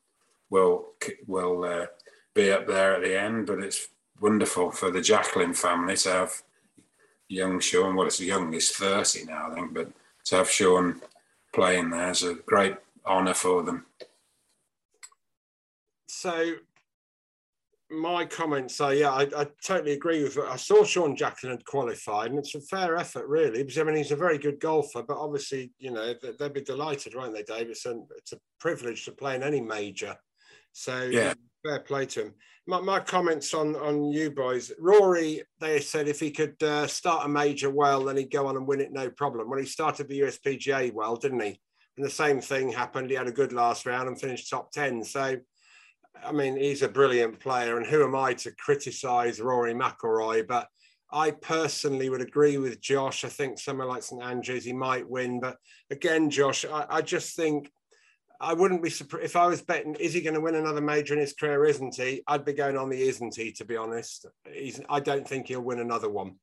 will 0.49 0.87
will 1.27 1.63
uh, 1.63 1.85
be 2.33 2.51
up 2.51 2.67
there 2.67 2.95
at 2.95 3.03
the 3.03 3.19
end, 3.19 3.47
but 3.47 3.59
it's 3.59 3.87
wonderful 4.19 4.71
for 4.71 4.91
the 4.91 5.01
Jacklin 5.01 5.53
family 5.53 5.97
to 5.97 6.09
have 6.09 6.41
young 7.27 7.59
Sean. 7.59 7.95
Well, 7.95 8.07
it's 8.07 8.19
young, 8.19 8.51
he's 8.51 8.71
30 8.71 9.25
now, 9.25 9.51
I 9.51 9.55
think, 9.55 9.73
but 9.73 9.91
to 10.25 10.35
have 10.37 10.49
Sean 10.49 11.01
playing 11.53 11.89
there 11.89 12.11
is 12.11 12.23
a 12.23 12.35
great 12.35 12.75
honour 13.05 13.33
for 13.33 13.63
them. 13.63 13.85
So, 16.07 16.53
my 17.89 18.25
comments 18.25 18.79
are 18.79 18.93
yeah, 18.93 19.11
I, 19.11 19.23
I, 19.35 19.47
totally 19.61 19.93
agree 19.93 20.23
with 20.23 20.37
it. 20.37 20.45
I 20.47 20.55
saw 20.55 20.83
Sean 20.83 21.15
Jacklin 21.15 21.51
had 21.51 21.65
qualified, 21.65 22.29
and 22.29 22.39
it's 22.39 22.55
a 22.55 22.61
fair 22.61 22.95
effort, 22.95 23.27
really, 23.27 23.63
because 23.63 23.77
I 23.77 23.83
mean, 23.83 23.97
he's 23.97 24.11
a 24.11 24.15
very 24.15 24.37
good 24.37 24.59
golfer, 24.59 25.03
but 25.03 25.17
obviously, 25.17 25.71
you 25.79 25.91
know, 25.91 26.13
they'd 26.39 26.53
be 26.53 26.61
delighted, 26.61 27.15
won't 27.15 27.33
they, 27.33 27.43
Davidson? 27.43 28.07
It's 28.17 28.33
a 28.33 28.39
privilege 28.59 29.03
to 29.05 29.11
play 29.11 29.35
in 29.35 29.43
any 29.43 29.59
major. 29.59 30.15
So, 30.71 31.03
yeah, 31.03 31.33
fair 31.63 31.79
play 31.79 32.05
to 32.07 32.25
him. 32.25 32.33
My, 32.67 32.79
my, 32.79 32.99
comments 32.99 33.53
on 33.53 33.75
on 33.75 34.11
you 34.11 34.31
boys, 34.31 34.71
Rory, 34.79 35.41
they 35.59 35.79
said 35.79 36.07
if 36.07 36.19
he 36.19 36.31
could 36.31 36.61
uh, 36.61 36.87
start 36.87 37.25
a 37.25 37.29
major 37.29 37.69
well, 37.69 38.05
then 38.05 38.17
he'd 38.17 38.31
go 38.31 38.47
on 38.47 38.55
and 38.55 38.67
win 38.67 38.81
it 38.81 38.91
no 38.91 39.09
problem. 39.09 39.49
Well, 39.49 39.59
he 39.59 39.65
started 39.65 40.07
the 40.07 40.21
USPGA 40.21 40.93
well, 40.93 41.15
didn't 41.15 41.41
he? 41.41 41.59
And 41.97 42.05
the 42.05 42.09
same 42.09 42.39
thing 42.39 42.71
happened. 42.71 43.09
He 43.09 43.15
had 43.15 43.27
a 43.27 43.31
good 43.31 43.51
last 43.51 43.85
round 43.85 44.07
and 44.07 44.19
finished 44.19 44.49
top 44.49 44.71
ten. 44.71 45.03
So, 45.03 45.37
I 46.23 46.31
mean, 46.31 46.55
he's 46.55 46.83
a 46.83 46.87
brilliant 46.87 47.39
player, 47.39 47.77
and 47.77 47.85
who 47.85 48.03
am 48.03 48.15
I 48.15 48.33
to 48.35 48.51
criticise 48.51 49.41
Rory 49.41 49.73
McIlroy? 49.73 50.47
But 50.47 50.67
I 51.11 51.31
personally 51.31 52.09
would 52.09 52.21
agree 52.21 52.57
with 52.57 52.79
Josh. 52.79 53.25
I 53.25 53.29
think 53.29 53.59
somewhere 53.59 53.87
like 53.87 54.03
St 54.03 54.23
Andrews, 54.23 54.63
he 54.63 54.73
might 54.73 55.09
win. 55.09 55.39
But 55.39 55.57
again, 55.89 56.29
Josh, 56.29 56.63
I, 56.63 56.85
I 56.89 57.01
just 57.01 57.35
think 57.35 57.69
I 58.41 58.53
wouldn't 58.53 58.81
be 58.81 58.89
surprised 58.89 59.25
if 59.25 59.35
I 59.35 59.45
was 59.45 59.61
betting, 59.61 59.95
is 59.95 60.13
he 60.13 60.21
going 60.21 60.33
to 60.33 60.41
win 60.41 60.55
another 60.55 60.81
major 60.81 61.13
in 61.13 61.19
his 61.19 61.33
career? 61.33 61.63
Isn't 61.65 61.95
he? 61.95 62.23
I'd 62.27 62.43
be 62.43 62.53
going 62.53 62.75
on 62.75 62.89
the 62.89 62.99
isn't 63.01 63.35
he, 63.35 63.51
to 63.53 63.65
be 63.65 63.77
honest. 63.77 64.25
He's, 64.51 64.81
I 64.89 64.99
don't 64.99 65.27
think 65.27 65.47
he'll 65.47 65.61
win 65.61 65.79
another 65.79 66.09
one. 66.09 66.35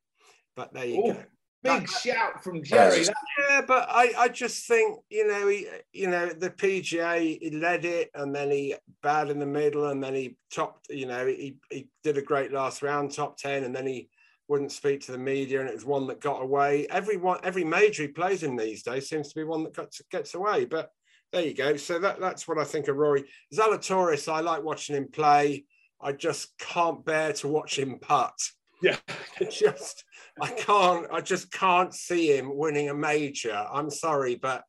But 0.54 0.72
there 0.72 0.86
you 0.86 1.00
Ooh, 1.00 1.12
go. 1.12 1.24
Big 1.64 1.80
that, 1.80 1.90
shout 1.90 2.44
from 2.44 2.62
Jerry. 2.62 3.04
Yeah, 3.50 3.62
but 3.66 3.88
I, 3.90 4.12
I 4.16 4.28
just 4.28 4.68
think, 4.68 5.00
you 5.10 5.26
know, 5.26 5.48
he, 5.48 5.66
you 5.92 6.08
know, 6.08 6.28
the 6.28 6.50
PGA, 6.50 7.38
he 7.42 7.50
led 7.50 7.84
it 7.84 8.10
and 8.14 8.32
then 8.32 8.52
he 8.52 8.76
bad 9.02 9.28
in 9.28 9.40
the 9.40 9.46
middle 9.46 9.86
and 9.86 10.02
then 10.02 10.14
he 10.14 10.36
topped, 10.52 10.88
you 10.90 11.06
know, 11.06 11.26
he, 11.26 11.56
he 11.68 11.88
did 12.04 12.16
a 12.16 12.22
great 12.22 12.52
last 12.52 12.80
round, 12.80 13.12
top 13.12 13.36
10, 13.38 13.64
and 13.64 13.74
then 13.74 13.88
he 13.88 14.08
wouldn't 14.46 14.70
speak 14.70 15.00
to 15.00 15.12
the 15.12 15.18
media 15.18 15.58
and 15.60 15.68
it 15.68 15.74
was 15.74 15.84
one 15.84 16.06
that 16.06 16.20
got 16.20 16.42
away. 16.42 16.86
Every 16.90 17.16
one, 17.16 17.40
every 17.42 17.64
major 17.64 18.02
he 18.02 18.08
plays 18.08 18.44
in 18.44 18.54
these 18.54 18.84
days 18.84 19.08
seems 19.08 19.28
to 19.28 19.34
be 19.34 19.44
one 19.44 19.64
that 19.64 19.74
gets, 19.74 20.00
gets 20.12 20.34
away. 20.34 20.64
But 20.64 20.92
there 21.32 21.44
you 21.44 21.54
go. 21.54 21.76
So 21.76 21.98
that, 21.98 22.20
that's 22.20 22.48
what 22.48 22.58
I 22.58 22.64
think 22.64 22.88
of 22.88 22.96
Rory. 22.96 23.24
Zalatoris, 23.54 24.32
I 24.32 24.40
like 24.40 24.62
watching 24.62 24.96
him 24.96 25.08
play. 25.08 25.64
I 26.00 26.12
just 26.12 26.56
can't 26.58 27.04
bear 27.04 27.32
to 27.34 27.48
watch 27.48 27.78
him 27.78 27.98
putt. 27.98 28.38
Yeah. 28.82 28.96
just 29.50 30.04
I 30.40 30.50
can't 30.50 31.06
I 31.12 31.20
just 31.20 31.50
can't 31.50 31.92
see 31.92 32.36
him 32.36 32.56
winning 32.56 32.90
a 32.90 32.94
major. 32.94 33.66
I'm 33.72 33.90
sorry, 33.90 34.36
but 34.36 34.62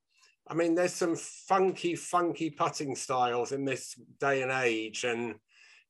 I 0.47 0.55
mean 0.55 0.75
there's 0.75 0.93
some 0.93 1.15
funky, 1.15 1.95
funky 1.95 2.49
putting 2.49 2.95
styles 2.95 3.51
in 3.51 3.65
this 3.65 3.95
day 4.19 4.41
and 4.41 4.51
age. 4.51 5.03
And 5.03 5.35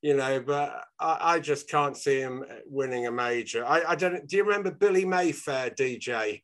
you 0.02 0.16
know, 0.16 0.40
but 0.40 0.84
I, 0.98 1.34
I 1.34 1.40
just 1.40 1.68
can't 1.68 1.96
see 1.96 2.20
him 2.20 2.44
winning 2.66 3.06
a 3.06 3.12
major. 3.12 3.64
I, 3.64 3.82
I 3.88 3.94
don't 3.94 4.26
do 4.26 4.36
you 4.36 4.44
remember 4.44 4.70
Billy 4.70 5.04
Mayfair, 5.04 5.70
DJ? 5.70 6.42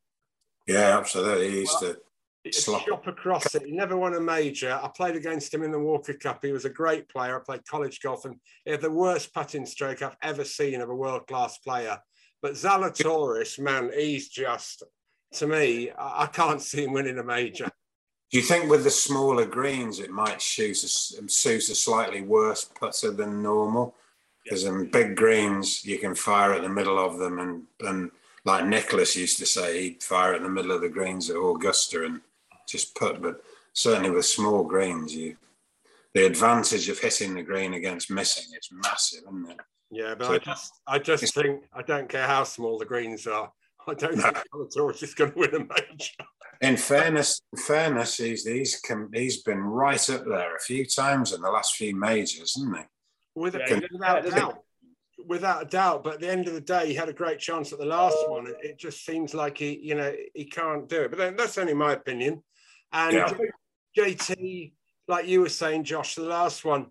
Yeah, 0.66 0.98
absolutely. 0.98 1.50
He 1.50 1.58
used 1.60 1.76
well, 1.80 1.92
to 1.92 2.00
Shop 2.54 3.06
across 3.06 3.54
it. 3.54 3.62
He 3.64 3.72
never 3.72 3.96
won 3.96 4.14
a 4.14 4.20
major. 4.20 4.78
I 4.82 4.88
played 4.88 5.16
against 5.16 5.52
him 5.52 5.62
in 5.62 5.70
the 5.70 5.78
Walker 5.78 6.14
Cup. 6.14 6.44
He 6.44 6.52
was 6.52 6.64
a 6.64 6.70
great 6.70 7.08
player. 7.08 7.36
I 7.36 7.44
played 7.44 7.66
college 7.66 8.00
golf 8.00 8.24
and 8.24 8.36
he 8.64 8.70
had 8.72 8.80
the 8.80 8.90
worst 8.90 9.32
putting 9.34 9.66
stroke 9.66 10.02
I've 10.02 10.16
ever 10.22 10.44
seen 10.44 10.80
of 10.80 10.90
a 10.90 10.94
world 10.94 11.26
class 11.26 11.58
player. 11.58 11.98
But 12.42 12.52
Zalatoris, 12.52 13.58
man, 13.58 13.90
he's 13.96 14.28
just, 14.28 14.82
to 15.34 15.46
me, 15.46 15.90
I 15.98 16.26
can't 16.26 16.60
see 16.60 16.84
him 16.84 16.92
winning 16.92 17.18
a 17.18 17.24
major. 17.24 17.70
Do 18.30 18.38
you 18.38 18.42
think 18.42 18.68
with 18.68 18.84
the 18.84 18.90
smaller 18.90 19.46
greens, 19.46 20.00
it 20.00 20.10
might 20.10 20.42
suit 20.42 20.82
a, 20.82 20.88
suit 20.88 21.68
a 21.68 21.74
slightly 21.74 22.22
worse 22.22 22.64
putter 22.64 23.10
than 23.10 23.42
normal? 23.42 23.94
Because 24.42 24.64
in 24.64 24.90
big 24.90 25.16
greens, 25.16 25.84
you 25.84 25.98
can 25.98 26.14
fire 26.14 26.52
at 26.52 26.62
the 26.62 26.68
middle 26.68 26.98
of 26.98 27.18
them, 27.18 27.38
and, 27.38 27.62
and 27.80 28.10
like 28.44 28.64
Nicklaus 28.66 29.16
used 29.16 29.38
to 29.38 29.46
say, 29.46 29.82
he'd 29.82 30.02
fire 30.02 30.34
at 30.34 30.42
the 30.42 30.48
middle 30.48 30.72
of 30.72 30.80
the 30.80 30.88
greens 30.88 31.30
at 31.30 31.36
Augusta, 31.36 32.04
and 32.04 32.20
just 32.66 32.94
put, 32.94 33.22
but 33.22 33.40
certainly 33.72 34.10
with 34.10 34.26
small 34.26 34.64
greens, 34.64 35.14
you 35.14 35.36
the 36.14 36.24
advantage 36.24 36.88
of 36.88 36.98
hitting 36.98 37.34
the 37.34 37.42
green 37.42 37.74
against 37.74 38.10
missing 38.10 38.46
is 38.58 38.70
massive, 38.72 39.24
isn't 39.28 39.50
it? 39.50 39.60
Yeah, 39.90 40.14
but 40.14 40.26
so 40.26 40.32
I 40.32 40.38
just 40.38 40.72
I 40.86 40.98
just 40.98 41.34
think 41.34 41.64
I 41.74 41.82
don't 41.82 42.08
care 42.08 42.26
how 42.26 42.44
small 42.44 42.78
the 42.78 42.86
greens 42.86 43.26
are. 43.26 43.52
I 43.86 43.94
don't 43.94 44.16
no. 44.16 44.22
think 44.22 44.42
Zalatoris 44.52 45.02
is 45.02 45.14
going 45.14 45.32
to 45.32 45.38
win 45.38 45.54
a 45.54 45.58
major. 45.58 46.14
In 46.62 46.76
fairness, 46.76 47.42
in 47.52 47.62
fairness, 47.62 48.16
he's 48.16 48.46
he's 48.46 48.82
he's 49.12 49.42
been 49.42 49.60
right 49.60 50.10
up 50.10 50.24
there 50.24 50.56
a 50.56 50.60
few 50.60 50.86
times 50.86 51.34
in 51.34 51.42
the 51.42 51.50
last 51.50 51.76
few 51.76 51.94
majors, 51.94 52.54
hasn't 52.56 52.78
he? 52.78 52.84
With 53.34 53.54
yeah, 53.54 53.80
without 53.92 54.30
doubt, 54.30 54.58
without 55.26 55.62
a 55.62 55.66
doubt. 55.66 56.02
But 56.02 56.14
at 56.14 56.20
the 56.20 56.30
end 56.30 56.48
of 56.48 56.54
the 56.54 56.62
day, 56.62 56.86
he 56.86 56.94
had 56.94 57.10
a 57.10 57.12
great 57.12 57.38
chance 57.38 57.72
at 57.74 57.78
the 57.78 57.84
last 57.84 58.16
one. 58.26 58.46
It, 58.46 58.56
it 58.62 58.78
just 58.78 59.04
seems 59.04 59.34
like 59.34 59.58
he, 59.58 59.78
you 59.82 59.94
know, 59.94 60.12
he 60.34 60.46
can't 60.46 60.88
do 60.88 61.02
it. 61.02 61.10
But 61.10 61.18
then, 61.18 61.36
that's 61.36 61.58
only 61.58 61.74
my 61.74 61.92
opinion. 61.92 62.42
And 62.92 63.14
yeah. 63.14 63.32
JT, 63.96 64.72
like 65.08 65.26
you 65.26 65.40
were 65.40 65.48
saying, 65.48 65.84
Josh, 65.84 66.14
the 66.14 66.22
last 66.22 66.64
one, 66.64 66.86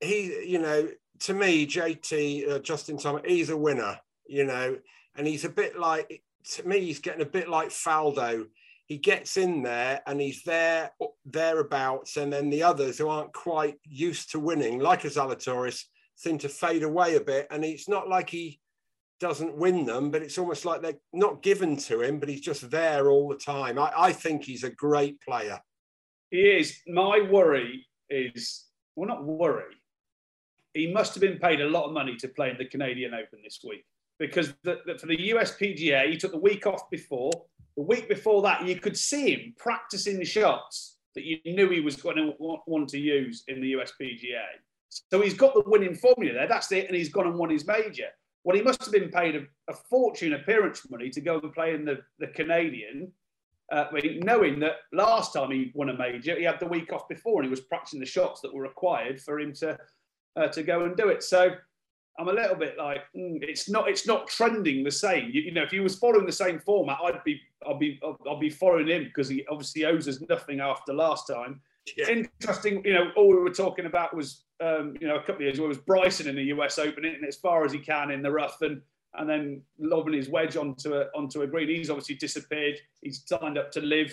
he, 0.00 0.44
you 0.46 0.58
know, 0.58 0.88
to 1.20 1.34
me, 1.34 1.66
JT, 1.66 2.50
uh, 2.50 2.58
Justin 2.60 2.98
Thomas, 2.98 3.22
he's 3.26 3.50
a 3.50 3.56
winner, 3.56 3.98
you 4.26 4.44
know, 4.44 4.78
and 5.16 5.26
he's 5.26 5.44
a 5.44 5.48
bit 5.50 5.78
like, 5.78 6.22
to 6.52 6.66
me, 6.66 6.80
he's 6.80 7.00
getting 7.00 7.22
a 7.22 7.26
bit 7.26 7.48
like 7.48 7.68
Faldo. 7.68 8.46
He 8.86 8.96
gets 8.96 9.36
in 9.36 9.62
there 9.62 10.00
and 10.06 10.20
he's 10.20 10.42
there, 10.44 10.92
thereabouts, 11.26 12.16
and 12.16 12.32
then 12.32 12.48
the 12.48 12.62
others 12.62 12.98
who 12.98 13.08
aren't 13.08 13.32
quite 13.32 13.78
used 13.84 14.30
to 14.30 14.40
winning, 14.40 14.78
like 14.78 15.04
a 15.04 15.08
Zalatoris, 15.08 15.84
seem 16.14 16.38
to 16.38 16.48
fade 16.48 16.82
away 16.82 17.16
a 17.16 17.20
bit. 17.20 17.48
And 17.50 17.64
it's 17.64 17.88
not 17.88 18.08
like 18.08 18.30
he 18.30 18.60
doesn't 19.20 19.56
win 19.56 19.84
them, 19.84 20.10
but 20.10 20.22
it's 20.22 20.38
almost 20.38 20.64
like 20.64 20.82
they're 20.82 21.00
not 21.12 21.42
given 21.42 21.76
to 21.76 22.00
him, 22.02 22.18
but 22.18 22.28
he's 22.28 22.40
just 22.40 22.70
there 22.70 23.10
all 23.10 23.28
the 23.28 23.36
time. 23.36 23.78
I, 23.78 23.92
I 23.96 24.12
think 24.12 24.44
he's 24.44 24.64
a 24.64 24.70
great 24.70 25.20
player. 25.20 25.60
He 26.30 26.38
is. 26.38 26.80
My 26.86 27.26
worry 27.30 27.86
is, 28.10 28.66
well, 28.96 29.08
not 29.08 29.24
worry. 29.24 29.74
He 30.74 30.92
must 30.92 31.14
have 31.14 31.22
been 31.22 31.38
paid 31.38 31.60
a 31.60 31.68
lot 31.68 31.86
of 31.86 31.92
money 31.92 32.16
to 32.16 32.28
play 32.28 32.50
in 32.50 32.58
the 32.58 32.66
Canadian 32.66 33.14
Open 33.14 33.40
this 33.42 33.60
week 33.66 33.84
because 34.18 34.54
the, 34.62 34.78
the, 34.86 34.98
for 34.98 35.06
the 35.06 35.16
USPGA, 35.16 36.10
he 36.10 36.16
took 36.16 36.32
the 36.32 36.38
week 36.38 36.66
off 36.66 36.90
before. 36.90 37.32
The 37.76 37.82
week 37.82 38.08
before 38.08 38.42
that, 38.42 38.66
you 38.66 38.76
could 38.76 38.96
see 38.96 39.34
him 39.34 39.54
practicing 39.56 40.18
the 40.18 40.24
shots 40.24 40.98
that 41.14 41.24
you 41.24 41.38
knew 41.44 41.68
he 41.70 41.80
was 41.80 41.96
going 41.96 42.16
to 42.16 42.32
want 42.38 42.88
to 42.90 42.98
use 42.98 43.44
in 43.48 43.60
the 43.60 43.72
USPGA. 43.72 44.44
So 45.10 45.20
he's 45.20 45.34
got 45.34 45.54
the 45.54 45.62
winning 45.66 45.94
formula 45.94 46.34
there. 46.34 46.48
That's 46.48 46.70
it. 46.72 46.86
And 46.86 46.96
he's 46.96 47.08
gone 47.08 47.26
and 47.26 47.38
won 47.38 47.50
his 47.50 47.66
major. 47.66 48.08
Well, 48.48 48.56
he 48.56 48.62
must 48.62 48.82
have 48.82 48.92
been 48.92 49.10
paid 49.10 49.36
a, 49.36 49.42
a 49.70 49.74
fortune 49.74 50.32
appearance 50.32 50.88
money 50.88 51.10
to 51.10 51.20
go 51.20 51.38
and 51.38 51.52
play 51.52 51.74
in 51.74 51.84
the, 51.84 51.98
the 52.18 52.28
Canadian, 52.28 53.12
uh, 53.70 53.88
knowing 54.22 54.58
that 54.60 54.76
last 54.90 55.34
time 55.34 55.50
he 55.50 55.70
won 55.74 55.90
a 55.90 55.98
major, 55.98 56.34
he 56.34 56.44
had 56.44 56.58
the 56.58 56.66
week 56.66 56.90
off 56.90 57.06
before 57.10 57.42
and 57.42 57.44
he 57.44 57.50
was 57.50 57.60
practicing 57.60 58.00
the 58.00 58.06
shots 58.06 58.40
that 58.40 58.54
were 58.54 58.62
required 58.62 59.20
for 59.20 59.38
him 59.38 59.52
to 59.52 59.78
uh, 60.36 60.48
to 60.48 60.62
go 60.62 60.86
and 60.86 60.96
do 60.96 61.08
it. 61.08 61.22
So 61.22 61.50
I'm 62.18 62.28
a 62.28 62.32
little 62.32 62.56
bit 62.56 62.78
like 62.78 63.02
mm, 63.14 63.36
it's 63.42 63.68
not 63.68 63.86
it's 63.86 64.06
not 64.06 64.28
trending 64.28 64.82
the 64.82 64.90
same. 64.90 65.28
You, 65.30 65.42
you, 65.42 65.52
know, 65.52 65.64
if 65.64 65.70
he 65.70 65.80
was 65.80 65.98
following 65.98 66.24
the 66.24 66.32
same 66.32 66.58
format, 66.58 66.96
I'd 67.04 67.22
be 67.24 67.38
I'll 67.66 67.76
be 67.76 68.00
I'll 68.26 68.40
be 68.40 68.48
following 68.48 68.88
him 68.88 69.04
because 69.04 69.28
he 69.28 69.44
obviously 69.50 69.84
owes 69.84 70.08
us 70.08 70.22
nothing 70.26 70.60
after 70.60 70.94
last 70.94 71.26
time. 71.26 71.60
Yeah. 71.98 72.08
Interesting. 72.08 72.82
You 72.82 72.94
know, 72.94 73.10
all 73.14 73.28
we 73.28 73.36
were 73.36 73.50
talking 73.50 73.84
about 73.84 74.16
was 74.16 74.44
um, 74.60 74.94
you 75.00 75.06
know, 75.06 75.16
a 75.16 75.20
couple 75.20 75.36
of 75.36 75.40
years 75.42 75.58
ago, 75.58 75.66
it 75.66 75.68
was 75.68 75.78
Bryson 75.78 76.28
in 76.28 76.36
the 76.36 76.44
US 76.44 76.78
Open, 76.78 77.04
hitting 77.04 77.24
as 77.26 77.36
far 77.36 77.64
as 77.64 77.72
he 77.72 77.78
can 77.78 78.10
in 78.10 78.22
the 78.22 78.30
rough 78.30 78.62
and 78.62 78.82
and 79.14 79.28
then 79.28 79.62
lobbing 79.78 80.14
his 80.14 80.28
wedge 80.28 80.56
onto 80.56 80.94
a 80.94 81.06
onto 81.14 81.42
a 81.42 81.46
green. 81.46 81.68
He's 81.68 81.90
obviously 81.90 82.16
disappeared. 82.16 82.78
He's 83.00 83.22
signed 83.26 83.58
up 83.58 83.70
to 83.72 83.80
LIV. 83.80 84.12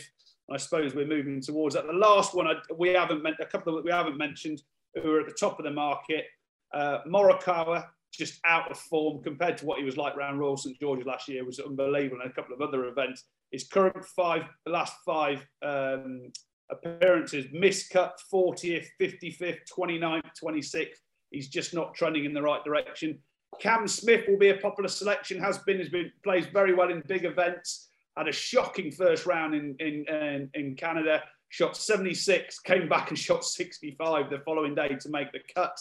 I 0.51 0.57
suppose 0.57 0.93
we're 0.93 1.07
moving 1.07 1.41
towards 1.41 1.75
that. 1.75 1.87
The 1.87 1.93
last 1.93 2.35
one 2.35 2.47
I, 2.47 2.53
we 2.75 2.89
haven't 2.89 3.23
meant 3.23 3.37
a 3.39 3.45
couple 3.45 3.81
we 3.81 3.91
haven't 3.91 4.17
mentioned 4.17 4.61
who 5.01 5.11
are 5.11 5.21
at 5.21 5.27
the 5.27 5.33
top 5.33 5.59
of 5.59 5.65
the 5.65 5.71
market. 5.71 6.25
Uh, 6.73 6.99
Morikawa 7.07 7.85
just 8.11 8.39
out 8.45 8.71
of 8.71 8.77
form 8.77 9.21
compared 9.23 9.57
to 9.57 9.65
what 9.65 9.79
he 9.79 9.83
was 9.83 9.97
like 9.97 10.15
around 10.15 10.37
Royal 10.37 10.57
St 10.57 10.79
George's 10.79 11.05
last 11.05 11.27
year 11.27 11.43
was 11.43 11.59
unbelievable, 11.59 12.21
and 12.21 12.31
a 12.31 12.33
couple 12.33 12.53
of 12.53 12.61
other 12.61 12.85
events. 12.85 13.25
His 13.51 13.67
current 13.67 14.05
five, 14.05 14.43
the 14.65 14.71
last 14.71 14.95
five 15.05 15.45
um, 15.61 16.31
appearances, 16.69 17.45
missed 17.51 17.91
miscut 17.91 18.11
40th, 18.31 18.87
55th, 18.99 19.59
29th, 19.77 20.21
26th. 20.43 20.97
He's 21.31 21.49
just 21.49 21.73
not 21.73 21.93
trending 21.93 22.25
in 22.25 22.33
the 22.33 22.41
right 22.41 22.63
direction. 22.63 23.19
Cam 23.59 23.87
Smith 23.87 24.25
will 24.27 24.37
be 24.37 24.49
a 24.49 24.57
popular 24.57 24.89
selection. 24.89 25.39
Has 25.39 25.57
been 25.59 25.79
has 25.79 25.89
been 25.89 26.11
plays 26.23 26.45
very 26.47 26.73
well 26.73 26.89
in 26.89 27.01
big 27.07 27.25
events. 27.25 27.89
Had 28.17 28.27
a 28.27 28.31
shocking 28.31 28.91
first 28.91 29.25
round 29.25 29.55
in 29.55 29.75
in 29.79 30.05
in, 30.07 30.49
in 30.53 30.75
Canada. 30.75 31.23
Shot 31.49 31.77
76, 31.77 32.59
came 32.59 32.89
back 32.89 33.09
and 33.09 33.19
shot 33.27 33.45
65 33.45 34.29
the 34.29 34.39
following 34.39 34.75
day 34.75 34.89
to 34.99 35.09
make 35.09 35.31
the 35.31 35.39
cut. 35.53 35.77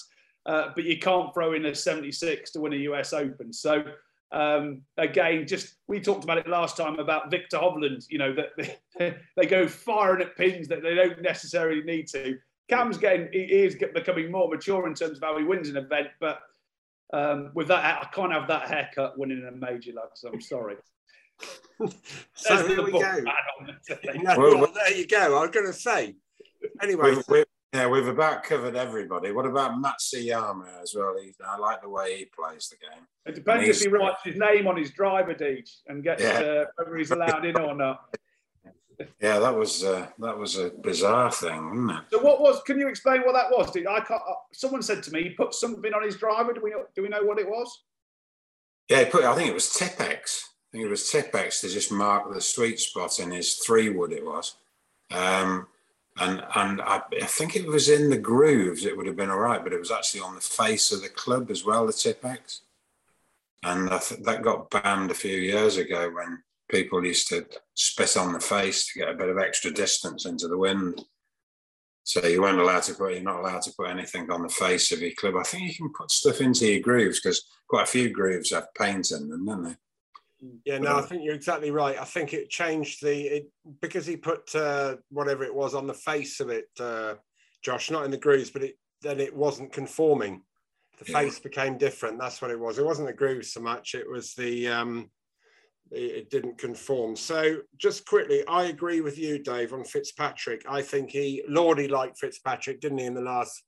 Uh, 0.47 0.69
but 0.75 0.85
you 0.85 0.99
can't 0.99 1.33
throw 1.33 1.55
in 1.55 1.65
a 1.67 1.75
76 1.75 2.51
to 2.53 2.61
win 2.61 2.75
a 2.75 2.77
US 2.77 3.13
Open. 3.13 3.53
So 3.53 3.83
um, 4.35 4.83
again, 4.99 5.47
just 5.47 5.77
we 5.87 6.01
talked 6.01 6.25
about 6.25 6.39
it 6.39 6.49
last 6.49 6.77
time 6.77 6.99
about 6.99 7.31
Viktor 7.31 7.57
Hovland. 7.57 8.05
You 8.11 8.19
know 8.19 8.35
that 8.35 8.49
they, 8.99 9.15
they, 9.37 9.47
go 9.47 9.69
firing 9.69 10.23
at 10.23 10.37
pins 10.37 10.67
that 10.69 10.83
they 10.83 10.95
don't 10.95 11.23
necessarily 11.23 11.83
need 11.83 12.09
to. 12.09 12.37
Cam's 12.69 12.99
getting 12.99 13.29
he 13.33 13.43
is 13.43 13.77
becoming 13.77 14.33
more 14.33 14.49
mature 14.49 14.89
in 14.89 14.95
terms 14.95 15.19
of 15.19 15.23
how 15.23 15.39
he 15.39 15.45
wins 15.45 15.69
an 15.69 15.77
event, 15.77 16.09
but 16.19 16.41
um, 17.13 17.53
with 17.55 17.69
that, 17.69 18.03
I 18.03 18.07
can't 18.13 18.33
have 18.33 18.49
that 18.49 18.69
haircut 18.69 19.17
winning 19.17 19.47
a 19.47 19.53
major, 19.53 19.93
lads. 19.93 20.25
I'm 20.25 20.41
sorry. 20.41 20.77
so 22.35 22.67
here 22.67 22.83
we 22.83 22.91
go. 22.91 23.21
no, 23.21 24.39
well, 24.39 24.73
there 24.75 24.97
you 24.97 25.07
go. 25.07 25.39
I 25.39 25.43
was 25.43 25.51
going 25.51 25.67
to 25.67 25.73
say. 25.73 26.17
Anyway, 26.83 27.11
we've, 27.11 27.25
we've, 27.29 27.45
yeah, 27.75 27.87
we've 27.89 28.07
about 28.07 28.45
covered 28.45 28.77
everybody. 28.77 29.33
What 29.33 29.47
about 29.47 29.73
Matsuyama 29.73 30.83
as 30.83 30.95
well? 30.95 31.17
He, 31.21 31.33
I 31.45 31.59
like 31.59 31.83
the 31.83 31.89
way 31.89 32.19
he 32.19 32.25
plays 32.27 32.69
the 32.69 32.77
game. 32.77 33.05
It 33.27 33.35
depends 33.35 33.69
if 33.69 33.81
he 33.81 33.89
writes 33.89 34.21
his 34.25 34.37
name 34.37 34.67
on 34.67 34.77
his 34.77 34.93
driver 34.93 35.35
deed 35.35 35.69
and 35.89 36.03
gets 36.03 36.23
yeah. 36.23 36.39
uh, 36.39 36.65
whether 36.77 36.97
he's 36.97 37.11
allowed 37.11 37.45
in 37.45 37.59
or 37.59 37.75
not. 37.75 38.17
Yeah, 39.21 39.41
that 39.41 39.53
was 39.53 39.83
uh, 39.83 40.07
that 40.21 40.39
was 40.39 40.57
a 40.57 40.71
bizarre 40.71 41.33
thing, 41.33 41.69
wasn't 41.69 41.91
it? 41.91 42.05
So, 42.13 42.23
what 42.23 42.41
was? 42.41 42.63
Can 42.63 42.79
you 42.79 42.87
explain 42.87 43.23
what 43.23 43.33
that 43.33 43.51
was? 43.51 43.73
Did 43.73 43.89
I? 43.89 43.99
Can't, 43.99 44.23
uh, 44.23 44.35
someone 44.53 44.83
said 44.83 45.03
to 45.03 45.11
me 45.11 45.25
he 45.25 45.31
put 45.31 45.53
something 45.53 45.93
on 45.93 46.05
his 46.05 46.17
driver. 46.17 46.53
Do 46.53 46.61
we 46.63 46.71
know? 46.71 46.85
Do 46.95 47.03
we 47.03 47.09
know 47.09 47.25
what 47.25 47.41
it 47.41 47.49
was? 47.49 47.83
Yeah, 48.89 49.01
he 49.01 49.07
put. 49.07 49.25
I 49.25 49.35
think 49.35 49.49
it 49.49 49.55
was 49.55 49.75
Tipp-Ex 49.75 50.55
think 50.75 50.87
it 50.87 50.91
was 50.91 51.09
Tipp-Ex 51.09 51.61
to 51.61 51.69
just 51.69 51.93
mark 51.93 52.33
the 52.33 52.41
sweet 52.41 52.81
spot 52.81 53.21
in 53.21 53.31
his 53.31 53.55
three 53.55 53.91
wood 53.91 54.13
it 54.13 54.25
was. 54.25 54.57
Um, 55.13 55.69
and 56.19 56.45
and 56.55 56.81
I, 56.81 57.03
I, 57.23 57.27
think 57.27 57.57
it 57.57 57.67
was 57.67 57.89
in 57.89 58.09
the 58.09 58.19
grooves, 58.19 58.85
it 58.85 58.97
would 58.97 59.07
have 59.07 59.17
been 59.17 59.31
all 59.31 59.39
right, 59.41 59.63
but 59.63 59.73
it 59.73 59.81
was 59.81 59.91
actually 59.91 60.21
on 60.21 60.35
the 60.35 60.41
face 60.41 60.93
of 60.93 61.03
the 61.03 61.09
club 61.09 61.51
as 61.51 61.65
well, 61.65 61.87
the 61.87 61.93
Tipp-Ex. 61.93 62.63
And 63.65 63.89
that 63.89 64.43
got 64.43 64.71
banned 64.71 65.11
a 65.11 65.15
few 65.15 65.37
years 65.37 65.77
ago 65.79 66.11
when 66.11 66.43
people 66.69 67.05
used 67.05 67.29
to 67.31 67.47
spit 67.75 68.17
on 68.17 68.33
the 68.33 68.41
face 68.41 68.87
to 68.87 68.99
get 69.01 69.09
a 69.09 69.15
bit 69.15 69.29
of 69.29 69.39
extra 69.39 69.73
distance 69.73 70.27
into 70.27 70.49
the 70.49 70.59
wind. 70.59 71.03
So 72.05 72.25
you 72.27 72.43
weren't 72.43 72.61
allowed 72.61 72.83
to 72.85 72.95
put, 72.95 73.15
you're 73.15 73.23
not 73.23 73.41
allowed 73.41 73.63
to 73.63 73.73
put 73.77 73.89
anything 73.89 74.31
on 74.31 74.43
the 74.43 74.51
face 74.51 74.93
of 74.93 75.01
your 75.01 75.13
club. 75.13 75.37
I 75.37 75.43
think 75.43 75.67
you 75.67 75.75
can 75.75 75.93
put 75.97 76.11
stuff 76.11 76.43
into 76.43 76.71
your 76.71 76.81
grooves 76.81 77.21
because 77.21 77.43
quite 77.67 77.85
a 77.85 77.91
few 77.91 78.11
grooves 78.11 78.51
have 78.51 78.75
paint 78.79 79.11
in 79.11 79.31
them, 79.31 79.47
don't 79.47 79.65
they? 79.65 79.77
Yeah, 80.65 80.79
no, 80.79 80.97
I 80.97 81.03
think 81.03 81.23
you're 81.25 81.35
exactly 81.35 81.71
right. 81.71 81.99
I 81.99 82.05
think 82.05 82.33
it 82.33 82.51
changed 82.51 83.03
the 83.03 83.37
it, 83.37 83.51
because 83.81 84.07
he 84.07 84.17
put 84.17 84.55
uh, 84.55 84.97
whatever 85.11 85.45
it 85.45 85.55
was 85.55 85.75
on 85.75 85.87
the 85.87 85.95
face 85.95 86.41
of 86.41 86.51
it, 86.51 86.69
uh, 86.81 87.15
Josh, 87.63 87.91
not 87.91 88.05
in 88.05 88.11
the 88.11 88.17
grooves, 88.17 88.51
but 88.51 88.63
it 88.63 88.77
then 89.03 89.21
it 89.21 89.35
wasn't 89.35 89.73
conforming. 89.73 90.43
The 90.99 91.11
yeah. 91.11 91.21
face 91.21 91.39
became 91.39 91.79
different. 91.79 92.19
That's 92.19 92.41
what 92.41 92.51
it 92.51 92.59
was. 92.59 92.79
It 92.79 92.85
wasn't 92.85 93.09
the 93.09 93.15
grooves 93.15 93.53
so 93.53 93.61
much. 93.61 93.95
It 93.95 94.09
was 94.09 94.35
the 94.35 94.69
um, 94.69 95.11
it, 95.91 96.31
didn't 96.31 96.59
conform. 96.59 97.17
So 97.17 97.59
just 97.79 98.07
quickly, 98.07 98.43
I 98.49 98.65
agree 98.65 99.01
with 99.01 99.19
you, 99.19 99.39
Dave, 99.39 99.73
on 99.73 99.85
Fitzpatrick. 99.85 100.65
I 100.69 100.83
think 100.83 101.11
he 101.11 101.43
Lordy 101.49 101.89
liked 101.89 102.19
Fitzpatrick, 102.19 102.81
didn't 102.81 102.99
he, 102.99 103.07
in 103.07 103.15
the 103.15 103.21
last 103.21 103.63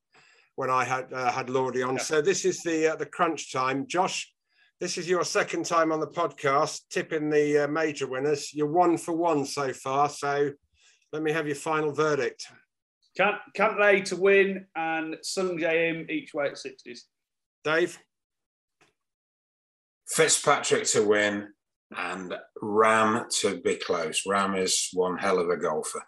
when 0.56 0.70
I 0.70 0.84
had 0.84 1.12
uh, 1.12 1.30
had 1.30 1.50
Lordy 1.50 1.82
on. 1.82 1.94
Yeah. 1.94 2.02
So 2.02 2.20
this 2.20 2.44
is 2.44 2.62
the 2.62 2.92
uh, 2.92 2.96
the 2.96 3.06
crunch 3.06 3.52
time, 3.52 3.86
Josh 3.86 4.32
this 4.80 4.98
is 4.98 5.08
your 5.08 5.24
second 5.24 5.64
time 5.64 5.90
on 5.90 6.00
the 6.00 6.06
podcast, 6.06 6.82
tipping 6.90 7.30
the 7.30 7.64
uh, 7.64 7.68
major 7.68 8.06
winners. 8.06 8.52
You're 8.52 8.70
one 8.70 8.98
for 8.98 9.12
one 9.12 9.46
so 9.46 9.72
far. 9.72 10.08
So 10.08 10.50
let 11.12 11.22
me 11.22 11.32
have 11.32 11.46
your 11.46 11.56
final 11.56 11.92
verdict. 11.92 12.46
Can't 13.16 13.36
Cantlay 13.56 14.04
to 14.06 14.16
win 14.16 14.66
and 14.76 15.16
Sungjae 15.24 15.90
Im 15.90 16.10
each 16.10 16.34
way 16.34 16.46
at 16.46 16.54
60s. 16.54 17.00
Dave? 17.64 17.98
Fitzpatrick 20.08 20.84
to 20.84 21.02
win 21.02 21.48
and 21.96 22.34
Rahm 22.62 23.26
to 23.40 23.60
be 23.60 23.76
close. 23.76 24.24
Rahm 24.28 24.60
is 24.62 24.90
one 24.92 25.16
hell 25.16 25.38
of 25.38 25.48
a 25.48 25.56
golfer. 25.56 26.02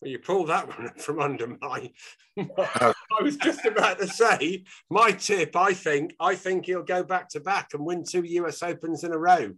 Well, 0.00 0.10
you 0.10 0.18
pulled 0.18 0.48
that 0.48 0.68
one 0.78 0.90
from 0.96 1.20
under 1.20 1.46
my. 1.60 1.90
I 2.38 3.22
was 3.22 3.36
just 3.36 3.64
about 3.66 3.98
to 3.98 4.06
say 4.06 4.64
my 4.88 5.12
tip. 5.12 5.56
I 5.56 5.72
think 5.72 6.14
I 6.20 6.34
think 6.34 6.66
he'll 6.66 6.82
go 6.82 7.02
back 7.02 7.28
to 7.30 7.40
back 7.40 7.74
and 7.74 7.84
win 7.84 8.04
two 8.04 8.22
U.S. 8.22 8.62
Opens 8.62 9.04
in 9.04 9.12
a 9.12 9.18
row. 9.18 9.52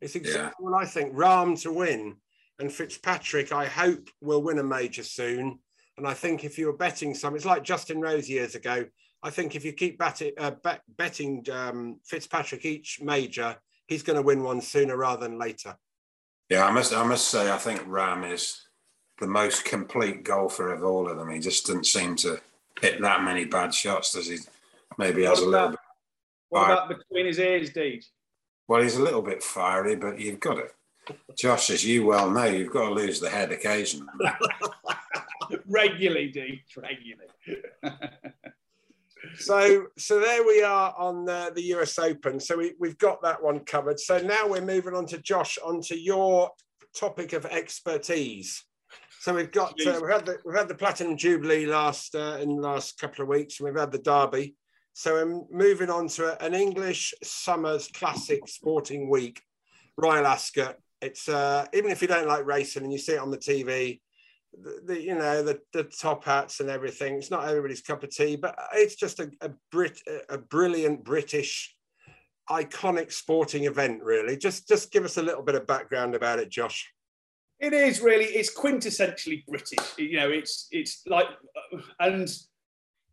It's 0.00 0.16
exactly 0.16 0.64
yeah. 0.64 0.70
what 0.70 0.82
I 0.82 0.86
think. 0.86 1.14
Rahm 1.14 1.60
to 1.62 1.72
win, 1.72 2.16
and 2.58 2.72
Fitzpatrick. 2.72 3.52
I 3.52 3.66
hope 3.66 4.08
will 4.20 4.42
win 4.42 4.58
a 4.58 4.64
major 4.64 5.02
soon. 5.02 5.58
And 5.96 6.06
I 6.06 6.14
think 6.14 6.44
if 6.44 6.58
you 6.58 6.66
were 6.66 6.76
betting 6.76 7.14
some, 7.14 7.36
it's 7.36 7.44
like 7.44 7.62
Justin 7.62 8.00
Rose 8.00 8.28
years 8.28 8.54
ago. 8.54 8.86
I 9.22 9.28
think 9.28 9.54
if 9.54 9.66
you 9.66 9.72
keep 9.74 9.98
betting, 9.98 10.32
uh, 10.38 10.52
bet, 10.52 10.80
betting 10.96 11.44
um, 11.52 12.00
Fitzpatrick 12.06 12.64
each 12.64 13.00
major, 13.02 13.56
he's 13.86 14.02
going 14.02 14.16
to 14.16 14.22
win 14.22 14.42
one 14.42 14.62
sooner 14.62 14.96
rather 14.96 15.28
than 15.28 15.38
later. 15.38 15.76
Yeah, 16.48 16.64
I 16.64 16.70
must. 16.70 16.94
I 16.94 17.04
must 17.04 17.28
say, 17.28 17.52
I 17.52 17.58
think 17.58 17.82
Rahm 17.82 18.30
is 18.30 18.62
the 19.20 19.26
most 19.26 19.64
complete 19.64 20.24
golfer 20.24 20.72
of 20.72 20.82
all 20.82 21.08
of 21.08 21.18
them. 21.18 21.30
He 21.30 21.38
just 21.38 21.66
doesn't 21.66 21.86
seem 21.86 22.16
to 22.16 22.40
hit 22.80 23.00
that 23.02 23.22
many 23.22 23.44
bad 23.44 23.74
shots, 23.74 24.12
does 24.12 24.28
he? 24.28 24.38
Maybe 24.98 25.24
has 25.24 25.40
a 25.40 25.46
little 25.46 25.70
bit. 25.70 25.78
What 26.48 26.70
about 26.70 26.88
between 26.88 27.26
his 27.26 27.38
ears, 27.38 27.70
Deej? 27.70 28.04
Well, 28.66 28.82
he's 28.82 28.96
a 28.96 29.02
little 29.02 29.22
bit 29.22 29.42
fiery, 29.42 29.96
but 29.96 30.18
you've 30.18 30.40
got 30.40 30.58
it. 30.58 30.74
Josh, 31.36 31.70
as 31.70 31.84
you 31.84 32.06
well 32.06 32.30
know, 32.30 32.44
you've 32.44 32.72
got 32.72 32.88
to 32.88 32.94
lose 32.94 33.20
the 33.20 33.30
head 33.30 33.52
occasionally. 33.52 34.08
regularly, 35.66 36.32
Deej, 36.32 36.62
regularly. 36.76 37.62
so, 39.38 39.86
so 39.98 40.20
there 40.20 40.44
we 40.46 40.62
are 40.62 40.94
on 40.96 41.24
the, 41.24 41.52
the 41.54 41.62
US 41.74 41.98
Open. 41.98 42.40
So 42.40 42.58
we, 42.58 42.74
we've 42.78 42.98
got 42.98 43.22
that 43.22 43.42
one 43.42 43.60
covered. 43.60 44.00
So 44.00 44.18
now 44.18 44.48
we're 44.48 44.60
moving 44.60 44.94
on 44.94 45.06
to 45.06 45.18
Josh, 45.18 45.58
onto 45.58 45.94
your 45.94 46.50
topic 46.94 47.32
of 47.32 47.46
expertise. 47.46 48.64
So 49.20 49.34
we've 49.34 49.50
got 49.50 49.72
uh, 49.86 50.00
we've 50.00 50.10
had 50.10 50.24
the 50.24 50.38
we've 50.46 50.56
had 50.56 50.68
the 50.68 50.74
platinum 50.74 51.16
jubilee 51.16 51.66
last 51.66 52.14
uh, 52.14 52.38
in 52.40 52.56
the 52.56 52.62
last 52.62 52.98
couple 52.98 53.22
of 53.22 53.28
weeks, 53.28 53.60
and 53.60 53.68
we've 53.68 53.78
had 53.78 53.92
the 53.92 53.98
derby. 53.98 54.56
So 54.94 55.16
I'm 55.16 55.46
moving 55.50 55.90
on 55.90 56.08
to 56.08 56.42
an 56.42 56.54
English 56.54 57.14
Summers 57.22 57.88
Classic 57.88 58.40
Sporting 58.48 59.10
Week, 59.10 59.42
Royal 59.96 60.26
Ascot. 60.26 60.76
It's 61.02 61.28
uh, 61.28 61.66
even 61.74 61.90
if 61.90 62.02
you 62.02 62.08
don't 62.08 62.28
like 62.28 62.46
racing 62.46 62.82
and 62.82 62.92
you 62.92 62.98
see 62.98 63.12
it 63.12 63.20
on 63.20 63.30
the 63.30 63.38
TV, 63.38 64.00
the, 64.58 64.80
the, 64.86 65.02
you 65.02 65.14
know 65.14 65.42
the, 65.42 65.60
the 65.72 65.84
top 65.84 66.24
hats 66.24 66.60
and 66.60 66.70
everything. 66.70 67.16
It's 67.16 67.30
not 67.30 67.46
everybody's 67.46 67.82
cup 67.82 68.02
of 68.02 68.10
tea, 68.10 68.36
but 68.36 68.58
it's 68.74 68.96
just 68.96 69.20
a, 69.20 69.30
a 69.42 69.50
Brit 69.70 70.00
a 70.28 70.38
brilliant 70.38 71.04
British 71.04 71.76
iconic 72.48 73.12
sporting 73.12 73.64
event. 73.64 74.02
Really, 74.02 74.36
just 74.36 74.66
just 74.66 74.92
give 74.92 75.04
us 75.04 75.18
a 75.18 75.22
little 75.22 75.42
bit 75.42 75.54
of 75.54 75.66
background 75.66 76.14
about 76.14 76.38
it, 76.38 76.50
Josh. 76.50 76.90
It 77.60 77.72
is 77.72 78.00
really. 78.00 78.24
It's 78.24 78.54
quintessentially 78.54 79.44
British. 79.46 79.78
You 79.98 80.16
know, 80.16 80.30
it's 80.30 80.68
it's 80.70 81.02
like, 81.06 81.26
and 82.00 82.28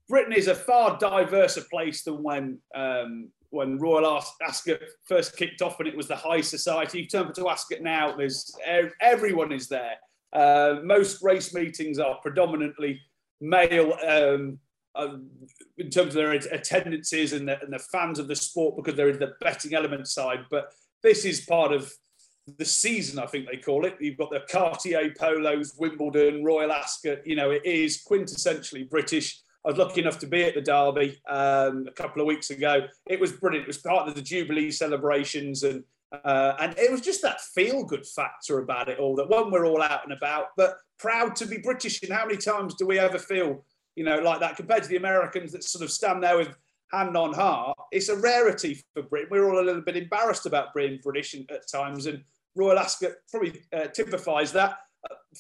Britain 0.08 0.34
is 0.34 0.48
a 0.48 0.56
far 0.56 0.98
diverser 0.98 1.68
place 1.70 2.04
than 2.04 2.24
when 2.24 2.60
um, 2.74 3.30
when 3.50 3.78
Royal 3.78 4.22
Ascot 4.42 4.80
first 5.06 5.36
kicked 5.36 5.62
off, 5.62 5.80
and 5.80 5.88
it 5.88 5.98
was 5.98 6.08
the 6.08 6.16
high 6.16 6.42
society. 6.42 7.02
You 7.02 7.08
turn 7.08 7.34
to 7.34 7.50
Ascot 7.50 7.82
now, 7.82 8.16
there's 8.16 8.56
everyone 9.02 9.52
is 9.52 9.68
there. 9.68 9.96
Uh, 10.34 10.80
most 10.84 11.22
race 11.22 11.54
meetings 11.54 12.00
are 12.00 12.20
predominantly 12.22 13.02
male 13.40 13.94
um, 14.06 14.60
uh, 14.96 15.18
in 15.78 15.90
terms 15.90 16.10
of 16.10 16.14
their 16.16 16.32
attendances 16.32 17.34
and 17.34 17.48
the, 17.48 17.62
and 17.62 17.72
the 17.72 17.80
fans 17.80 18.20
of 18.20 18.28
the 18.28 18.36
sport 18.36 18.76
because 18.76 18.96
there 18.96 19.10
is 19.10 19.20
the 19.20 19.34
betting 19.42 19.74
element 19.74 20.08
side. 20.08 20.46
But 20.50 20.72
this 21.04 21.24
is 21.24 21.42
part 21.42 21.72
of 21.72 21.92
the 22.58 22.66
season, 22.66 23.20
I 23.20 23.26
think 23.26 23.46
they 23.46 23.58
call 23.58 23.86
it. 23.86 23.98
You've 24.00 24.18
got 24.18 24.30
the 24.32 24.42
Cartier 24.50 25.14
polos, 25.20 25.76
Wimbledon, 25.78 26.44
Royal 26.44 26.72
Ascot. 26.72 27.20
You 27.26 27.36
know, 27.36 27.52
it 27.52 27.66
is 27.66 28.04
quintessentially 28.10 28.90
British. 28.90 29.42
I 29.66 29.70
was 29.72 29.78
lucky 29.78 30.00
enough 30.00 30.18
to 30.20 30.28
be 30.28 30.44
at 30.44 30.56
the 30.56 30.62
Derby 30.62 31.22
um, 31.28 31.86
a 31.88 31.92
couple 31.92 32.22
of 32.22 32.28
weeks 32.28 32.52
ago. 32.52 32.88
It 33.06 33.20
was 33.20 33.34
brilliant. 33.34 33.66
It 33.66 33.68
was 33.68 33.80
part 33.80 34.08
of 34.08 34.16
the 34.16 34.22
Jubilee 34.22 34.72
celebrations, 34.72 35.64
and 35.64 35.84
uh, 36.24 36.54
and 36.62 36.74
it 36.78 36.90
was 36.90 37.02
just 37.02 37.22
that 37.24 37.42
feel-good 37.42 38.06
factor 38.06 38.60
about 38.60 38.88
it 38.88 38.98
all. 38.98 39.14
That 39.18 39.28
one, 39.28 39.52
we're 39.52 39.66
all 39.66 39.82
out 39.82 40.06
and 40.06 40.14
about, 40.14 40.46
but 40.56 40.78
proud 40.98 41.36
to 41.36 41.46
be 41.46 41.58
British. 41.58 42.02
And 42.02 42.14
how 42.14 42.26
many 42.26 42.38
times 42.38 42.76
do 42.76 42.88
we 42.88 42.98
ever 42.98 43.20
feel, 43.20 43.66
you 43.98 44.06
know, 44.06 44.20
like 44.20 44.40
that 44.40 44.56
compared 44.56 44.84
to 44.84 44.90
the 44.90 44.96
Americans 44.96 45.52
that 45.52 45.66
sort 45.66 45.84
of 45.84 45.92
stand 45.92 46.24
there 46.24 46.38
with 46.38 46.56
hand 46.94 47.18
on 47.18 47.34
heart? 47.34 47.78
It's 47.92 48.08
a 48.08 48.16
rarity 48.16 48.82
for 48.94 49.04
Britain. 49.04 49.28
We're 49.32 49.50
all 49.50 49.62
a 49.62 49.68
little 49.68 49.82
bit 49.82 49.98
embarrassed 49.98 50.46
about 50.46 50.74
being 50.74 51.02
British 51.04 51.36
at 51.36 51.70
times, 51.70 52.06
and 52.06 52.24
Royal 52.58 52.80
Ascot 52.80 53.14
probably 53.30 53.62
uh, 53.72 53.88
typifies 53.88 54.52
that. 54.54 54.80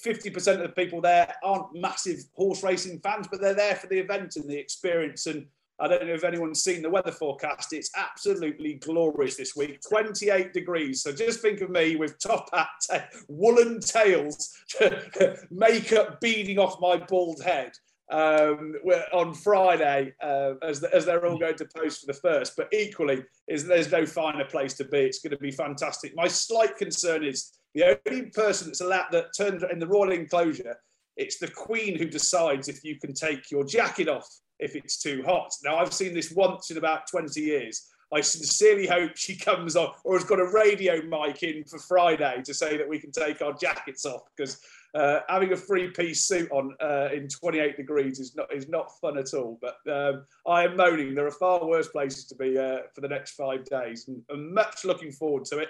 50% 0.05 0.37
of 0.53 0.59
the 0.59 0.69
people 0.69 1.01
there 1.01 1.33
aren't 1.43 1.73
massive 1.73 2.19
horse 2.35 2.63
racing 2.63 2.99
fans, 2.99 3.27
but 3.29 3.41
they're 3.41 3.55
there 3.55 3.75
for 3.75 3.87
the 3.87 3.97
event 3.97 4.35
and 4.35 4.47
the 4.47 4.57
experience. 4.57 5.25
And 5.25 5.47
I 5.79 5.87
don't 5.87 6.05
know 6.05 6.13
if 6.13 6.23
anyone's 6.23 6.63
seen 6.63 6.81
the 6.81 6.89
weather 6.89 7.11
forecast. 7.11 7.73
It's 7.73 7.89
absolutely 7.95 8.75
glorious 8.75 9.35
this 9.35 9.55
week, 9.55 9.79
28 9.89 10.53
degrees. 10.53 11.01
So 11.01 11.11
just 11.11 11.41
think 11.41 11.61
of 11.61 11.71
me 11.71 11.95
with 11.95 12.19
top 12.19 12.49
hat, 12.53 13.09
woolen 13.27 13.79
tails, 13.79 14.55
makeup 15.51 16.21
beading 16.21 16.59
off 16.59 16.79
my 16.79 16.97
bald 16.97 17.41
head 17.43 17.71
um, 18.11 18.75
on 19.11 19.33
Friday 19.33 20.13
uh, 20.21 20.53
as, 20.63 20.79
the, 20.79 20.93
as 20.95 21.05
they're 21.05 21.25
all 21.25 21.37
going 21.37 21.55
to 21.55 21.67
post 21.75 22.01
for 22.01 22.07
the 22.07 22.19
first. 22.19 22.53
But 22.55 22.69
equally, 22.73 23.23
is 23.47 23.65
there's 23.65 23.91
no 23.91 24.05
finer 24.05 24.45
place 24.45 24.73
to 24.75 24.85
be. 24.85 24.99
It's 24.99 25.19
going 25.19 25.31
to 25.31 25.37
be 25.37 25.51
fantastic. 25.51 26.15
My 26.15 26.27
slight 26.27 26.77
concern 26.77 27.23
is 27.23 27.53
the 27.73 27.99
only 28.07 28.27
person 28.27 28.67
that's 28.67 28.81
allowed 28.81 29.11
that 29.11 29.35
turns 29.37 29.63
in 29.69 29.79
the 29.79 29.87
royal 29.87 30.11
enclosure. 30.11 30.77
It's 31.17 31.39
the 31.39 31.49
Queen 31.49 31.97
who 31.97 32.05
decides 32.05 32.67
if 32.67 32.83
you 32.83 32.99
can 32.99 33.13
take 33.13 33.51
your 33.51 33.65
jacket 33.65 34.07
off 34.07 34.27
if 34.59 34.75
it's 34.75 34.97
too 34.97 35.23
hot. 35.25 35.51
Now 35.63 35.77
I've 35.77 35.93
seen 35.93 36.13
this 36.13 36.31
once 36.31 36.71
in 36.71 36.77
about 36.77 37.07
20 37.07 37.39
years. 37.41 37.87
I 38.13 38.21
sincerely 38.21 38.87
hope 38.87 39.11
she 39.15 39.35
comes 39.35 39.75
on 39.75 39.91
or 40.05 40.17
has 40.17 40.23
got 40.23 40.39
a 40.39 40.45
radio 40.45 41.01
mic 41.01 41.43
in 41.43 41.65
for 41.65 41.77
Friday 41.77 42.41
to 42.45 42.53
say 42.53 42.77
that 42.77 42.87
we 42.87 42.99
can 42.99 43.11
take 43.11 43.41
our 43.41 43.53
jackets 43.53 44.05
off 44.05 44.21
because 44.35 44.61
uh, 44.95 45.19
having 45.29 45.53
a 45.53 45.57
three-piece 45.57 46.23
suit 46.23 46.49
on 46.51 46.75
uh, 46.81 47.09
in 47.13 47.27
28 47.27 47.77
degrees 47.77 48.19
is 48.19 48.35
not 48.35 48.53
is 48.53 48.67
not 48.67 48.91
fun 48.99 49.17
at 49.17 49.33
all. 49.33 49.59
But 49.61 49.77
um, 49.91 50.25
I 50.47 50.63
am 50.63 50.75
moaning. 50.75 51.13
There 51.13 51.27
are 51.27 51.31
far 51.31 51.65
worse 51.65 51.89
places 51.89 52.25
to 52.25 52.35
be 52.35 52.57
uh, 52.57 52.79
for 52.93 53.01
the 53.01 53.07
next 53.07 53.31
five 53.31 53.65
days, 53.65 54.07
and 54.07 54.21
I'm 54.31 54.53
much 54.53 54.85
looking 54.85 55.11
forward 55.11 55.45
to 55.45 55.59
it. 55.59 55.69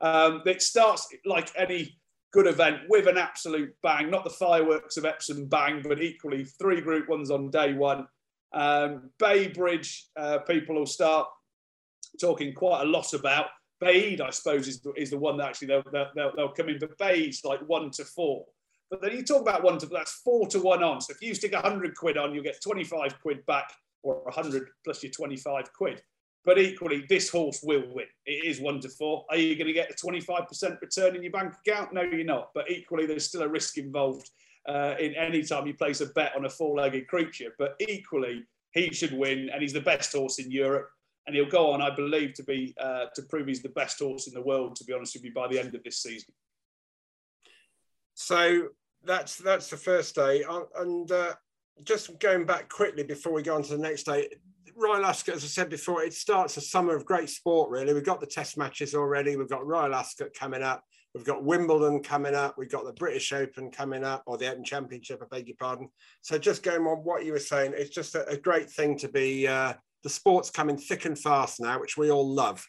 Um, 0.00 0.42
it 0.46 0.62
starts 0.62 1.08
like 1.24 1.50
any 1.56 1.98
good 2.32 2.46
event 2.46 2.80
with 2.88 3.06
an 3.06 3.16
absolute 3.16 3.74
bang, 3.82 4.10
not 4.10 4.24
the 4.24 4.30
fireworks 4.30 4.96
of 4.96 5.04
Epsom 5.04 5.46
bang, 5.46 5.82
but 5.82 6.02
equally 6.02 6.44
three 6.44 6.80
Group 6.80 7.08
Ones 7.08 7.30
on 7.30 7.50
day 7.50 7.72
one. 7.72 8.06
Um, 8.52 9.10
Bay 9.18 9.48
Bridge, 9.48 10.08
uh, 10.16 10.38
people 10.38 10.76
will 10.76 10.86
start 10.86 11.28
talking 12.20 12.52
quite 12.52 12.82
a 12.82 12.86
lot 12.86 13.14
about. 13.14 13.46
Baaeed, 13.82 14.20
I 14.20 14.30
suppose, 14.30 14.68
is 14.68 14.80
the, 14.80 14.92
is 14.96 15.10
the 15.10 15.18
one 15.18 15.36
that 15.36 15.48
actually 15.48 15.68
they'll, 15.68 15.84
they'll, 16.14 16.32
they'll 16.34 16.52
come 16.52 16.68
in, 16.68 16.78
but 16.78 16.96
Baaeed's 16.98 17.44
like 17.44 17.60
one 17.66 17.90
to 17.92 18.04
four. 18.04 18.44
But 18.90 19.02
then 19.02 19.12
you 19.12 19.24
talk 19.24 19.42
about 19.42 19.64
one 19.64 19.78
to 19.78 19.86
that's 19.86 20.20
four 20.24 20.46
to 20.48 20.60
one 20.60 20.82
on. 20.82 21.00
So 21.00 21.12
if 21.12 21.20
you 21.20 21.34
stick 21.34 21.52
100 21.52 21.96
quid 21.96 22.16
on, 22.16 22.34
you'll 22.34 22.44
get 22.44 22.62
25 22.62 23.20
quid 23.20 23.44
back 23.46 23.72
or 24.02 24.22
100 24.24 24.68
plus 24.84 25.02
your 25.02 25.12
25 25.12 25.72
quid. 25.72 26.02
But 26.44 26.58
equally, 26.60 27.04
this 27.08 27.28
horse 27.28 27.60
will 27.64 27.82
win. 27.92 28.06
It 28.24 28.44
is 28.44 28.60
one 28.60 28.78
to 28.80 28.88
four. 28.88 29.26
Are 29.30 29.36
you 29.36 29.56
going 29.56 29.66
to 29.66 29.72
get 29.72 29.90
a 29.90 29.94
25% 29.94 30.80
return 30.80 31.16
in 31.16 31.22
your 31.24 31.32
bank 31.32 31.54
account? 31.66 31.92
No, 31.92 32.02
you're 32.02 32.24
not. 32.24 32.50
But 32.54 32.70
equally, 32.70 33.04
there's 33.04 33.24
still 33.26 33.42
a 33.42 33.48
risk 33.48 33.78
involved 33.78 34.30
uh, 34.68 34.94
in 35.00 35.14
any 35.14 35.42
time 35.42 35.66
you 35.66 35.74
place 35.74 36.00
a 36.00 36.06
bet 36.06 36.36
on 36.36 36.44
a 36.44 36.48
four-legged 36.48 37.08
creature. 37.08 37.52
But 37.58 37.74
equally, 37.80 38.44
he 38.70 38.92
should 38.92 39.12
win, 39.12 39.50
and 39.52 39.60
he's 39.60 39.72
the 39.72 39.80
best 39.80 40.12
horse 40.12 40.38
in 40.38 40.48
Europe. 40.52 40.88
And 41.26 41.34
he'll 41.34 41.50
go 41.50 41.72
on, 41.72 41.82
I 41.82 41.92
believe, 41.92 42.34
to 42.34 42.44
be 42.44 42.72
uh, 42.80 43.06
to 43.16 43.22
prove 43.22 43.48
he's 43.48 43.62
the 43.62 43.70
best 43.70 43.98
horse 43.98 44.28
in 44.28 44.34
the 44.34 44.42
world. 44.42 44.76
To 44.76 44.84
be 44.84 44.92
honest 44.92 45.16
with 45.16 45.24
you, 45.24 45.32
by 45.32 45.48
the 45.48 45.58
end 45.58 45.74
of 45.74 45.82
this 45.82 46.00
season. 46.00 46.32
So 48.16 48.68
that's 49.04 49.36
that's 49.36 49.68
the 49.68 49.76
first 49.76 50.14
day, 50.14 50.42
and 50.78 51.12
uh, 51.12 51.34
just 51.84 52.18
going 52.18 52.46
back 52.46 52.70
quickly 52.70 53.04
before 53.04 53.32
we 53.32 53.42
go 53.42 53.54
on 53.54 53.62
to 53.62 53.76
the 53.76 53.78
next 53.78 54.04
day. 54.04 54.28
Royal 54.74 55.06
Ascot, 55.06 55.36
as 55.36 55.44
I 55.44 55.46
said 55.46 55.70
before, 55.70 56.02
it 56.02 56.12
starts 56.12 56.58
a 56.58 56.60
summer 56.60 56.94
of 56.94 57.06
great 57.06 57.30
sport. 57.30 57.70
Really, 57.70 57.94
we've 57.94 58.04
got 58.04 58.20
the 58.20 58.26
Test 58.26 58.58
matches 58.58 58.94
already. 58.94 59.36
We've 59.36 59.48
got 59.48 59.66
Royal 59.66 59.94
Ascot 59.94 60.34
coming 60.38 60.62
up. 60.62 60.82
We've 61.14 61.24
got 61.24 61.44
Wimbledon 61.44 62.02
coming 62.02 62.34
up. 62.34 62.56
We've 62.58 62.70
got 62.70 62.84
the 62.84 62.92
British 62.92 63.32
Open 63.32 63.70
coming 63.70 64.04
up, 64.04 64.22
or 64.26 64.36
the 64.36 64.50
Open 64.50 64.64
Championship. 64.64 65.22
I 65.22 65.26
beg 65.30 65.48
your 65.48 65.56
pardon. 65.58 65.88
So 66.22 66.38
just 66.38 66.62
going 66.62 66.86
on 66.86 66.98
what 67.04 67.24
you 67.24 67.32
were 67.32 67.38
saying, 67.38 67.72
it's 67.74 67.94
just 67.94 68.14
a, 68.14 68.26
a 68.28 68.36
great 68.36 68.70
thing 68.70 68.98
to 68.98 69.08
be. 69.08 69.46
Uh, 69.46 69.74
the 70.02 70.10
sport's 70.10 70.50
coming 70.50 70.76
thick 70.76 71.04
and 71.04 71.18
fast 71.18 71.60
now, 71.60 71.80
which 71.80 71.96
we 71.96 72.10
all 72.10 72.26
love. 72.26 72.66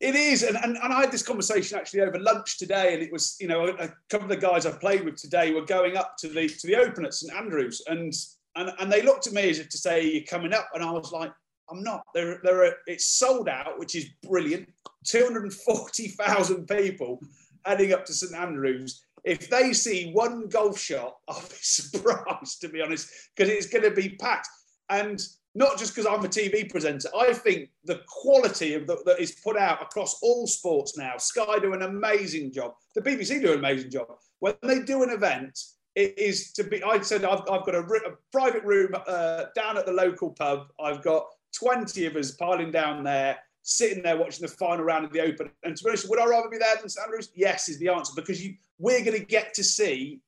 It 0.00 0.14
is, 0.14 0.42
and, 0.42 0.56
and, 0.56 0.76
and 0.76 0.92
I 0.92 1.00
had 1.00 1.12
this 1.12 1.22
conversation 1.22 1.78
actually 1.78 2.00
over 2.00 2.18
lunch 2.18 2.58
today, 2.58 2.94
and 2.94 3.02
it 3.02 3.12
was 3.12 3.36
you 3.40 3.46
know 3.46 3.68
a, 3.68 3.88
couple 4.10 4.24
of 4.24 4.28
the 4.28 4.36
guys 4.36 4.66
I 4.66 4.72
played 4.72 5.04
with 5.04 5.16
today 5.16 5.52
were 5.52 5.64
going 5.64 5.96
up 5.96 6.16
to 6.18 6.28
the 6.28 6.48
to 6.48 6.66
the 6.66 6.76
Open 6.76 7.04
at 7.04 7.14
St 7.14 7.32
Andrews, 7.32 7.82
and 7.86 8.12
and 8.56 8.72
and 8.80 8.92
they 8.92 9.02
looked 9.02 9.26
at 9.26 9.32
me 9.32 9.48
as 9.50 9.60
if 9.60 9.68
to 9.70 9.78
say 9.78 10.04
you're 10.04 10.24
coming 10.24 10.52
up, 10.52 10.68
and 10.74 10.82
I 10.82 10.90
was 10.90 11.12
like, 11.12 11.32
I'm 11.70 11.82
not. 11.82 12.02
There 12.14 12.40
there 12.42 12.64
are 12.64 12.74
it's 12.86 13.06
sold 13.06 13.48
out, 13.48 13.78
which 13.78 13.94
is 13.94 14.06
brilliant. 14.22 14.68
Two 15.04 15.22
hundred 15.22 15.44
and 15.44 15.52
forty 15.52 16.08
thousand 16.08 16.66
people 16.66 17.20
heading 17.64 17.92
up 17.92 18.04
to 18.06 18.12
St 18.12 18.34
Andrews. 18.34 19.02
If 19.24 19.48
they 19.48 19.72
see 19.72 20.10
one 20.12 20.48
golf 20.48 20.78
shot, 20.78 21.16
I'll 21.28 21.40
be 21.40 21.54
surprised 21.60 22.60
to 22.60 22.68
be 22.68 22.82
honest, 22.82 23.08
because 23.34 23.50
it's 23.50 23.68
going 23.68 23.84
to 23.84 23.90
be 23.90 24.10
packed. 24.10 24.48
And 24.90 25.20
not 25.54 25.78
just 25.78 25.94
because 25.94 26.06
I'm 26.06 26.24
a 26.24 26.28
TV 26.28 26.68
presenter. 26.68 27.08
I 27.16 27.32
think 27.32 27.70
the 27.84 28.00
quality 28.08 28.76
the, 28.76 28.98
that 29.06 29.20
is 29.20 29.32
put 29.32 29.56
out 29.56 29.82
across 29.82 30.18
all 30.22 30.46
sports 30.46 30.98
now. 30.98 31.16
Sky 31.16 31.58
do 31.60 31.74
an 31.74 31.82
amazing 31.82 32.52
job. 32.52 32.74
The 32.94 33.02
BBC 33.02 33.40
do 33.40 33.52
an 33.52 33.58
amazing 33.58 33.90
job. 33.90 34.08
When 34.40 34.54
they 34.62 34.80
do 34.80 35.02
an 35.02 35.10
event, 35.10 35.58
it 35.94 36.18
is 36.18 36.52
to 36.52 36.64
be. 36.64 36.82
I 36.82 37.00
said 37.00 37.24
I've, 37.24 37.42
I've 37.42 37.64
got 37.64 37.76
a, 37.76 37.80
a, 37.80 38.16
private 38.32 38.64
room 38.64 38.94
uh, 39.06 39.44
down 39.54 39.78
at 39.78 39.86
the 39.86 39.92
local 39.92 40.30
pub. 40.30 40.66
I've 40.82 41.02
got 41.02 41.26
20 41.56 42.06
of 42.06 42.16
us 42.16 42.32
piling 42.32 42.72
down 42.72 43.04
there, 43.04 43.38
sitting 43.62 44.02
there 44.02 44.16
watching 44.16 44.42
the 44.42 44.52
final 44.52 44.84
round 44.84 45.04
of 45.04 45.12
the 45.12 45.20
Open. 45.20 45.50
And 45.62 45.76
to 45.76 45.84
be 45.84 45.90
honest, 45.90 46.10
would 46.10 46.20
I 46.20 46.26
rather 46.26 46.48
be 46.48 46.58
there 46.58 46.76
than 46.76 46.88
St? 46.88 47.28
Yes, 47.36 47.68
is 47.68 47.78
the 47.78 47.88
answer 47.88 48.12
because 48.16 48.44
you 48.44 48.54
we're 48.78 49.04
going 49.04 49.18
to 49.18 49.24
get 49.24 49.54
to 49.54 49.62
see 49.62 50.20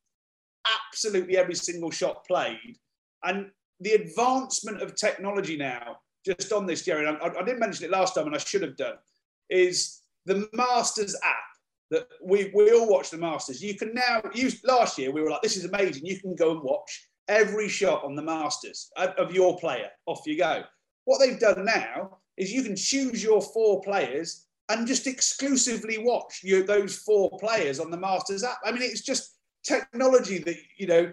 absolutely 0.88 1.36
every 1.36 1.56
single 1.56 1.90
shot 1.90 2.24
played. 2.24 2.78
And 3.24 3.50
the 3.80 3.92
advancement 3.92 4.82
of 4.82 4.94
technology 4.94 5.56
now, 5.56 5.98
just 6.24 6.52
on 6.52 6.66
this, 6.66 6.84
Jerry, 6.84 7.06
I, 7.06 7.14
I 7.14 7.44
didn't 7.44 7.60
mention 7.60 7.84
it 7.84 7.90
last 7.90 8.14
time 8.14 8.26
and 8.26 8.34
I 8.34 8.38
should 8.38 8.62
have 8.62 8.76
done, 8.76 8.96
is 9.50 10.02
the 10.24 10.48
Masters 10.52 11.16
app 11.22 11.34
that 11.90 12.08
we, 12.22 12.50
we 12.54 12.72
all 12.72 12.88
watch 12.90 13.10
the 13.10 13.18
Masters. 13.18 13.62
You 13.62 13.74
can 13.74 13.94
now 13.94 14.20
use 14.34 14.60
last 14.64 14.98
year, 14.98 15.12
we 15.12 15.22
were 15.22 15.30
like, 15.30 15.42
this 15.42 15.56
is 15.56 15.64
amazing. 15.64 16.04
You 16.04 16.18
can 16.18 16.34
go 16.34 16.52
and 16.52 16.62
watch 16.62 17.08
every 17.28 17.68
shot 17.68 18.04
on 18.04 18.16
the 18.16 18.22
Masters 18.22 18.90
of 18.96 19.32
your 19.32 19.58
player. 19.58 19.88
Off 20.06 20.26
you 20.26 20.36
go. 20.36 20.62
What 21.04 21.18
they've 21.18 21.38
done 21.38 21.64
now 21.64 22.18
is 22.36 22.52
you 22.52 22.64
can 22.64 22.76
choose 22.76 23.22
your 23.22 23.40
four 23.40 23.80
players 23.82 24.46
and 24.68 24.86
just 24.86 25.06
exclusively 25.06 25.98
watch 25.98 26.40
you, 26.42 26.64
those 26.64 26.96
four 26.96 27.38
players 27.38 27.78
on 27.78 27.90
the 27.90 27.96
Masters 27.96 28.42
app. 28.42 28.58
I 28.64 28.72
mean, 28.72 28.82
it's 28.82 29.02
just 29.02 29.36
technology 29.62 30.38
that, 30.38 30.56
you 30.76 30.88
know, 30.88 31.12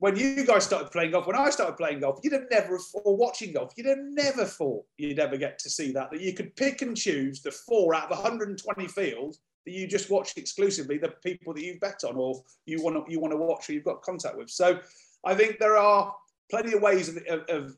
when 0.00 0.16
you 0.16 0.44
guys 0.46 0.64
started 0.64 0.90
playing 0.90 1.10
golf, 1.10 1.26
when 1.26 1.36
I 1.36 1.50
started 1.50 1.76
playing 1.76 2.00
golf, 2.00 2.20
you'd 2.22 2.32
have 2.32 2.46
never, 2.50 2.78
or 3.04 3.16
watching 3.16 3.52
golf, 3.52 3.74
you'd 3.76 3.86
have 3.86 3.98
never 4.00 4.46
thought 4.46 4.82
you'd 4.96 5.18
ever 5.18 5.36
get 5.36 5.58
to 5.60 5.68
see 5.68 5.92
that. 5.92 6.10
That 6.10 6.22
you 6.22 6.32
could 6.32 6.56
pick 6.56 6.80
and 6.80 6.96
choose 6.96 7.42
the 7.42 7.52
four 7.52 7.94
out 7.94 8.10
of 8.10 8.18
120 8.18 8.88
fields 8.88 9.40
that 9.66 9.72
you 9.72 9.86
just 9.86 10.10
watch 10.10 10.32
exclusively 10.38 10.96
the 10.96 11.12
people 11.22 11.52
that 11.52 11.62
you've 11.62 11.80
bet 11.80 12.02
on 12.04 12.16
or 12.16 12.42
you 12.64 12.82
want 12.82 12.96
to 12.96 13.12
you 13.12 13.20
want 13.20 13.32
to 13.32 13.36
watch 13.36 13.68
or 13.68 13.74
you've 13.74 13.84
got 13.84 14.00
contact 14.00 14.38
with. 14.38 14.48
So 14.48 14.80
I 15.24 15.34
think 15.34 15.58
there 15.58 15.76
are 15.76 16.14
plenty 16.50 16.72
of 16.72 16.80
ways 16.80 17.10
of, 17.10 17.18
of, 17.50 17.76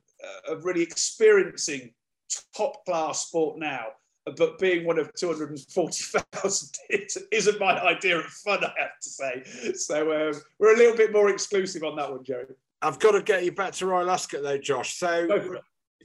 of 0.49 0.65
really 0.65 0.83
experiencing 0.83 1.93
top 2.57 2.85
class 2.85 3.27
sport 3.27 3.59
now 3.59 3.87
but 4.25 4.59
being 4.59 4.87
one 4.87 4.99
of 4.99 5.13
240,000 5.15 6.69
isn't 7.33 7.61
my 7.61 7.81
idea 7.83 8.19
of 8.19 8.25
fun, 8.27 8.65
I 8.65 8.73
have 8.79 8.99
to 9.03 9.09
say. 9.09 9.73
So 9.75 10.31
um, 10.31 10.41
we're 10.59 10.75
a 10.75 10.77
little 10.77 10.97
bit 10.97 11.13
more 11.13 11.31
exclusive 11.31 11.83
on 11.83 11.97
that 11.97 12.11
one, 12.11 12.25
Jerry. 12.25 12.47
I've 12.81 12.99
got 12.99 13.13
to 13.13 13.23
get 13.23 13.45
you 13.45 13.53
back 13.53 13.73
to 13.75 13.87
Royal 13.87 14.11
Ascot 14.11 14.43
though, 14.43 14.59
Josh. 14.59 14.95
So 14.95 15.61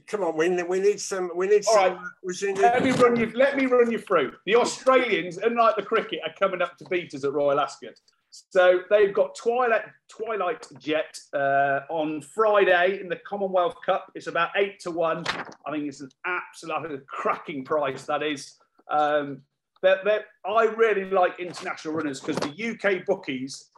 come 0.08 0.24
on, 0.24 0.36
we, 0.36 0.62
we 0.62 0.80
need 0.80 1.00
some. 1.00 1.30
We 1.34 1.46
need 1.46 1.64
All 1.68 1.74
some. 1.74 1.98
Right. 2.24 2.42
Need... 2.42 2.58
Let 2.58 2.82
me 2.82 2.90
run 2.92 3.16
you. 3.16 3.30
Let 3.34 3.56
me 3.56 3.66
run 3.66 3.90
you 3.90 3.98
through. 3.98 4.32
The 4.46 4.56
Australians, 4.56 5.38
unlike 5.38 5.76
the 5.76 5.82
cricket, 5.82 6.20
are 6.24 6.32
coming 6.38 6.62
up 6.62 6.76
to 6.78 6.84
beat 6.86 7.14
us 7.14 7.24
at 7.24 7.32
Royal 7.32 7.60
Ascot. 7.60 7.94
So 8.30 8.80
they've 8.90 9.12
got 9.12 9.34
Twilight 9.34 9.82
Twilight 10.08 10.66
Jet 10.78 11.18
uh, 11.32 11.80
on 11.88 12.20
Friday 12.22 13.00
in 13.00 13.08
the 13.08 13.18
Commonwealth 13.26 13.76
Cup. 13.84 14.10
It's 14.14 14.26
about 14.26 14.50
eight 14.56 14.80
to 14.80 14.90
one. 14.90 15.24
I 15.66 15.72
think 15.72 15.86
it's 15.86 16.00
an 16.00 16.10
absolute 16.26 17.06
cracking 17.06 17.64
price. 17.64 18.04
That 18.04 18.22
is. 18.22 18.54
Um, 18.90 19.42
they're, 19.80 20.00
they're, 20.04 20.24
I 20.44 20.64
really 20.64 21.04
like 21.04 21.38
international 21.38 21.94
runners 21.94 22.20
because 22.20 22.36
the 22.36 22.70
UK 22.72 23.06
bookies 23.06 23.70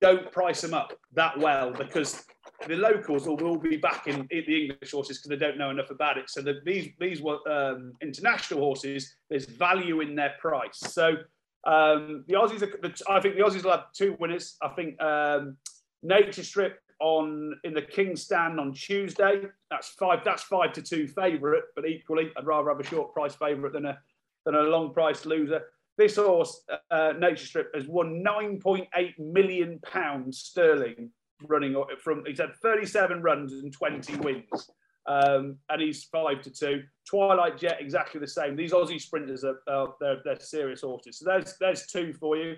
don't 0.00 0.30
price 0.30 0.60
them 0.60 0.74
up 0.74 0.92
that 1.14 1.36
well 1.38 1.72
because 1.72 2.24
the 2.66 2.76
locals 2.76 3.26
will, 3.26 3.36
will 3.36 3.58
be 3.58 3.76
back 3.76 4.06
in, 4.06 4.26
in 4.30 4.44
the 4.46 4.62
English 4.62 4.92
horses 4.92 5.18
because 5.18 5.30
they 5.30 5.36
don't 5.36 5.58
know 5.58 5.70
enough 5.70 5.90
about 5.90 6.18
it. 6.18 6.30
So 6.30 6.42
the, 6.42 6.60
these 6.64 6.90
these 6.98 7.22
um, 7.50 7.92
international 8.00 8.60
horses, 8.60 9.16
there's 9.30 9.46
value 9.46 10.00
in 10.00 10.14
their 10.14 10.34
price. 10.40 10.78
So 10.78 11.16
um, 11.64 12.24
the 12.26 12.34
Aussies, 12.34 12.62
are, 12.62 13.12
I 13.12 13.20
think 13.20 13.36
the 13.36 13.42
Aussies 13.42 13.64
will 13.64 13.72
have 13.72 13.92
two 13.92 14.16
winners. 14.18 14.56
I 14.62 14.68
think 14.68 15.00
um, 15.02 15.56
Nature 16.02 16.44
Strip 16.44 16.78
on 17.00 17.58
in 17.64 17.74
the 17.74 17.82
King's 17.82 18.22
Stand 18.22 18.58
on 18.58 18.72
Tuesday. 18.72 19.42
That's 19.70 19.88
five. 19.90 20.20
That's 20.24 20.42
five 20.42 20.72
to 20.74 20.82
two 20.82 21.06
favourite, 21.08 21.64
but 21.74 21.86
equally, 21.86 22.30
I'd 22.36 22.46
rather 22.46 22.68
have 22.70 22.80
a 22.80 22.84
short 22.84 23.12
price 23.12 23.34
favourite 23.34 23.72
than 23.72 23.86
a 23.86 23.98
than 24.44 24.54
a 24.54 24.62
long 24.62 24.92
price 24.92 25.26
loser. 25.26 25.62
This 25.96 26.16
horse, 26.16 26.62
uh, 26.90 27.14
Nature 27.18 27.46
Strip, 27.46 27.74
has 27.74 27.88
won 27.88 28.24
9.8 28.24 29.18
million 29.18 29.80
pounds 29.80 30.38
sterling 30.38 31.10
running 31.42 31.82
from. 32.02 32.24
He's 32.26 32.38
had 32.38 32.54
37 32.62 33.20
runs 33.20 33.52
and 33.52 33.72
20 33.72 34.16
wins. 34.16 34.70
Um, 35.08 35.56
and 35.70 35.80
he's 35.80 36.04
five 36.04 36.42
to 36.42 36.50
two. 36.50 36.82
Twilight 37.06 37.58
Jet 37.58 37.78
exactly 37.80 38.20
the 38.20 38.28
same. 38.28 38.54
These 38.54 38.72
Aussie 38.72 39.00
sprinters 39.00 39.42
are 39.42 39.58
uh, 39.66 39.86
they're, 39.98 40.20
they're, 40.24 40.38
serious 40.38 40.82
horses. 40.82 41.18
So 41.18 41.24
there's 41.24 41.56
there's 41.58 41.86
two 41.86 42.12
for 42.12 42.36
you. 42.36 42.56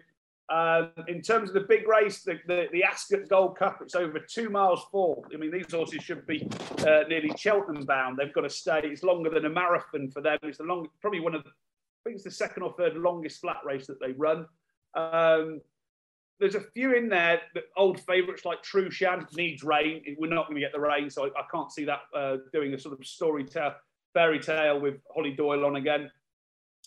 Um, 0.50 0.90
in 1.06 1.22
terms 1.22 1.48
of 1.50 1.54
the 1.54 1.60
big 1.60 1.86
race, 1.86 2.24
the, 2.24 2.40
the, 2.48 2.66
the, 2.72 2.82
Ascot 2.82 3.28
Gold 3.28 3.56
Cup, 3.56 3.78
it's 3.82 3.94
over 3.94 4.18
two 4.18 4.50
miles 4.50 4.84
four. 4.90 5.22
I 5.32 5.36
mean, 5.36 5.52
these 5.52 5.70
horses 5.70 6.02
should 6.02 6.26
be 6.26 6.44
uh, 6.80 7.04
nearly 7.08 7.30
Cheltenham 7.38 7.84
bound. 7.84 8.18
They've 8.18 8.32
got 8.32 8.40
to 8.40 8.50
stay. 8.50 8.80
It's 8.82 9.04
longer 9.04 9.30
than 9.30 9.44
a 9.44 9.48
marathon 9.48 10.10
for 10.10 10.20
them. 10.20 10.38
It's 10.42 10.58
the 10.58 10.64
long, 10.64 10.88
probably 11.00 11.20
one 11.20 11.36
of 11.36 11.44
the, 11.44 11.50
I 11.50 12.02
think 12.02 12.16
it's 12.16 12.24
the 12.24 12.32
second 12.32 12.64
or 12.64 12.74
third 12.76 12.96
longest 12.96 13.40
flat 13.40 13.58
race 13.64 13.86
that 13.86 14.00
they 14.00 14.10
run. 14.10 14.44
Um, 14.94 15.60
there's 16.40 16.54
a 16.54 16.60
few 16.60 16.94
in 16.94 17.08
there, 17.08 17.40
that 17.54 17.64
old 17.76 18.00
favourites 18.00 18.44
like 18.44 18.62
Trueshan 18.62 19.26
needs 19.36 19.62
rain. 19.62 20.02
We're 20.18 20.32
not 20.32 20.46
going 20.46 20.56
to 20.56 20.60
get 20.60 20.72
the 20.72 20.80
rain, 20.80 21.10
so 21.10 21.26
I, 21.26 21.28
I 21.28 21.44
can't 21.52 21.70
see 21.70 21.84
that 21.84 22.00
uh, 22.16 22.38
doing 22.52 22.72
a 22.72 22.78
sort 22.78 22.98
of 22.98 23.06
story 23.06 23.44
tale, 23.44 23.74
fairy 24.14 24.40
tale 24.40 24.80
with 24.80 24.96
Hollie 25.14 25.34
Doyle 25.34 25.66
on 25.66 25.76
again. 25.76 26.10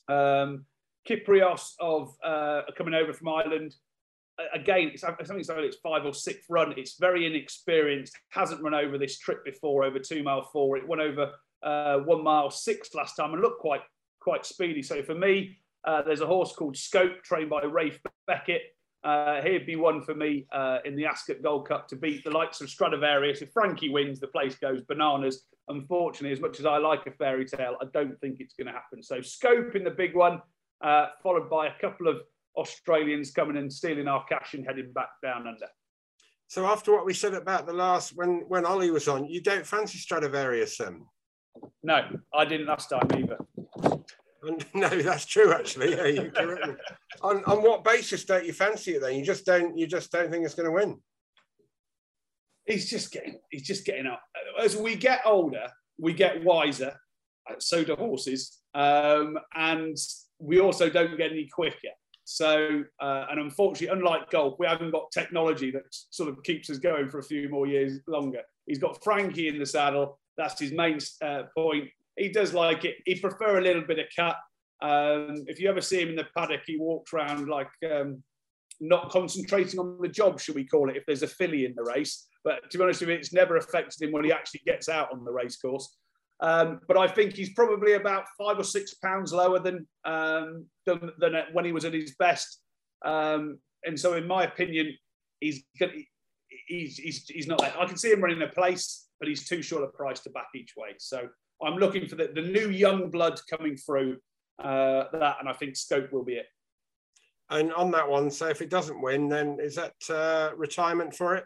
Um, 0.10 0.66
of 1.80 2.16
uh, 2.24 2.62
coming 2.78 2.94
over 2.94 3.14
from 3.14 3.28
Ireland. 3.28 3.76
Again, 4.54 4.90
it's 4.94 5.02
something 5.02 5.28
like 5.28 5.58
its 5.60 5.78
five 5.78 6.06
or 6.06 6.14
sixth 6.14 6.50
run. 6.50 6.74
It's 6.76 6.98
very 6.98 7.28
inexperienced. 7.28 8.18
Hasn't 8.30 8.64
run 8.64 8.74
over 8.74 8.98
this 8.98 9.20
trip 9.20 9.46
before 9.46 9.84
over 9.84 10.00
two 10.00 10.24
mile 10.24 10.50
four. 10.52 10.78
It 10.78 10.88
went 10.88 11.02
over 11.02 11.32
uh, 11.62 12.00
one 12.00 12.24
mile 12.24 12.50
six 12.50 12.96
last 12.96 13.16
time 13.16 13.34
and 13.34 13.42
looked 13.42 13.60
quite 13.60 13.82
quite 14.20 14.46
speedy. 14.46 14.82
So 14.82 15.04
for 15.04 15.14
me, 15.14 15.58
uh, 15.86 16.02
there's 16.02 16.22
a 16.22 16.26
horse 16.26 16.54
called 16.56 16.78
Scope, 16.78 17.22
trained 17.24 17.50
by 17.50 17.64
Ralph 17.64 18.00
Beckett. 18.26 18.73
Uh, 19.04 19.42
he'd 19.42 19.66
be 19.66 19.76
one 19.76 20.02
for 20.02 20.16
me 20.16 20.46
uh, 20.54 20.78
in 20.86 20.96
the 20.96 21.06
Ascot 21.06 21.42
Gold 21.44 21.68
Cup 21.68 21.88
to 21.90 21.96
beat 21.96 22.24
the 22.24 22.32
likes 22.32 22.62
of 22.62 22.70
Stradivarius. 22.70 23.42
If 23.42 23.52
Frankie 23.52 23.90
wins, 23.90 24.20
the 24.20 24.28
place 24.28 24.56
goes 24.56 24.82
bananas. 24.82 25.44
Unfortunately, 25.68 26.32
as 26.32 26.40
much 26.40 26.60
as 26.60 26.66
I 26.66 26.78
like 26.78 27.06
a 27.06 27.12
fairy 27.12 27.46
tale, 27.46 27.76
I 27.82 27.86
don't 27.94 28.20
think 28.22 28.40
it's 28.40 28.54
going 28.54 28.68
to 28.68 28.74
happen. 28.74 29.04
So 29.04 29.22
Scope 29.22 29.76
in 29.76 29.84
the 29.84 29.92
big 29.92 30.16
one 30.16 30.42
uh, 30.82 31.08
followed 31.22 31.50
by 31.50 31.68
a 31.68 31.74
couple 31.82 32.08
of 32.08 32.22
Australians 32.56 33.32
coming 33.32 33.58
and 33.58 33.72
stealing 33.72 34.08
our 34.08 34.24
cash 34.26 34.54
and 34.54 34.66
heading 34.66 34.92
back 34.94 35.10
down 35.22 35.48
under. 35.48 35.68
So 36.48 36.66
after 36.66 36.94
what 36.94 37.06
we 37.06 37.14
said 37.14 37.34
about 37.34 37.66
the 37.66 37.74
last 37.74 38.16
when 38.16 38.44
when 38.48 38.66
Ollie 38.66 38.92
was 38.92 39.08
on, 39.08 39.26
you 39.26 39.42
don't 39.42 39.66
fancy 39.66 39.98
Stradivarius 39.98 40.78
then? 40.78 41.06
No, 41.82 42.02
I 42.34 42.46
didn't 42.46 42.68
last 42.68 42.90
time 42.90 43.08
either. 43.18 43.38
no, 44.74 44.90
that's 44.90 45.26
true 45.26 45.54
actually. 45.54 45.92
Yeah, 45.92 46.06
you 46.06 46.32
correct 46.32 46.68
me. 46.68 46.74
on 47.22 47.44
on 47.46 47.64
what 47.64 47.84
basis 47.84 48.26
don't 48.26 48.46
you 48.46 48.54
fancy 48.54 48.96
it 48.96 49.02
then? 49.02 49.16
You 49.16 49.26
just 49.26 49.46
don't 49.46 49.78
you 49.78 49.88
just 49.88 50.12
don't 50.12 50.30
think 50.30 50.46
it's 50.46 50.56
going 50.56 50.66
to 50.66 50.72
win? 50.72 51.00
He's 52.66 52.90
just 52.90 53.12
getting 53.12 53.40
he's 53.52 53.64
just 53.68 53.86
getting 53.86 54.08
up. 54.08 54.22
As 54.60 54.76
we 54.76 54.96
get 54.96 55.22
older, 55.26 55.68
we 55.98 56.14
get 56.14 56.44
wiser. 56.44 56.94
So 57.60 57.84
do 57.84 57.96
horses. 57.96 58.60
Um, 58.74 59.38
and 59.56 59.98
we 60.40 60.60
also 60.60 60.90
don't 60.90 61.18
get 61.18 61.32
any 61.32 61.48
quicker. 61.48 61.90
So, 62.26 62.84
uh, 63.02 63.26
and 63.30 63.40
unfortunately, 63.40 63.96
unlike 63.98 64.30
golf, 64.30 64.56
we 64.58 64.66
haven't 64.66 64.92
got 64.92 65.12
technology 65.12 65.72
that 65.72 65.84
sort 65.90 66.30
of 66.30 66.42
keeps 66.44 66.70
us 66.70 66.78
going 66.78 67.10
for 67.10 67.20
a 67.20 67.24
few 67.24 67.50
more 67.50 67.68
years 67.68 68.00
longer. 68.08 68.42
He's 68.66 68.80
got 68.80 69.04
Frankie 69.04 69.50
in 69.50 69.60
the 69.60 69.66
saddle. 69.66 70.20
That's 70.38 70.60
his 70.60 70.72
main 70.72 71.00
uh, 71.22 71.44
point. 71.56 71.90
He 72.18 72.30
does 72.30 72.54
like 72.54 72.86
it. 72.86 72.96
He 73.06 73.20
prefer 73.20 73.58
a 73.58 73.62
little 73.62 73.84
bit 73.84 74.00
of 74.00 74.06
cut. 74.16 74.36
Um, 74.82 75.46
if 75.48 75.60
you 75.60 75.70
ever 75.70 75.82
see 75.82 76.02
him 76.02 76.10
in 76.10 76.16
the 76.16 76.28
paddock, 76.36 76.62
he 76.66 76.78
walks 76.78 77.14
around 77.14 77.48
like 77.48 77.70
um, 77.90 78.22
not 78.80 79.10
concentrating 79.10 79.80
on 79.80 79.98
the 80.02 80.08
job, 80.08 80.40
should 80.40 80.56
we 80.56 80.66
call 80.66 80.90
it, 80.90 80.98
if 80.98 81.06
there's 81.06 81.24
a 81.24 81.28
filly 81.28 81.66
in 81.66 81.74
the 81.76 81.84
race. 81.84 82.28
But 82.44 82.70
to 82.70 82.78
be 82.78 82.84
honest 82.84 83.00
with 83.00 83.10
you, 83.10 83.16
it's 83.16 83.34
never 83.34 83.58
affected 83.58 84.02
him 84.02 84.12
when 84.12 84.26
he 84.26 84.32
actually 84.32 84.62
gets 84.66 84.90
out 84.90 85.12
on 85.12 85.24
the 85.24 85.32
race 85.32 85.56
course. 85.58 85.96
Um, 86.42 86.82
but 86.88 86.98
I 86.98 87.08
think 87.08 87.34
he's 87.34 87.54
probably 87.54 87.94
about 87.94 88.26
five 88.38 88.60
or 88.60 88.64
six 88.64 88.96
pounds 88.96 89.32
lower 89.32 89.60
than 89.60 89.88
um, 90.04 90.66
than, 90.86 91.12
than, 91.20 91.36
when 91.54 91.64
he 91.64 91.72
was 91.72 91.86
at 91.86 91.94
his 91.94 92.16
best. 92.20 92.60
Um, 93.06 93.60
and 93.86 93.98
so, 93.98 94.14
in 94.14 94.28
my 94.28 94.44
opinion, 94.44 94.94
he's 95.40 95.64
he's, 96.68 96.98
he's 96.98 97.26
he's 97.30 97.48
not. 97.48 97.62
I 97.64 97.86
can 97.86 97.98
see 97.98 98.12
him 98.12 98.22
running 98.22 98.42
a 98.42 98.48
place, 98.48 99.08
but 99.20 99.30
he's 99.30 99.48
too 99.48 99.62
short 99.62 99.84
a 99.84 99.88
price 99.88 100.20
to 100.22 100.32
back 100.32 100.48
each 100.54 100.74
way. 100.76 100.90
So 100.98 101.30
I'm 101.66 101.78
looking 101.78 102.08
for 102.08 102.16
the, 102.16 102.30
the 102.34 102.42
new 102.42 102.70
young 102.70 103.10
blood 103.10 103.40
coming 103.50 103.76
through. 103.78 104.18
Uh, 104.64 105.06
that, 105.12 105.38
and 105.40 105.50
I 105.50 105.54
think 105.54 105.76
Scope 105.76 106.12
will 106.12 106.24
be 106.24 106.34
it. 106.34 106.46
And 107.50 107.74
on 107.74 107.92
that 107.92 108.08
one, 108.08 108.32
so 108.32 108.48
if 108.48 108.62
it 108.62 108.70
doesn't 108.70 109.02
win, 109.02 109.28
then 109.28 109.58
is 109.62 109.76
that 109.76 109.94
uh, 110.10 110.56
retirement 110.56 111.16
for 111.16 111.36
it? 111.36 111.46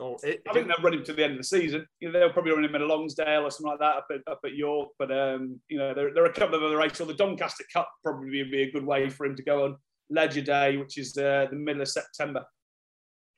Oh, 0.00 0.16
it, 0.24 0.42
I 0.48 0.52
think 0.52 0.66
they'll 0.66 0.82
run 0.82 0.94
him 0.94 1.04
to 1.04 1.12
the 1.12 1.22
end 1.22 1.32
of 1.34 1.38
the 1.38 1.44
season. 1.44 1.86
You 2.00 2.10
know, 2.10 2.18
they'll 2.18 2.32
probably 2.32 2.52
run 2.52 2.64
him 2.64 2.74
at 2.74 2.80
a 2.80 2.86
Lonsdale 2.86 3.44
or 3.44 3.50
something 3.50 3.70
like 3.70 3.78
that 3.78 3.96
up 3.96 4.06
at, 4.10 4.20
up 4.30 4.40
at 4.44 4.54
York. 4.54 4.88
But 4.98 5.12
um, 5.12 5.60
you 5.68 5.78
know, 5.78 5.94
there, 5.94 6.12
there, 6.12 6.24
are 6.24 6.30
a 6.30 6.32
couple 6.32 6.56
of 6.56 6.64
other 6.64 6.76
races. 6.76 6.98
So 6.98 7.04
the 7.04 7.14
Doncaster 7.14 7.64
Cup 7.72 7.88
probably 8.02 8.42
would 8.42 8.50
be 8.50 8.62
a 8.62 8.72
good 8.72 8.84
way 8.84 9.08
for 9.08 9.24
him 9.24 9.36
to 9.36 9.42
go 9.44 9.64
on 9.64 9.76
Leger 10.10 10.40
Day, 10.40 10.76
which 10.78 10.98
is 10.98 11.16
uh, 11.16 11.46
the 11.48 11.56
middle 11.56 11.82
of 11.82 11.88
September. 11.88 12.44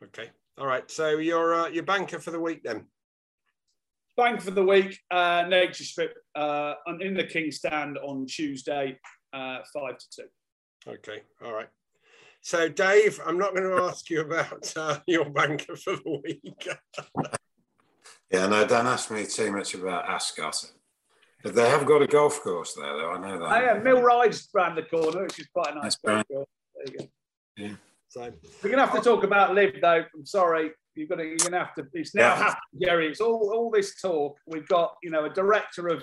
Okay, 0.02 0.30
all 0.58 0.66
right. 0.66 0.90
So 0.90 1.18
your 1.18 1.54
uh, 1.54 1.68
your 1.68 1.84
banker 1.84 2.18
for 2.18 2.30
the 2.30 2.40
week 2.40 2.62
then? 2.64 2.86
Bank 4.16 4.40
for 4.40 4.50
the 4.50 4.64
week, 4.64 4.98
uh, 5.10 5.44
Nature 5.48 5.84
Strip 5.84 6.14
uh, 6.34 6.74
in 7.00 7.14
the 7.14 7.24
King 7.24 7.50
Stand 7.50 7.98
on 7.98 8.26
Tuesday, 8.26 8.98
uh, 9.32 9.58
five 9.74 9.98
to 9.98 10.06
two. 10.10 10.90
Okay, 10.92 11.22
all 11.44 11.52
right. 11.52 11.68
So, 12.40 12.68
Dave, 12.68 13.20
I'm 13.26 13.38
not 13.38 13.54
going 13.54 13.68
to 13.68 13.82
ask 13.82 14.08
you 14.08 14.20
about 14.20 14.72
uh, 14.76 15.00
your 15.06 15.28
banker 15.28 15.76
for 15.76 15.96
the 15.96 16.20
week. 16.24 16.68
yeah, 18.30 18.46
no, 18.46 18.66
don't 18.66 18.86
ask 18.86 19.10
me 19.10 19.26
too 19.26 19.50
much 19.50 19.74
about 19.74 20.08
Ascot. 20.08 20.54
But 21.42 21.54
they 21.54 21.68
have 21.68 21.86
got 21.86 22.02
a 22.02 22.06
golf 22.06 22.40
course 22.42 22.74
there, 22.74 22.96
though. 22.96 23.12
I 23.12 23.18
know 23.18 23.38
that. 23.38 23.52
Oh, 23.52 23.64
yeah, 23.64 23.82
Mill 23.82 24.00
Ride's 24.00 24.48
round 24.54 24.78
the 24.78 24.82
corner, 24.82 25.24
which 25.24 25.38
is 25.40 25.48
quite 25.48 25.74
a 25.74 25.80
nice 25.80 25.96
golf 25.96 26.26
course. 26.28 26.48
There 26.74 26.84
you 26.92 26.98
go. 26.98 27.06
Yeah. 27.56 27.76
So 28.08 28.32
we're 28.62 28.70
gonna 28.70 28.86
have 28.86 28.94
to 28.94 29.02
talk 29.02 29.24
about 29.24 29.54
LIV, 29.54 29.80
though. 29.82 30.04
I'm 30.14 30.24
sorry, 30.24 30.70
you're 30.96 31.08
gonna 31.08 31.24
you're 31.24 31.36
gonna 31.36 31.58
have 31.58 31.74
to. 31.74 31.86
It's 31.92 32.14
now 32.14 32.34
yeah. 32.34 32.36
happened, 32.36 32.82
Jerry. 32.82 33.08
It's 33.08 33.20
all 33.20 33.52
all 33.54 33.70
this 33.70 34.00
talk. 34.00 34.38
We've 34.46 34.68
got 34.68 34.94
you 35.02 35.10
know 35.10 35.24
a 35.24 35.30
director 35.30 35.88
of 35.88 36.02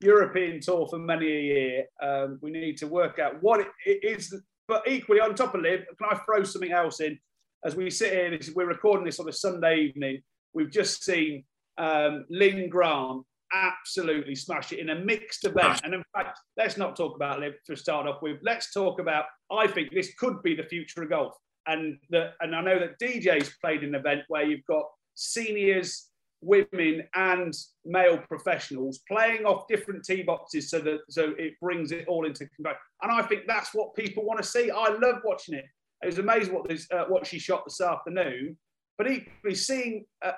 European 0.00 0.60
tour 0.60 0.86
for 0.88 0.98
many 0.98 1.26
a 1.26 1.40
year. 1.40 1.84
Um, 2.02 2.38
we 2.40 2.50
need 2.50 2.78
to 2.78 2.86
work 2.86 3.18
out 3.18 3.42
what 3.42 3.60
it 3.60 4.04
is 4.04 4.34
but 4.70 4.86
equally, 4.86 5.20
on 5.20 5.34
top 5.34 5.56
of 5.56 5.62
LIV, 5.62 5.80
can 5.98 6.08
I 6.12 6.18
throw 6.24 6.44
something 6.44 6.70
else 6.70 7.00
in? 7.00 7.18
As 7.64 7.74
we 7.74 7.90
sit 7.90 8.12
here, 8.12 8.30
this, 8.30 8.52
we're 8.54 8.68
recording 8.68 9.04
this 9.04 9.18
on 9.18 9.28
a 9.28 9.32
Sunday 9.32 9.80
evening. 9.80 10.22
We've 10.54 10.70
just 10.70 11.02
seen 11.02 11.42
um, 11.76 12.24
Linn 12.30 12.68
Grant 12.68 13.24
absolutely 13.52 14.36
smash 14.36 14.70
it 14.70 14.78
in 14.78 14.90
a 14.90 14.94
mixed 14.94 15.44
event. 15.44 15.80
And 15.82 15.92
in 15.92 16.04
fact, 16.14 16.38
let's 16.56 16.76
not 16.76 16.94
talk 16.94 17.16
about 17.16 17.40
LIV 17.40 17.54
to 17.66 17.74
start 17.74 18.06
off 18.06 18.22
with. 18.22 18.38
Let's 18.44 18.72
talk 18.72 19.00
about. 19.00 19.24
I 19.50 19.66
think 19.66 19.92
this 19.92 20.14
could 20.14 20.40
be 20.44 20.54
the 20.54 20.62
future 20.62 21.02
of 21.02 21.10
golf. 21.10 21.34
And 21.70 21.98
the, 22.10 22.32
and 22.40 22.54
I 22.54 22.62
know 22.62 22.78
that 22.80 22.98
DJ's 22.98 23.54
played 23.60 23.84
an 23.84 23.94
event 23.94 24.22
where 24.28 24.44
you've 24.44 24.66
got 24.66 24.84
seniors 25.14 26.10
women 26.42 27.02
and 27.14 27.54
male 27.84 28.18
professionals 28.18 29.00
playing 29.06 29.44
off 29.44 29.68
different 29.68 30.04
tee 30.04 30.22
boxes 30.22 30.70
so 30.70 30.78
that 30.80 31.00
so 31.08 31.34
it 31.38 31.54
brings 31.60 31.92
it 31.92 32.06
all 32.08 32.26
into 32.26 32.48
combat. 32.56 32.76
And 33.02 33.12
I 33.12 33.22
think 33.22 33.42
that's 33.46 33.74
what 33.74 33.94
people 33.94 34.24
want 34.24 34.40
to 34.40 34.46
see. 34.46 34.70
I 34.70 34.88
love 34.88 35.20
watching 35.24 35.54
it. 35.54 35.64
It 36.02 36.06
was 36.06 36.18
amazing 36.18 36.54
what 36.54 36.68
this 36.68 36.86
uh, 36.90 37.04
what 37.08 37.26
she 37.26 37.38
shot 37.38 37.64
this 37.66 37.80
afternoon. 37.80 38.56
But 38.96 39.10
equally, 39.10 39.54
seeing 39.54 40.04
uh, 40.24 40.32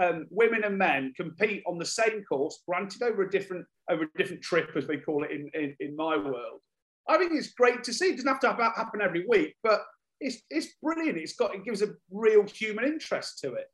uh, 0.00 0.04
um, 0.04 0.26
women 0.30 0.64
and 0.64 0.78
men 0.78 1.12
compete 1.16 1.62
on 1.66 1.76
the 1.78 1.84
same 1.84 2.24
course, 2.24 2.62
granted 2.66 3.02
over 3.02 3.22
a 3.22 3.30
different 3.30 3.66
over 3.90 4.04
a 4.04 4.18
different 4.18 4.42
trip, 4.42 4.70
as 4.76 4.86
they 4.86 4.98
call 4.98 5.24
it 5.24 5.30
in, 5.30 5.50
in, 5.54 5.74
in 5.80 5.96
my 5.96 6.16
world, 6.16 6.60
I 7.08 7.18
think 7.18 7.32
it's 7.34 7.52
great 7.52 7.82
to 7.84 7.92
see. 7.92 8.06
It 8.06 8.16
doesn't 8.16 8.28
have 8.28 8.40
to 8.40 8.52
happen 8.52 9.00
every 9.00 9.26
week, 9.26 9.56
but 9.62 9.82
it's 10.20 10.38
it's 10.50 10.68
brilliant. 10.82 11.18
It's 11.18 11.34
got 11.34 11.54
it 11.54 11.64
gives 11.64 11.82
a 11.82 11.94
real 12.10 12.44
human 12.44 12.84
interest 12.84 13.40
to 13.40 13.54
it. 13.54 13.70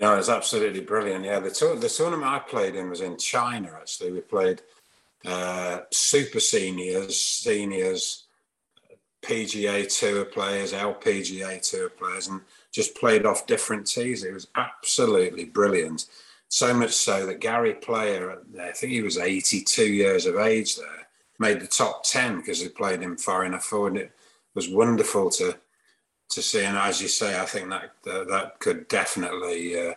No, 0.00 0.16
it's 0.16 0.30
absolutely 0.30 0.80
brilliant. 0.80 1.26
Yeah, 1.26 1.40
the, 1.40 1.50
tour, 1.50 1.76
the 1.76 1.88
tournament 1.88 2.30
I 2.30 2.38
played 2.38 2.74
in 2.74 2.88
was 2.88 3.02
in 3.02 3.18
China. 3.18 3.76
Actually, 3.78 4.12
we 4.12 4.20
played 4.22 4.62
uh, 5.26 5.80
super 5.90 6.40
seniors, 6.40 7.20
seniors, 7.20 8.24
PGA 9.22 9.86
Tour 9.98 10.24
players, 10.24 10.72
LPGA 10.72 11.60
Tour 11.68 11.90
players, 11.90 12.28
and 12.28 12.40
just 12.72 12.94
played 12.94 13.26
off 13.26 13.46
different 13.46 13.86
tees. 13.86 14.24
It 14.24 14.32
was 14.32 14.48
absolutely 14.56 15.44
brilliant. 15.44 16.06
So 16.48 16.72
much 16.72 16.92
so 16.92 17.26
that 17.26 17.40
Gary 17.40 17.74
Player, 17.74 18.38
I 18.60 18.72
think 18.72 18.92
he 18.92 19.02
was 19.02 19.18
82 19.18 19.84
years 19.84 20.24
of 20.24 20.36
age 20.36 20.76
there, 20.76 21.08
made 21.38 21.60
the 21.60 21.66
top 21.66 22.04
10 22.04 22.38
because 22.38 22.60
he 22.60 22.68
played 22.68 23.02
him 23.02 23.16
far 23.16 23.44
enough 23.44 23.64
forward. 23.64 23.96
It 23.96 24.12
was 24.54 24.68
wonderful 24.68 25.30
to 25.32 25.56
to 26.30 26.42
see. 26.42 26.64
And 26.64 26.76
as 26.76 27.00
you 27.02 27.08
say, 27.08 27.38
I 27.38 27.44
think 27.44 27.70
that 27.70 27.92
uh, 28.10 28.24
that 28.24 28.58
could 28.60 28.88
definitely 28.88 29.78
uh, 29.78 29.94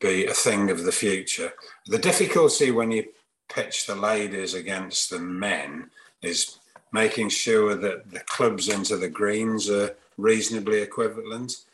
be 0.00 0.26
a 0.26 0.34
thing 0.34 0.70
of 0.70 0.84
the 0.84 0.92
future. 0.92 1.52
The 1.86 1.98
difficulty 1.98 2.70
when 2.70 2.90
you 2.90 3.06
pitch 3.48 3.86
the 3.86 3.94
ladies 3.94 4.54
against 4.54 5.10
the 5.10 5.18
men 5.18 5.90
is 6.22 6.58
making 6.92 7.28
sure 7.28 7.74
that 7.74 8.10
the 8.10 8.20
clubs 8.20 8.68
into 8.68 8.96
the 8.96 9.08
greens 9.08 9.70
are 9.70 9.94
reasonably 10.16 10.80
equivalent. 10.80 11.64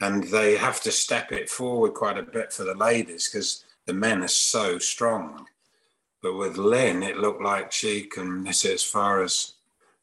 And 0.00 0.24
they 0.24 0.56
have 0.56 0.80
to 0.82 0.92
step 0.92 1.32
it 1.32 1.48
forward 1.48 1.94
quite 1.94 2.18
a 2.18 2.22
bit 2.22 2.52
for 2.52 2.64
the 2.64 2.74
ladies 2.74 3.28
because 3.28 3.64
the 3.86 3.94
men 3.94 4.22
are 4.22 4.28
so 4.28 4.78
strong. 4.78 5.46
But 6.20 6.36
with 6.36 6.56
Linn, 6.56 7.02
it 7.02 7.18
looked 7.18 7.42
like 7.42 7.70
she 7.70 8.02
can 8.02 8.44
hit 8.46 8.64
it 8.64 8.72
as 8.72 8.82
far 8.82 9.22
as 9.22 9.54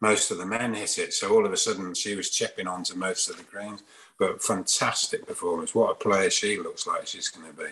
most 0.02 0.32
of 0.32 0.38
the 0.38 0.46
men 0.46 0.74
hit 0.74 0.98
it. 0.98 1.14
So 1.14 1.32
all 1.32 1.46
of 1.46 1.54
a 1.54 1.58
sudden, 1.58 1.94
she 1.94 2.16
was 2.16 2.30
chipping 2.30 2.68
onto 2.68 2.96
most 2.96 3.30
of 3.30 3.38
the 3.38 3.44
greens. 3.44 3.84
But 4.20 4.44
fantastic 4.44 5.26
performance! 5.26 5.74
What 5.74 5.92
a 5.92 5.96
player 5.96 6.30
she 6.30 6.58
looks 6.58 6.86
like 6.86 7.08
she's 7.08 7.30
going 7.30 7.52
to 7.52 7.58
be, 7.58 7.70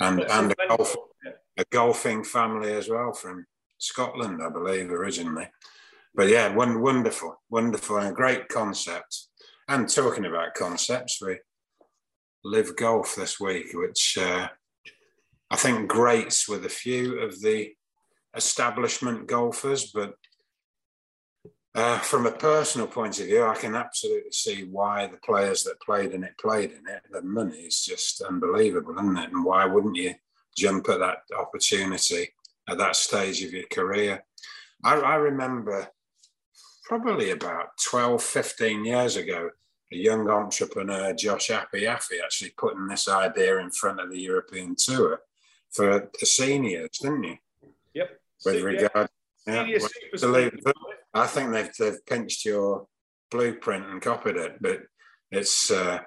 and 0.00 0.20
and 0.20 0.52
a, 0.52 0.68
golf, 0.68 0.96
a 1.56 1.64
golfing 1.70 2.24
family 2.24 2.72
as 2.72 2.88
well 2.88 3.12
from 3.12 3.46
Scotland, 3.78 4.42
I 4.42 4.50
believe, 4.50 4.90
originally. 4.90 5.48
But 6.14 6.28
yeah, 6.28 6.54
one 6.54 6.80
wonderful, 6.80 7.40
wonderful, 7.50 7.98
and 7.98 8.08
a 8.08 8.12
great 8.12 8.48
concept. 8.48 9.26
And 9.66 9.88
talking 9.88 10.26
about 10.26 10.54
concepts, 10.54 11.20
we 11.22 11.38
LIV 12.44 12.76
Golf 12.76 13.16
this 13.16 13.40
week, 13.40 13.68
which 13.72 14.18
uh, 14.18 14.48
I 15.50 15.56
think 15.56 15.88
grates 15.88 16.48
with 16.48 16.66
a 16.66 16.70
few 16.70 17.20
of 17.20 17.40
the 17.40 17.72
establishment 18.36 19.26
golfers, 19.26 19.90
but 19.92 20.14
uh, 21.74 21.98
from 21.98 22.26
a 22.26 22.30
personal 22.30 22.86
point 22.86 23.18
of 23.18 23.26
view, 23.26 23.44
I 23.44 23.56
can 23.56 23.74
absolutely 23.74 24.30
see 24.30 24.62
why 24.62 25.06
the 25.06 25.16
players 25.16 25.64
that 25.64 25.80
played 25.80 26.12
in 26.12 26.22
it 26.22 26.38
played 26.38 26.70
in 26.70 26.86
it. 26.88 27.02
The 27.10 27.22
money 27.22 27.62
is 27.62 27.84
just 27.84 28.22
unbelievable, 28.22 28.94
isn't 28.94 29.18
it? 29.18 29.32
And 29.32 29.44
why 29.44 29.66
wouldn't 29.66 29.96
you 29.96 30.14
jump 30.56 30.88
at 30.88 31.00
that 31.00 31.22
opportunity 31.36 32.28
at 32.68 32.78
that 32.78 32.94
stage 32.94 33.42
of 33.42 33.52
your 33.52 33.66
career? 33.72 34.24
I, 34.84 34.94
I 35.00 35.14
remember 35.16 35.88
probably 36.84 37.30
about 37.30 37.70
12, 37.90 38.22
15 38.22 38.84
years 38.84 39.16
ago, 39.16 39.50
a 39.92 39.96
young 39.96 40.28
entrepreneur, 40.28 41.12
Josh 41.12 41.48
Apiafi, 41.48 42.22
actually 42.22 42.52
putting 42.56 42.86
this 42.86 43.08
idea 43.08 43.58
in 43.58 43.70
front 43.70 43.98
of 43.98 44.10
the 44.10 44.20
European 44.20 44.76
Tour 44.76 45.22
for 45.72 46.08
the 46.20 46.26
seniors, 46.26 46.90
didn't 47.02 47.24
you? 47.24 47.36
Yep. 47.94 48.20
With 48.44 48.62
regard, 48.62 49.08
yeah, 49.46 49.64
yeah 49.64 49.78
I 51.14 51.26
think 51.26 51.52
they've 51.52 51.70
they've 51.78 52.06
pinched 52.06 52.44
your 52.44 52.86
blueprint 53.30 53.86
and 53.86 54.02
copied 54.02 54.36
it, 54.36 54.56
but 54.60 54.80
it's 55.30 55.70
uh, 55.70 56.00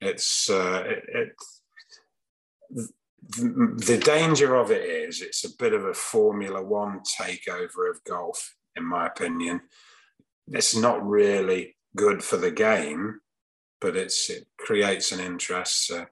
it's 0.00 0.48
uh, 0.50 0.84
it, 0.86 1.04
it 1.08 2.88
the 3.28 3.98
danger 4.02 4.54
of 4.54 4.70
it 4.70 4.82
is 4.82 5.20
it's 5.20 5.44
a 5.44 5.56
bit 5.58 5.74
of 5.74 5.84
a 5.84 5.94
Formula 5.94 6.62
One 6.62 7.00
takeover 7.00 7.90
of 7.90 8.02
golf, 8.04 8.54
in 8.76 8.84
my 8.84 9.06
opinion. 9.06 9.62
It's 10.48 10.76
not 10.76 11.06
really 11.06 11.76
good 11.96 12.22
for 12.22 12.36
the 12.36 12.50
game, 12.50 13.20
but 13.80 13.96
it's 13.96 14.30
it 14.30 14.46
creates 14.58 15.12
an 15.12 15.20
interest. 15.20 15.86
So 15.86 16.06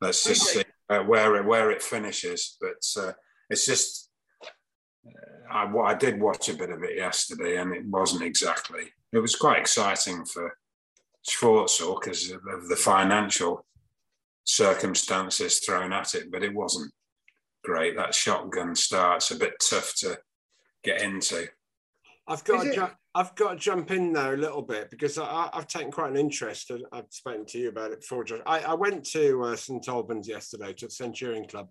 let's 0.00 0.24
just 0.24 0.42
see 0.46 0.64
uh, 0.88 1.00
where 1.00 1.36
it 1.36 1.44
where 1.44 1.70
it 1.70 1.82
finishes. 1.82 2.56
But 2.60 3.02
uh, 3.02 3.12
it's 3.50 3.66
just 3.66 4.07
I, 5.50 5.64
I 5.64 5.94
did 5.94 6.20
watch 6.20 6.48
a 6.48 6.54
bit 6.54 6.70
of 6.70 6.82
it 6.82 6.96
yesterday, 6.96 7.58
and 7.58 7.72
it 7.74 7.84
wasn't 7.86 8.22
exactly. 8.22 8.84
It 9.12 9.18
was 9.18 9.36
quite 9.36 9.60
exciting 9.60 10.24
for 10.24 10.56
Schwartzel 11.28 12.00
because 12.00 12.30
of, 12.30 12.40
of 12.46 12.68
the 12.68 12.76
financial 12.76 13.64
circumstances 14.44 15.60
thrown 15.60 15.92
at 15.92 16.14
it, 16.14 16.30
but 16.30 16.42
it 16.42 16.54
wasn't 16.54 16.92
great. 17.64 17.96
That 17.96 18.14
shotgun 18.14 18.74
start's 18.74 19.30
a 19.30 19.36
bit 19.36 19.54
tough 19.68 19.94
to 19.98 20.18
get 20.84 21.02
into. 21.02 21.48
I've 22.26 22.44
got 22.44 22.64
to 22.64 22.74
ju- 22.74 22.96
I've 23.14 23.34
got 23.34 23.52
to 23.52 23.56
jump 23.56 23.90
in 23.90 24.12
there 24.12 24.34
a 24.34 24.38
little 24.38 24.62
bit 24.62 24.90
because 24.90 25.18
I, 25.18 25.48
have 25.52 25.66
taken 25.66 25.90
quite 25.90 26.10
an 26.10 26.16
interest. 26.16 26.70
And 26.70 26.84
I've 26.92 27.06
spoken 27.10 27.46
to 27.46 27.58
you 27.58 27.68
about 27.70 27.92
it 27.92 28.00
before, 28.00 28.24
Josh. 28.24 28.40
I, 28.46 28.60
I 28.60 28.74
went 28.74 29.04
to 29.12 29.42
uh, 29.44 29.56
St 29.56 29.88
Albans 29.88 30.28
yesterday 30.28 30.72
to 30.74 30.86
the 30.86 30.92
Centurion 30.92 31.46
Club, 31.46 31.68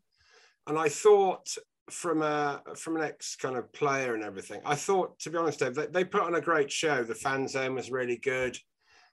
and 0.65 0.77
I 0.77 0.89
thought 0.89 1.47
from 1.89 2.21
a 2.21 2.61
from 2.75 2.97
an 2.97 3.03
ex 3.03 3.35
kind 3.35 3.55
of 3.55 3.71
player 3.71 4.13
and 4.13 4.23
everything, 4.23 4.61
I 4.65 4.75
thought 4.75 5.19
to 5.19 5.29
be 5.29 5.37
honest, 5.37 5.59
Dave, 5.59 5.75
they, 5.75 5.87
they 5.87 6.03
put 6.03 6.23
on 6.23 6.35
a 6.35 6.41
great 6.41 6.71
show. 6.71 7.03
The 7.03 7.15
fan 7.15 7.47
zone 7.47 7.75
was 7.75 7.91
really 7.91 8.17
good. 8.17 8.57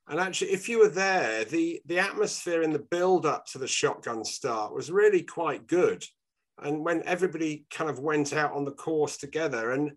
And 0.09 0.21
actually, 0.21 0.51
if 0.51 0.69
you 0.69 0.81
were 0.81 0.89
there, 0.89 1.45
the 1.45 1.81
the 1.87 1.99
atmosphere 1.99 2.63
in 2.63 2.73
the 2.73 2.79
build 2.79 3.27
up 3.27 3.47
to 3.47 3.59
the 3.59 3.69
shotgun 3.69 4.25
start 4.25 4.75
was 4.75 4.91
really 4.91 5.23
quite 5.23 5.67
good. 5.67 6.05
And 6.63 6.85
when 6.85 7.03
everybody 7.05 7.67
kind 7.71 7.91
of 7.91 7.99
went 7.99 8.33
out 8.33 8.53
on 8.53 8.65
the 8.65 8.73
course 8.73 9.17
together, 9.17 9.73
and 9.73 9.93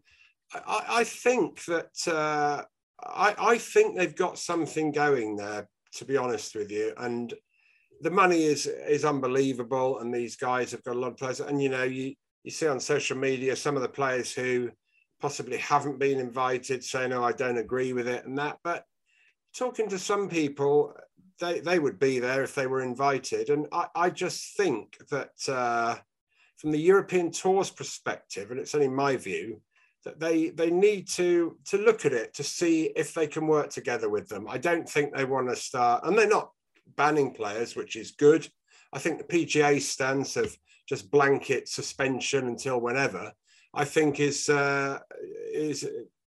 I, 0.54 0.86
I 0.90 1.04
think 1.04 1.64
that 1.66 2.08
uh, 2.08 2.64
I, 3.04 3.36
I 3.38 3.58
think 3.58 3.96
they've 3.96 4.16
got 4.16 4.40
something 4.40 4.92
going 4.92 5.36
there. 5.36 5.68
To 5.94 6.06
be 6.06 6.18
honest 6.18 6.54
with 6.54 6.70
you, 6.70 6.94
and 6.98 7.34
the 8.02 8.12
money 8.12 8.44
is 8.44 8.68
is 8.68 9.04
unbelievable, 9.04 10.00
and 10.00 10.14
these 10.14 10.36
guys 10.36 10.72
have 10.72 10.84
got 10.84 10.96
a 10.96 11.00
lot 11.00 11.12
of 11.12 11.18
players. 11.18 11.40
And 11.40 11.62
you 11.62 11.70
know, 11.70 11.84
you 11.84 12.14
you 12.48 12.52
see 12.52 12.66
on 12.66 12.80
social 12.80 13.18
media 13.18 13.58
some 13.58 13.76
of 13.76 13.82
the 13.82 13.89
players 13.89 14.32
who 14.32 14.72
possibly 15.20 15.58
haven't 15.58 16.00
been 16.00 16.18
invited 16.18 16.82
saying, 16.82 17.10
"No, 17.10 17.22
I 17.22 17.34
don't 17.34 17.58
agree 17.58 17.91
with 17.91 18.08
it," 18.08 18.26
and 18.26 18.38
that. 18.38 18.60
But 18.64 18.86
talking 19.54 19.89
to 19.89 20.00
some 20.00 20.30
people, 20.30 20.95
they 21.41 21.60
they 21.60 21.78
would 21.78 22.00
be 22.00 22.20
there 22.20 22.43
if 22.43 22.56
they 22.56 22.66
were 22.66 22.82
invited, 22.82 23.50
and 23.50 23.68
I 23.74 23.88
I 23.95 24.10
just 24.10 24.56
think 24.56 24.95
that 25.10 25.34
uh, 25.50 25.98
from 26.56 26.72
the 26.72 26.80
European 26.80 27.32
Tour's 27.32 27.70
perspective, 27.70 28.50
and 28.50 28.62
it's 28.62 28.76
only 28.76 28.88
my 28.88 29.18
view, 29.18 29.62
that 30.06 30.18
they 30.18 30.48
they 30.48 30.72
need 30.72 31.10
to 31.10 31.58
to 31.66 31.78
look 31.78 32.06
at 32.06 32.14
it 32.14 32.34
to 32.36 32.45
see 32.45 32.93
if 32.95 33.14
they 33.14 33.28
can 33.28 33.45
work 33.45 33.72
together 33.72 34.10
with 34.10 34.30
them. 34.30 34.48
I 34.48 34.58
don't 34.58 34.88
think 34.88 35.14
they 35.14 35.26
want 35.26 35.50
to 35.50 35.56
start, 35.58 36.06
and 36.06 36.18
they're 36.18 36.30
not 36.30 36.54
banning 36.95 37.34
players, 37.34 37.76
which 37.76 37.98
is 37.98 38.12
good. 38.12 38.48
I 38.93 39.00
think 39.00 39.18
the 39.18 39.26
PGA 39.26 39.82
stance 39.82 40.38
of 40.38 40.58
just 40.88 41.12
blanket 41.12 41.68
suspension 41.68 42.48
until 42.48 42.80
whenever, 42.80 43.32
I 43.74 43.86
think 43.86 44.20
is 44.20 44.50
uh, 44.50 45.00
is 45.54 45.88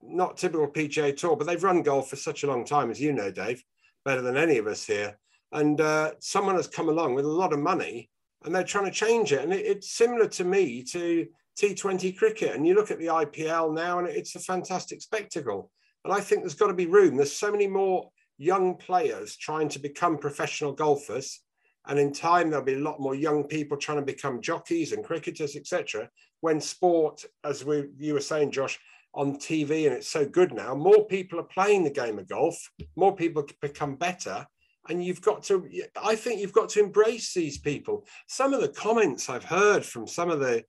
not 0.02 0.38
typical 0.38 0.68
PGA 0.68 1.16
Tour. 1.16 1.36
But 1.36 1.48
they've 1.48 1.64
run 1.64 1.84
golf 1.84 2.10
for 2.10 2.16
such 2.16 2.44
a 2.44 2.48
long 2.48 2.66
time, 2.66 2.90
as 2.90 3.02
you 3.02 3.14
know, 3.14 3.32
Dave, 3.32 3.64
better 4.06 4.22
than 4.22 4.38
any 4.38 4.58
of 4.58 4.68
us 4.68 4.86
here. 4.86 5.18
And 5.52 5.80
uh, 5.80 6.12
someone 6.20 6.56
has 6.56 6.68
come 6.68 6.90
along 6.90 7.14
with 7.14 7.26
a 7.26 7.30
lot 7.30 7.54
of 7.54 7.60
money, 7.60 8.10
and 8.44 8.54
they're 8.54 8.64
trying 8.64 8.86
to 8.86 8.92
change 8.92 9.32
it. 9.32 9.42
And 9.42 9.54
it, 9.54 9.66
it's 9.66 9.92
similar 9.92 10.28
to 10.30 10.44
me 10.44 10.84
to 10.84 11.28
T20 11.60 12.18
cricket. 12.18 12.56
And 12.56 12.68
you 12.68 12.76
look 12.76 12.92
at 12.92 13.00
the 13.00 13.08
IPL 13.08 13.74
now, 13.74 14.00
and 14.00 14.08
it's 14.08 14.36
a 14.36 14.40
fantastic 14.40 15.02
spectacle. 15.02 15.72
And 16.06 16.14
I 16.14 16.22
think 16.22 16.42
there's 16.42 16.56
got 16.56 16.68
to 16.68 16.74
be 16.74 16.86
room. 16.86 17.18
There's 17.18 17.36
so 17.36 17.52
many 17.52 17.68
more 17.68 18.10
young 18.38 18.76
players 18.76 19.36
trying 19.36 19.70
to 19.70 19.80
become 19.80 20.18
professional 20.18 20.72
golfers. 20.72 21.42
And 21.88 21.98
in 21.98 22.12
time, 22.12 22.50
there'll 22.50 22.66
be 22.66 22.74
a 22.74 22.80
lot 22.80 23.00
more 23.00 23.16
young 23.16 23.44
people 23.44 23.78
trying 23.78 24.00
to 24.00 24.06
become 24.06 24.42
jockeys 24.42 24.92
and 24.92 25.04
cricketers, 25.04 25.56
etc. 25.56 26.10
When 26.42 26.60
sport, 26.60 27.24
as 27.44 27.66
we 27.66 27.86
you 27.98 28.14
were 28.14 28.22
saying, 28.22 28.52
Josh, 28.52 28.78
on 29.14 29.38
TV, 29.38 29.88
and 29.88 29.96
it's 29.96 30.10
so 30.10 30.26
good 30.26 30.54
now, 30.54 30.76
more 30.76 31.06
people 31.08 31.40
are 31.40 31.44
playing 31.44 31.84
the 31.84 31.90
game 31.90 32.20
of 32.20 32.28
golf, 32.28 32.58
more 32.96 33.16
people 33.16 33.48
become 33.62 33.96
better. 33.96 34.46
And 34.90 35.04
you've 35.04 35.22
got 35.22 35.44
to, 35.44 35.68
I 36.02 36.16
think 36.16 36.40
you've 36.40 36.54
got 36.54 36.70
to 36.70 36.80
embrace 36.80 37.34
these 37.34 37.58
people. 37.58 38.06
Some 38.28 38.54
of 38.54 38.62
the 38.62 38.70
comments 38.70 39.30
I've 39.30 39.44
heard 39.44 39.84
from 39.84 40.08
some 40.08 40.30
of 40.30 40.40
the 40.40 40.64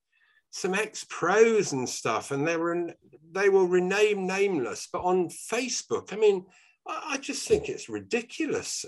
some 0.50 0.74
ex 0.74 1.04
pros 1.08 1.72
and 1.72 1.88
stuff, 1.88 2.30
and 2.30 2.46
they 2.46 2.56
were 2.56 2.90
they 3.32 3.48
will 3.48 3.66
rename 3.66 4.26
nameless, 4.26 4.88
but 4.92 5.02
on 5.02 5.28
Facebook, 5.28 6.12
I 6.12 6.16
mean, 6.16 6.46
I, 6.86 7.10
I 7.12 7.16
just 7.18 7.46
think 7.46 7.68
it's 7.68 7.88
ridiculous. 7.88 8.84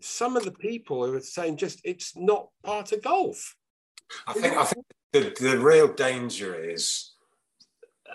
Some 0.00 0.36
of 0.36 0.44
the 0.44 0.52
people 0.52 1.04
who 1.04 1.14
are 1.14 1.20
saying 1.20 1.58
just 1.58 1.80
it's 1.84 2.16
not 2.16 2.48
part 2.62 2.92
of 2.92 3.02
golf. 3.02 3.56
I 4.26 4.32
think 4.32 4.56
I 4.56 4.64
think 4.64 4.86
the, 5.12 5.34
the 5.40 5.58
real 5.58 5.92
danger 5.92 6.54
is, 6.54 7.12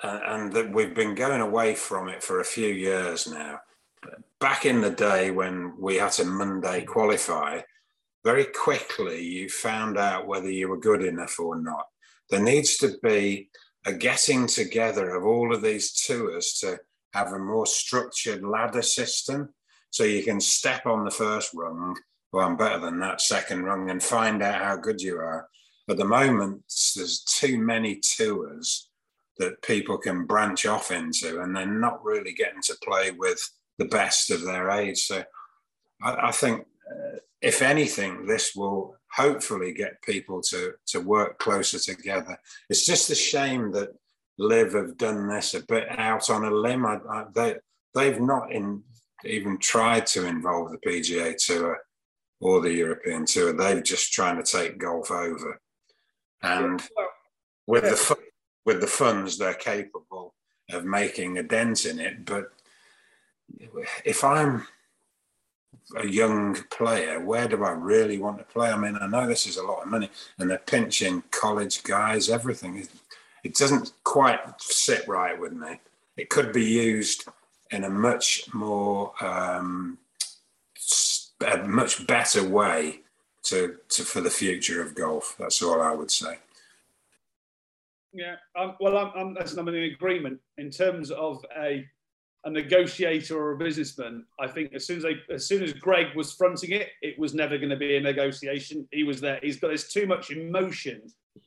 uh, 0.03 0.19
and 0.25 0.53
that 0.53 0.71
we've 0.71 0.93
been 0.93 1.15
going 1.15 1.41
away 1.41 1.75
from 1.75 2.09
it 2.09 2.23
for 2.23 2.39
a 2.39 2.45
few 2.45 2.67
years 2.67 3.27
now. 3.27 3.59
Back 4.39 4.65
in 4.65 4.81
the 4.81 4.91
day 4.91 5.31
when 5.31 5.73
we 5.79 5.95
had 5.95 6.13
to 6.13 6.25
Monday 6.25 6.85
qualify, 6.85 7.61
very 8.23 8.45
quickly 8.45 9.21
you 9.21 9.49
found 9.49 9.97
out 9.97 10.27
whether 10.27 10.49
you 10.49 10.69
were 10.69 10.79
good 10.79 11.03
enough 11.03 11.39
or 11.39 11.59
not 11.59 11.85
there 12.29 12.41
needs 12.41 12.77
to 12.77 12.97
be 13.01 13.49
a 13.85 13.93
getting 13.93 14.47
together 14.47 15.15
of 15.15 15.25
all 15.25 15.53
of 15.53 15.61
these 15.61 15.93
tours 15.93 16.53
to 16.61 16.79
have 17.13 17.31
a 17.31 17.39
more 17.39 17.65
structured 17.65 18.43
ladder 18.43 18.81
system 18.81 19.49
so 19.91 20.03
you 20.03 20.23
can 20.23 20.39
step 20.39 20.85
on 20.85 21.03
the 21.03 21.11
first 21.11 21.51
rung 21.53 21.95
well 22.31 22.45
i'm 22.45 22.57
better 22.57 22.79
than 22.79 22.99
that 22.99 23.21
second 23.21 23.63
rung 23.63 23.89
and 23.89 24.01
find 24.01 24.41
out 24.41 24.61
how 24.61 24.75
good 24.75 25.01
you 25.01 25.17
are 25.17 25.47
at 25.89 25.97
the 25.97 26.05
moment 26.05 26.61
there's 26.95 27.23
too 27.23 27.57
many 27.57 27.99
tours 27.99 28.89
that 29.37 29.61
people 29.61 29.97
can 29.97 30.25
branch 30.25 30.65
off 30.65 30.91
into 30.91 31.41
and 31.41 31.55
they're 31.55 31.65
not 31.65 32.03
really 32.03 32.33
getting 32.33 32.61
to 32.61 32.75
play 32.83 33.11
with 33.11 33.41
the 33.77 33.85
best 33.85 34.29
of 34.31 34.43
their 34.43 34.69
age 34.69 34.99
so 34.99 35.23
i, 36.03 36.27
I 36.27 36.31
think 36.31 36.65
uh, 36.89 37.17
if 37.41 37.61
anything 37.61 38.25
this 38.25 38.55
will 38.55 38.95
hopefully 39.11 39.73
get 39.73 40.01
people 40.01 40.41
to 40.41 40.73
to 40.87 40.99
work 40.99 41.39
closer 41.39 41.79
together. 41.79 42.37
It's 42.69 42.85
just 42.85 43.09
a 43.09 43.15
shame 43.15 43.71
that 43.71 43.89
LIV 44.37 44.73
have 44.73 44.97
done 44.97 45.27
this 45.27 45.53
a 45.53 45.65
bit 45.65 45.87
out 45.89 46.29
on 46.29 46.45
a 46.45 46.51
limb. 46.51 46.85
I, 46.85 46.99
I, 47.09 47.25
they 47.33 47.55
they've 47.93 48.21
not 48.21 48.51
in, 48.51 48.83
even 49.25 49.57
tried 49.57 50.05
to 50.07 50.25
involve 50.25 50.71
the 50.71 50.77
PGA 50.77 51.35
Tour 51.37 51.79
or 52.39 52.61
the 52.61 52.73
European 52.73 53.25
Tour. 53.25 53.53
They're 53.53 53.81
just 53.81 54.13
trying 54.13 54.41
to 54.41 54.43
take 54.43 54.77
golf 54.77 55.11
over. 55.11 55.59
and 56.41 56.81
with 57.67 57.83
the 57.83 58.17
with 58.65 58.81
the 58.81 58.87
funds, 58.87 59.37
they're 59.37 59.53
capable 59.53 60.33
of 60.71 60.85
making 60.85 61.37
a 61.37 61.43
dent 61.43 61.85
in 61.85 61.99
it. 61.99 62.25
But 62.25 62.51
if 64.05 64.23
I'm 64.23 64.67
a 65.95 66.07
young 66.07 66.55
player, 66.69 67.19
where 67.19 67.47
do 67.47 67.63
I 67.63 67.71
really 67.71 68.19
want 68.19 68.37
to 68.39 68.43
play? 68.43 68.69
I 68.69 68.77
mean, 68.77 68.97
I 68.99 69.07
know 69.07 69.27
this 69.27 69.47
is 69.47 69.57
a 69.57 69.63
lot 69.63 69.83
of 69.83 69.89
money, 69.89 70.09
and 70.37 70.49
they're 70.49 70.59
pinching 70.59 71.23
college 71.31 71.83
guys, 71.83 72.29
everything. 72.29 72.87
It 73.43 73.55
doesn't 73.55 73.91
quite 74.03 74.39
sit 74.59 75.07
right 75.07 75.39
with 75.39 75.53
me. 75.53 75.79
It 76.17 76.29
could 76.29 76.51
be 76.51 76.65
used 76.65 77.25
in 77.71 77.83
a 77.83 77.89
much 77.89 78.53
more, 78.53 79.13
um, 79.23 79.97
a 81.45 81.57
much 81.59 82.05
better 82.07 82.43
way 82.43 83.01
to, 83.43 83.77
to 83.89 84.03
for 84.03 84.21
the 84.21 84.29
future 84.29 84.81
of 84.81 84.95
golf. 84.95 85.35
That's 85.39 85.61
all 85.61 85.81
I 85.81 85.93
would 85.93 86.11
say. 86.11 86.39
Yeah, 88.11 88.35
um, 88.57 88.75
well, 88.79 88.97
I'm, 88.97 89.11
I'm, 89.15 89.37
I'm 89.37 89.67
in 89.67 89.93
agreement 89.93 90.39
in 90.57 90.71
terms 90.71 91.11
of 91.11 91.45
a 91.57 91.85
a 92.45 92.49
negotiator 92.49 93.37
or 93.37 93.51
a 93.51 93.57
businessman. 93.57 94.25
I 94.39 94.47
think 94.47 94.73
as 94.73 94.85
soon 94.87 94.97
as 94.97 95.03
they, 95.03 95.33
as 95.33 95.45
soon 95.45 95.61
as 95.61 95.73
Greg 95.73 96.15
was 96.15 96.31
fronting 96.33 96.71
it, 96.71 96.89
it 97.01 97.19
was 97.19 97.33
never 97.33 97.57
going 97.57 97.69
to 97.69 97.75
be 97.75 97.97
a 97.97 98.01
negotiation. 98.01 98.87
He 98.91 99.03
was 99.03 99.19
there. 99.19 99.39
He's 99.41 99.59
got 99.59 99.67
there's 99.67 99.89
too 99.89 100.07
much 100.07 100.31
emotion 100.31 101.01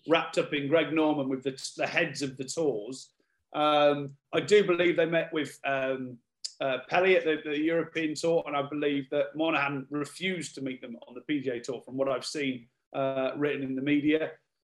wrapped 0.09 0.39
up 0.39 0.53
in 0.53 0.69
Greg 0.69 0.93
Norman 0.93 1.29
with 1.29 1.43
the, 1.43 1.59
the 1.77 1.87
heads 1.87 2.23
of 2.23 2.37
the 2.37 2.45
tours. 2.45 3.09
Um, 3.55 4.13
I 4.33 4.41
do 4.41 4.65
believe 4.65 4.97
they 4.97 5.07
met 5.07 5.33
with 5.33 5.59
um, 5.65 6.19
uh, 6.61 6.79
Pelley 6.89 7.17
at 7.17 7.25
the, 7.25 7.39
the, 7.45 7.59
European 7.59 8.15
Tour, 8.15 8.45
and 8.47 8.57
I 8.57 8.63
believe 8.63 9.11
that 9.11 9.37
Monahan 9.37 9.87
refused 9.91 10.55
to 10.55 10.63
meet 10.63 10.81
them 10.81 10.97
on 11.07 11.15
the 11.15 11.21
PGA 11.21 11.63
Tour, 11.63 11.83
from 11.85 11.97
what 11.97 12.09
I've 12.09 12.25
seen 12.25 12.67
uh, 12.95 13.33
written 13.37 13.63
in 13.63 13.75
the 13.75 13.83
media. 13.83 14.31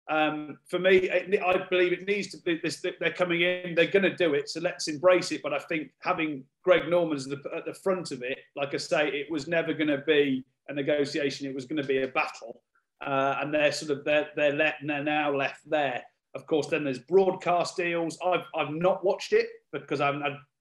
Um, 0.09 0.59
for 0.69 0.79
me, 0.79 1.11
I 1.11 1.67
believe 1.69 1.93
it 1.93 2.07
needs 2.07 2.29
to 2.31 2.39
be 2.39 2.61
this. 2.63 2.81
They're 2.81 3.13
coming 3.13 3.41
in, 3.41 3.75
they're 3.75 3.91
going 3.91 4.05
to 4.05 4.15
do 4.15 4.35
it, 4.35 4.49
so 4.49 4.61
let's 4.61 4.89
embrace 4.89 5.33
it. 5.33 5.43
But 5.43 5.53
I 5.53 5.59
think 5.59 5.91
having 6.01 6.45
Greg 6.63 6.89
Norman 6.89 7.19
at 7.55 7.65
the 7.65 7.75
front 7.75 8.13
of 8.13 8.23
it, 8.23 8.39
like 8.55 8.75
I 8.75 8.79
say, 8.79 9.09
it 9.09 9.31
was 9.31 9.49
never 9.49 9.73
going 9.73 9.89
to 9.89 9.99
be 10.07 10.45
a 10.69 10.75
negotiation. 10.75 11.47
It 11.47 11.55
was 11.55 11.65
going 11.65 11.83
to 11.83 11.89
be 11.89 12.03
a 12.03 12.09
battle, 12.09 12.63
uh, 13.05 13.37
and 13.41 13.53
they're 13.53 13.73
sort 13.73 13.99
of 13.99 14.05
they're 14.05 14.29
they're, 14.37 14.53
let, 14.53 14.77
they're 14.85 15.03
now 15.03 15.35
left 15.35 15.69
there. 15.69 16.03
Of 16.37 16.47
course, 16.47 16.69
then 16.69 16.85
there's 16.85 17.01
broadcast 17.01 17.77
deals. 17.77 18.17
I've 18.25 18.45
I've 18.55 18.71
not 18.71 19.05
watched 19.05 19.33
it 19.33 19.49
because. 19.73 20.01
I, 20.01 20.13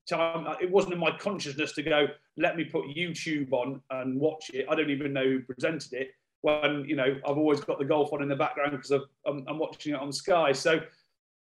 time 0.07 0.45
it 0.61 0.69
wasn't 0.69 0.93
in 0.93 0.99
my 0.99 1.09
consciousness 1.17 1.73
to 1.73 1.81
go 1.81 2.05
let 2.37 2.55
me 2.55 2.63
put 2.63 2.85
youtube 2.85 3.51
on 3.51 3.81
and 3.89 4.19
watch 4.19 4.51
it 4.53 4.67
i 4.69 4.75
don't 4.75 4.91
even 4.91 5.11
know 5.11 5.23
who 5.23 5.39
presented 5.39 5.93
it 5.93 6.11
when 6.45 6.85
you 6.87 6.95
know 6.95 7.17
I've 7.27 7.39
always 7.39 7.59
got 7.59 7.79
the 7.79 7.85
golf 7.85 8.13
on 8.13 8.21
in 8.21 8.29
the 8.29 8.35
background 8.35 8.73
because 8.73 8.91
I'm, 8.91 9.43
I'm, 9.47 9.57
watching 9.57 9.95
it 9.95 9.99
on 9.99 10.13
Sky. 10.13 10.51
So 10.51 10.79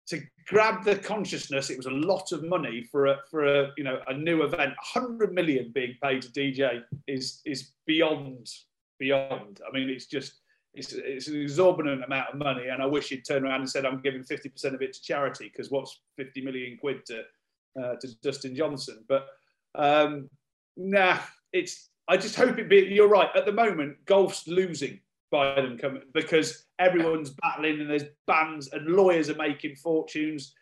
to 0.09 0.21
grab 0.49 0.85
the 0.85 0.97
consciousness, 0.97 1.71
it 1.71 1.77
was 1.77 1.87
a 1.87 1.91
lot 1.91 2.33
of 2.33 2.43
money 2.43 2.83
for 2.91 3.07
a 3.07 3.19
for 3.31 3.47
a 3.47 3.71
you 3.77 3.85
know 3.85 4.01
a 4.09 4.15
new 4.15 4.43
event. 4.43 4.75
100 4.95 5.33
million 5.33 5.71
being 5.73 5.95
paid 6.03 6.23
to 6.23 6.29
DJ 6.31 6.83
is 7.07 7.41
is 7.47 7.71
beyond 7.87 8.51
beyond. 8.99 9.61
I 9.67 9.73
mean, 9.73 9.89
it's 9.89 10.07
just 10.07 10.41
it's, 10.75 10.93
it's 10.93 11.29
an 11.29 11.41
exorbitant 11.41 12.05
amount 12.05 12.31
of 12.33 12.39
money, 12.39 12.69
and 12.69 12.83
I 12.83 12.87
wish 12.87 13.09
he'd 13.09 13.25
turned 13.25 13.45
around 13.45 13.61
and 13.61 13.71
said, 13.71 13.85
"I'm 13.85 14.01
giving 14.01 14.23
50% 14.23 14.75
of 14.75 14.83
it 14.83 14.93
to 14.93 15.03
charity," 15.03 15.51
because 15.53 15.71
what's 15.71 16.01
50 16.17 16.43
million 16.43 16.77
quid 16.79 17.05
to 17.07 17.23
uh, 17.81 17.95
to 18.01 18.09
Dustin 18.23 18.55
Johnson? 18.55 19.05
But 19.09 19.27
um, 19.75 20.29
nah, 20.77 21.19
it's 21.53 21.91
I 22.09 22.17
just 22.17 22.37
hope 22.37 22.59
it 22.59 22.69
be. 22.69 22.89
You're 22.91 23.09
right. 23.09 23.29
At 23.35 23.45
the 23.45 23.53
moment, 23.53 24.05
golf's 24.07 24.49
losing 24.49 25.01
by 25.31 25.55
them 25.57 25.77
coming 25.77 26.03
because 26.15 26.67
everyone's 26.79 27.31
battling 27.43 27.81
and 27.81 27.91
there's 27.91 28.05
bands 28.27 28.69
and 28.73 28.87
lawyers 28.87 29.29
are 29.29 29.37
making 29.37 29.77
fortunes. 29.77 30.55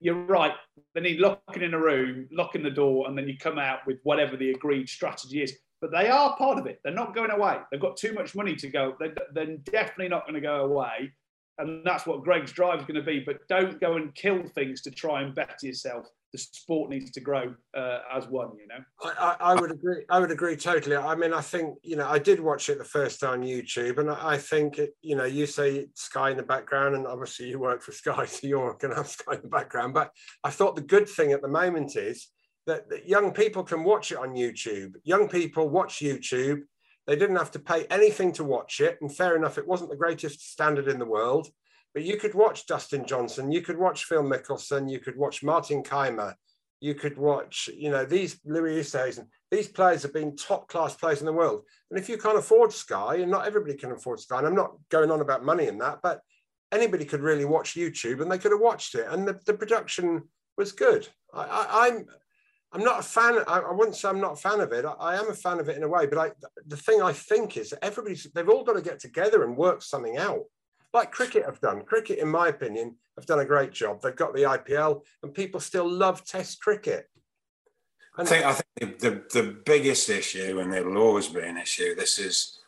You're 0.00 0.14
right. 0.14 0.52
They 0.94 1.00
need 1.00 1.20
locking 1.20 1.62
in 1.62 1.74
a 1.74 1.78
room, 1.78 2.28
locking 2.32 2.62
the 2.62 2.70
door, 2.70 3.06
and 3.06 3.16
then 3.16 3.28
you 3.28 3.36
come 3.36 3.58
out 3.58 3.80
with 3.86 3.98
whatever 4.02 4.36
the 4.36 4.50
agreed 4.50 4.88
strategy 4.88 5.42
is. 5.42 5.56
But 5.80 5.90
they 5.90 6.08
are 6.08 6.36
part 6.36 6.58
of 6.58 6.66
it. 6.66 6.80
They're 6.82 6.94
not 6.94 7.14
going 7.14 7.30
away. 7.30 7.58
They've 7.70 7.80
got 7.80 7.96
too 7.96 8.12
much 8.12 8.34
money 8.34 8.56
to 8.56 8.68
go. 8.68 8.94
They're, 8.98 9.14
they're 9.32 9.56
definitely 9.58 10.08
not 10.08 10.24
going 10.24 10.34
to 10.34 10.40
go 10.40 10.64
away. 10.64 11.12
And 11.58 11.84
that's 11.84 12.06
what 12.06 12.24
Greg's 12.24 12.52
drive 12.52 12.80
is 12.80 12.86
going 12.86 12.96
to 12.96 13.02
be. 13.02 13.20
But 13.20 13.46
don't 13.48 13.80
go 13.80 13.96
and 13.96 14.14
kill 14.14 14.42
things 14.54 14.80
to 14.82 14.90
try 14.90 15.22
and 15.22 15.34
better 15.34 15.54
yourself 15.62 16.06
the 16.34 16.38
sport 16.38 16.90
needs 16.90 17.12
to 17.12 17.20
grow 17.20 17.54
uh, 17.76 17.98
as 18.12 18.26
one. 18.26 18.50
You 18.58 18.66
know, 18.66 19.14
I, 19.20 19.36
I, 19.38 19.54
would 19.54 19.70
agree. 19.70 20.02
I 20.10 20.18
would 20.18 20.32
agree 20.32 20.56
totally. 20.56 20.96
I 20.96 21.14
mean, 21.14 21.32
I 21.32 21.40
think 21.40 21.78
you 21.84 21.94
know, 21.94 22.08
I 22.08 22.18
did 22.18 22.40
watch 22.40 22.68
it 22.68 22.78
the 22.78 22.84
first 22.84 23.20
time 23.20 23.42
on 23.42 23.46
YouTube, 23.46 23.98
and 23.98 24.10
I 24.10 24.36
think 24.36 24.80
it, 24.80 24.96
you 25.00 25.14
know, 25.14 25.26
you 25.26 25.46
say 25.46 25.86
Sky 25.94 26.30
in 26.30 26.36
the 26.36 26.42
background, 26.42 26.96
and 26.96 27.06
obviously 27.06 27.50
you 27.50 27.60
work 27.60 27.82
for 27.82 27.92
Sky, 27.92 28.26
so 28.26 28.48
you're 28.48 28.74
going 28.74 28.90
to 28.90 28.96
have 28.96 29.06
Sky 29.06 29.36
in 29.36 29.42
the 29.42 29.48
background. 29.48 29.94
But 29.94 30.10
I 30.42 30.50
thought 30.50 30.74
the 30.74 30.82
good 30.82 31.08
thing 31.08 31.30
at 31.30 31.40
the 31.40 31.46
moment 31.46 31.94
is 31.94 32.26
that, 32.66 32.88
that 32.90 33.08
young 33.08 33.32
people 33.32 33.62
can 33.62 33.84
watch 33.84 34.12
it 34.12 34.18
on 34.18 34.34
YouTube. 34.34 34.94
Young 35.04 35.28
people 35.28 35.68
watch 35.68 35.98
YouTube. 35.98 36.62
They 37.06 37.16
didn't 37.16 37.36
have 37.36 37.50
to 37.52 37.58
pay 37.58 37.84
anything 37.90 38.32
to 38.32 38.44
watch 38.44 38.80
it, 38.80 38.98
and 39.00 39.14
fair 39.14 39.36
enough, 39.36 39.58
it 39.58 39.66
wasn't 39.66 39.90
the 39.90 39.96
greatest 39.96 40.52
standard 40.52 40.88
in 40.88 40.98
the 40.98 41.04
world 41.04 41.48
but 41.94 42.02
you 42.02 42.16
could 42.16 42.34
watch 42.34 42.66
Dustin 42.66 43.06
Johnson, 43.06 43.52
you 43.52 43.62
could 43.62 43.78
watch 43.78 44.04
Phil 44.04 44.24
Mickelson, 44.24 44.90
you 44.90 44.98
could 44.98 45.16
watch 45.16 45.44
Martin 45.44 45.82
Kaymer, 45.82 46.34
you 46.80 46.94
could 46.94 47.16
watch, 47.16 47.70
you 47.72 47.88
know, 47.88 48.04
these 48.04 48.40
Louis 48.44 48.80
Oosthuizen, 48.80 49.28
these 49.50 49.68
players 49.68 50.02
have 50.02 50.12
been 50.12 50.36
top 50.36 50.68
class 50.68 50.96
players 50.96 51.20
in 51.20 51.26
the 51.26 51.32
world. 51.32 51.62
And 51.90 51.98
if 51.98 52.08
you 52.08 52.18
can't 52.18 52.36
afford 52.36 52.72
Sky, 52.72 53.16
and 53.16 53.30
not 53.30 53.46
everybody 53.46 53.74
can 53.74 53.92
afford 53.92 54.18
Sky, 54.18 54.38
and 54.38 54.46
I'm 54.46 54.56
not 54.56 54.72
going 54.90 55.12
on 55.12 55.20
about 55.20 55.44
money 55.44 55.68
in 55.68 55.78
that, 55.78 56.00
but 56.02 56.20
anybody 56.72 57.04
could 57.04 57.20
really 57.20 57.44
watch 57.44 57.74
YouTube 57.74 58.20
and 58.20 58.30
they 58.30 58.38
could 58.38 58.50
have 58.50 58.60
watched 58.60 58.96
it. 58.96 59.06
And 59.08 59.26
the, 59.26 59.38
the 59.46 59.54
production 59.54 60.24
was 60.58 60.72
good. 60.72 61.06
I, 61.32 61.88
am 61.88 61.96
I'm, 61.96 62.06
I'm 62.74 62.82
not 62.82 63.00
a 63.00 63.02
fan. 63.02 63.38
I, 63.46 63.60
I, 63.60 63.72
wouldn't 63.72 63.96
say 63.96 64.08
I'm 64.08 64.20
not 64.20 64.32
a 64.32 64.36
fan 64.36 64.60
of 64.60 64.72
it. 64.72 64.84
I, 64.84 64.92
I, 64.98 65.16
am 65.16 65.30
a 65.30 65.34
fan 65.34 65.60
of 65.60 65.68
it 65.68 65.76
in 65.76 65.84
a 65.84 65.88
way, 65.88 66.06
but 66.06 66.18
I, 66.18 66.32
the 66.66 66.76
thing 66.76 67.00
I 67.00 67.12
think 67.12 67.56
is 67.56 67.70
that 67.70 67.84
everybody's 67.84 68.24
they've 68.34 68.48
all 68.48 68.64
got 68.64 68.72
to 68.72 68.82
get 68.82 68.98
together 68.98 69.44
and 69.44 69.56
work 69.56 69.80
something 69.80 70.16
out 70.16 70.42
like 70.94 71.10
cricket 71.10 71.44
have 71.44 71.60
done. 71.60 71.82
Cricket, 71.82 72.20
in 72.20 72.28
my 72.28 72.48
opinion, 72.48 72.96
have 73.16 73.26
done 73.26 73.40
a 73.40 73.44
great 73.44 73.72
job. 73.72 74.00
They've 74.00 74.16
got 74.16 74.34
the 74.34 74.42
IPL, 74.42 75.02
and 75.22 75.34
people 75.34 75.60
still 75.60 75.88
love 75.88 76.24
Test 76.24 76.60
cricket. 76.60 77.10
And 78.16 78.28
I 78.28 78.30
think 78.30 78.44
I 78.44 78.52
think 78.52 78.98
the, 79.00 79.10
the, 79.10 79.42
the 79.42 79.52
biggest 79.66 80.08
issue, 80.08 80.60
and 80.60 80.72
it 80.72 80.86
will 80.86 80.98
always 80.98 81.28
be 81.28 81.40
an 81.40 81.58
issue. 81.58 81.94
This 81.94 82.18
is 82.18 82.60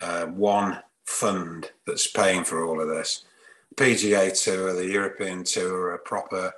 uh, 0.00 0.26
one 0.26 0.78
fund 1.06 1.70
that's 1.86 2.06
paying 2.06 2.44
for 2.44 2.64
all 2.64 2.80
of 2.80 2.88
this. 2.88 3.24
PGA 3.74 4.40
Tour, 4.42 4.74
the 4.74 4.86
European 4.86 5.44
Tour, 5.44 5.74
are 5.74 5.94
a 5.94 5.98
proper 5.98 6.52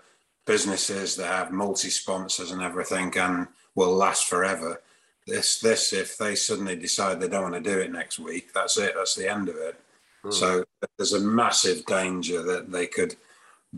businesses 0.46 1.16
that 1.16 1.26
have 1.26 1.52
multi 1.52 1.90
sponsors 1.90 2.50
and 2.50 2.62
everything, 2.62 3.16
and 3.18 3.48
will 3.74 3.94
last 3.94 4.26
forever. 4.26 4.82
This, 5.26 5.58
this, 5.58 5.92
if 5.92 6.18
they 6.18 6.34
suddenly 6.34 6.76
decide 6.76 7.18
they 7.18 7.28
don't 7.28 7.50
want 7.50 7.54
to 7.54 7.72
do 7.72 7.78
it 7.78 7.90
next 7.90 8.18
week, 8.18 8.52
that's 8.52 8.76
it. 8.76 8.92
That's 8.94 9.14
the 9.14 9.30
end 9.30 9.48
of 9.48 9.56
it. 9.56 9.80
Mm. 10.24 10.32
So 10.32 10.64
there's 10.98 11.14
a 11.14 11.20
massive 11.20 11.86
danger 11.86 12.42
that 12.42 12.70
they 12.70 12.86
could 12.86 13.16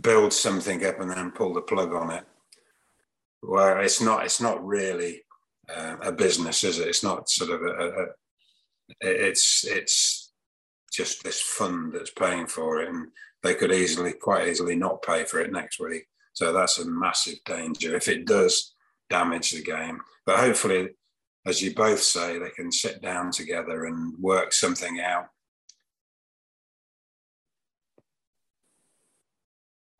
build 0.01 0.33
something 0.33 0.85
up 0.85 1.01
and 1.01 1.11
then 1.11 1.31
pull 1.31 1.55
the 1.55 1.61
plug 1.61 1.95
on 1.95 2.11
it. 2.11 2.25
Where 3.43 3.81
it's 3.81 4.01
not, 4.01 4.25
it's 4.25 4.41
not 4.41 4.67
really 4.67 5.23
uh, 5.75 5.97
a 6.03 6.13
business, 6.13 6.65
is 6.65 6.81
it? 6.81 6.89
It's 6.89 7.05
not 7.05 7.29
sort 7.29 7.51
of 7.51 7.63
a, 7.63 7.67
a, 7.67 8.03
a, 8.03 8.07
it's 9.01 9.65
it's 9.65 10.33
just 10.93 11.23
this 11.23 11.41
fund 11.41 11.93
that's 11.93 12.11
paying 12.11 12.47
for 12.47 12.81
it, 12.81 12.89
and 12.89 13.09
they 13.43 13.55
could 13.55 13.73
easily, 13.73 14.13
quite 14.13 14.49
easily, 14.49 14.75
not 14.75 15.03
pay 15.03 15.25
for 15.25 15.41
it 15.41 15.53
next 15.53 15.79
week. 15.79 16.07
So 16.37 16.53
that's 16.53 16.79
a 16.79 16.85
massive 16.85 17.39
danger 17.47 17.97
if 17.97 18.09
it 18.09 18.27
does 18.27 18.75
damage 19.09 19.53
the 19.53 19.63
game. 19.63 20.01
But 20.27 20.39
hopefully, 20.39 20.91
as 21.47 21.63
you 21.63 21.75
both 21.75 22.03
say, 22.03 22.39
they 22.39 22.51
can 22.51 22.71
sit 22.71 23.01
down 23.01 23.31
together 23.31 23.87
and 23.87 24.13
work 24.19 24.53
something 24.53 25.01
out 25.01 25.29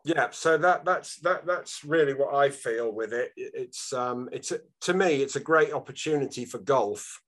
Yeah, 0.05 0.29
so 0.31 0.57
that 0.59 0.85
that's 0.85 1.17
that 1.23 1.47
that's 1.47 1.83
really 1.83 2.15
what 2.15 2.33
I 2.33 2.51
feel 2.51 2.93
with 2.93 3.13
it. 3.13 3.33
It's 3.37 3.93
um 3.93 4.29
it's 4.31 4.53
a, 4.53 4.61
to 4.83 4.95
me 4.95 5.21
it's 5.21 5.35
a 5.35 5.41
great 5.41 5.73
opportunity 5.73 6.45
for 6.45 6.59
golf 6.59 7.21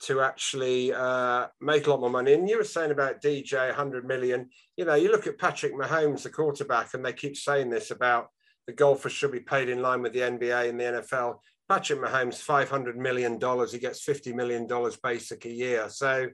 to 0.00 0.20
actually 0.20 0.92
uh, 0.92 1.46
make 1.60 1.86
a 1.86 1.90
lot 1.90 2.00
more 2.00 2.10
money. 2.10 2.32
And 2.32 2.50
you 2.50 2.58
were 2.58 2.64
saying 2.64 2.90
about 2.90 3.22
DJ 3.22 3.68
100 3.68 4.04
million. 4.04 4.50
You 4.76 4.86
know, 4.86 4.96
you 4.96 5.12
look 5.12 5.28
at 5.28 5.38
Patrick 5.38 5.72
Mahomes, 5.72 6.24
the 6.24 6.30
quarterback, 6.30 6.94
and 6.94 7.04
they 7.04 7.12
keep 7.12 7.36
saying 7.36 7.70
this 7.70 7.92
about 7.92 8.30
the 8.66 8.72
golfers 8.72 9.12
should 9.12 9.32
be 9.32 9.40
paid 9.40 9.68
in 9.68 9.82
line 9.82 10.02
with 10.02 10.12
the 10.12 10.20
NBA 10.20 10.68
and 10.68 10.80
the 10.80 10.84
NFL. 10.84 11.38
Patrick 11.68 12.00
Mahomes, 12.00 12.36
500 12.36 12.96
million 12.96 13.38
dollars. 13.38 13.72
He 13.72 13.78
gets 13.78 14.02
50 14.02 14.32
million 14.32 14.66
dollars 14.66 14.96
basic 14.96 15.44
a 15.44 15.50
year. 15.50 15.88
So 15.88 16.28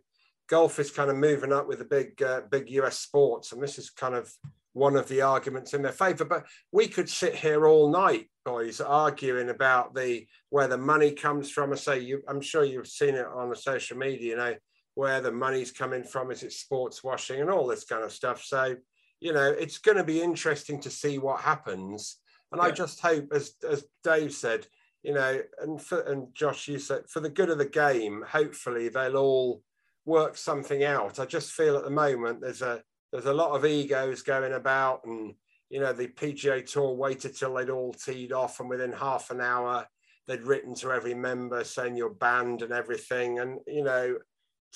golf 0.48 0.78
is 0.78 0.90
kind 0.90 1.10
of 1.10 1.16
moving 1.16 1.52
up 1.52 1.66
with 1.66 1.78
the 1.78 1.84
big 1.84 2.22
uh, 2.22 2.42
big 2.50 2.70
US 2.70 2.98
sports, 2.98 3.52
and 3.52 3.62
this 3.62 3.78
is 3.78 3.90
kind 3.90 4.14
of 4.14 4.30
one 4.74 4.96
of 4.96 5.08
the 5.08 5.22
arguments 5.22 5.74
in 5.74 5.82
their 5.82 5.92
favour. 5.92 6.24
But 6.24 6.46
we 6.70 6.88
could 6.88 7.08
sit 7.08 7.34
here 7.34 7.66
all 7.66 7.90
night, 7.90 8.30
boys, 8.44 8.80
arguing 8.80 9.50
about 9.50 9.94
the 9.94 10.26
where 10.50 10.68
the 10.68 10.78
money 10.78 11.12
comes 11.12 11.50
from. 11.50 11.72
I 11.72 11.76
say 11.76 12.00
you, 12.00 12.22
I'm 12.28 12.40
sure 12.40 12.64
you've 12.64 12.86
seen 12.86 13.14
it 13.14 13.26
on 13.26 13.48
the 13.48 13.56
social 13.56 13.96
media, 13.96 14.30
you 14.30 14.36
know, 14.36 14.54
where 14.94 15.20
the 15.20 15.32
money's 15.32 15.72
coming 15.72 16.04
from. 16.04 16.30
Is 16.30 16.42
it 16.42 16.52
sports 16.52 17.02
washing 17.02 17.40
and 17.40 17.50
all 17.50 17.66
this 17.66 17.84
kind 17.84 18.04
of 18.04 18.12
stuff? 18.12 18.42
So, 18.42 18.76
you 19.22 19.32
know, 19.32 19.54
it's 19.56 19.78
going 19.78 19.96
to 19.96 20.04
be 20.04 20.20
interesting 20.20 20.80
to 20.80 20.90
see 20.90 21.18
what 21.18 21.40
happens. 21.40 22.18
And 22.50 22.60
yeah. 22.60 22.68
I 22.68 22.70
just 22.72 23.00
hope, 23.00 23.32
as 23.32 23.54
as 23.68 23.84
Dave 24.02 24.32
said, 24.32 24.66
you 25.02 25.14
know, 25.14 25.40
and 25.60 25.80
for, 25.80 26.00
and 26.00 26.34
Josh, 26.34 26.66
you 26.66 26.78
said 26.78 27.08
for 27.08 27.20
the 27.20 27.30
good 27.30 27.48
of 27.48 27.58
the 27.58 27.64
game, 27.66 28.24
hopefully 28.28 28.88
they'll 28.88 29.16
all 29.16 29.62
work 30.04 30.36
something 30.36 30.82
out. 30.82 31.20
I 31.20 31.26
just 31.26 31.52
feel 31.52 31.76
at 31.76 31.84
the 31.84 31.90
moment 31.90 32.40
there's 32.40 32.62
a 32.62 32.82
there's 33.12 33.26
a 33.26 33.32
lot 33.32 33.54
of 33.54 33.64
egos 33.64 34.22
going 34.22 34.54
about, 34.54 35.04
and 35.04 35.34
you 35.70 35.78
know, 35.78 35.92
the 35.92 36.08
PGA 36.08 36.66
Tour 36.66 36.92
waited 36.94 37.36
till 37.36 37.54
they'd 37.54 37.70
all 37.70 37.92
teed 37.92 38.32
off, 38.32 38.58
and 38.58 38.68
within 38.68 38.92
half 38.92 39.30
an 39.30 39.40
hour 39.40 39.86
they'd 40.26 40.42
written 40.42 40.72
to 40.72 40.92
every 40.92 41.14
member 41.14 41.64
saying 41.64 41.96
you're 41.96 42.10
banned 42.10 42.62
and 42.62 42.72
everything. 42.72 43.38
And 43.38 43.60
you 43.68 43.84
know, 43.84 44.16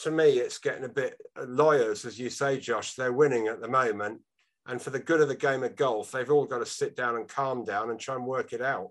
to 0.03 0.11
me, 0.11 0.39
it's 0.39 0.59
getting 0.59 0.85
a 0.85 0.89
bit 0.89 1.21
lawyers, 1.47 2.05
as 2.05 2.19
you 2.19 2.31
say, 2.31 2.61
Josh. 2.61 2.95
They're 2.95 3.13
winning 3.13 3.49
at 3.49 3.61
the 3.61 3.69
moment, 3.69 4.21
and 4.69 4.81
for 4.81 4.91
the 4.91 4.99
good 4.99 5.21
of 5.21 5.29
the 5.29 5.37
game 5.37 5.63
of 5.63 5.77
golf, 5.77 6.11
they've 6.11 6.31
all 6.31 6.45
got 6.45 6.59
to 6.59 6.67
sit 6.67 6.97
down 6.97 7.17
and 7.17 7.29
calm 7.29 7.65
down 7.65 7.91
and 7.91 8.01
try 8.01 8.15
and 8.15 8.27
work 8.27 8.53
it 8.53 8.63
out. 8.63 8.91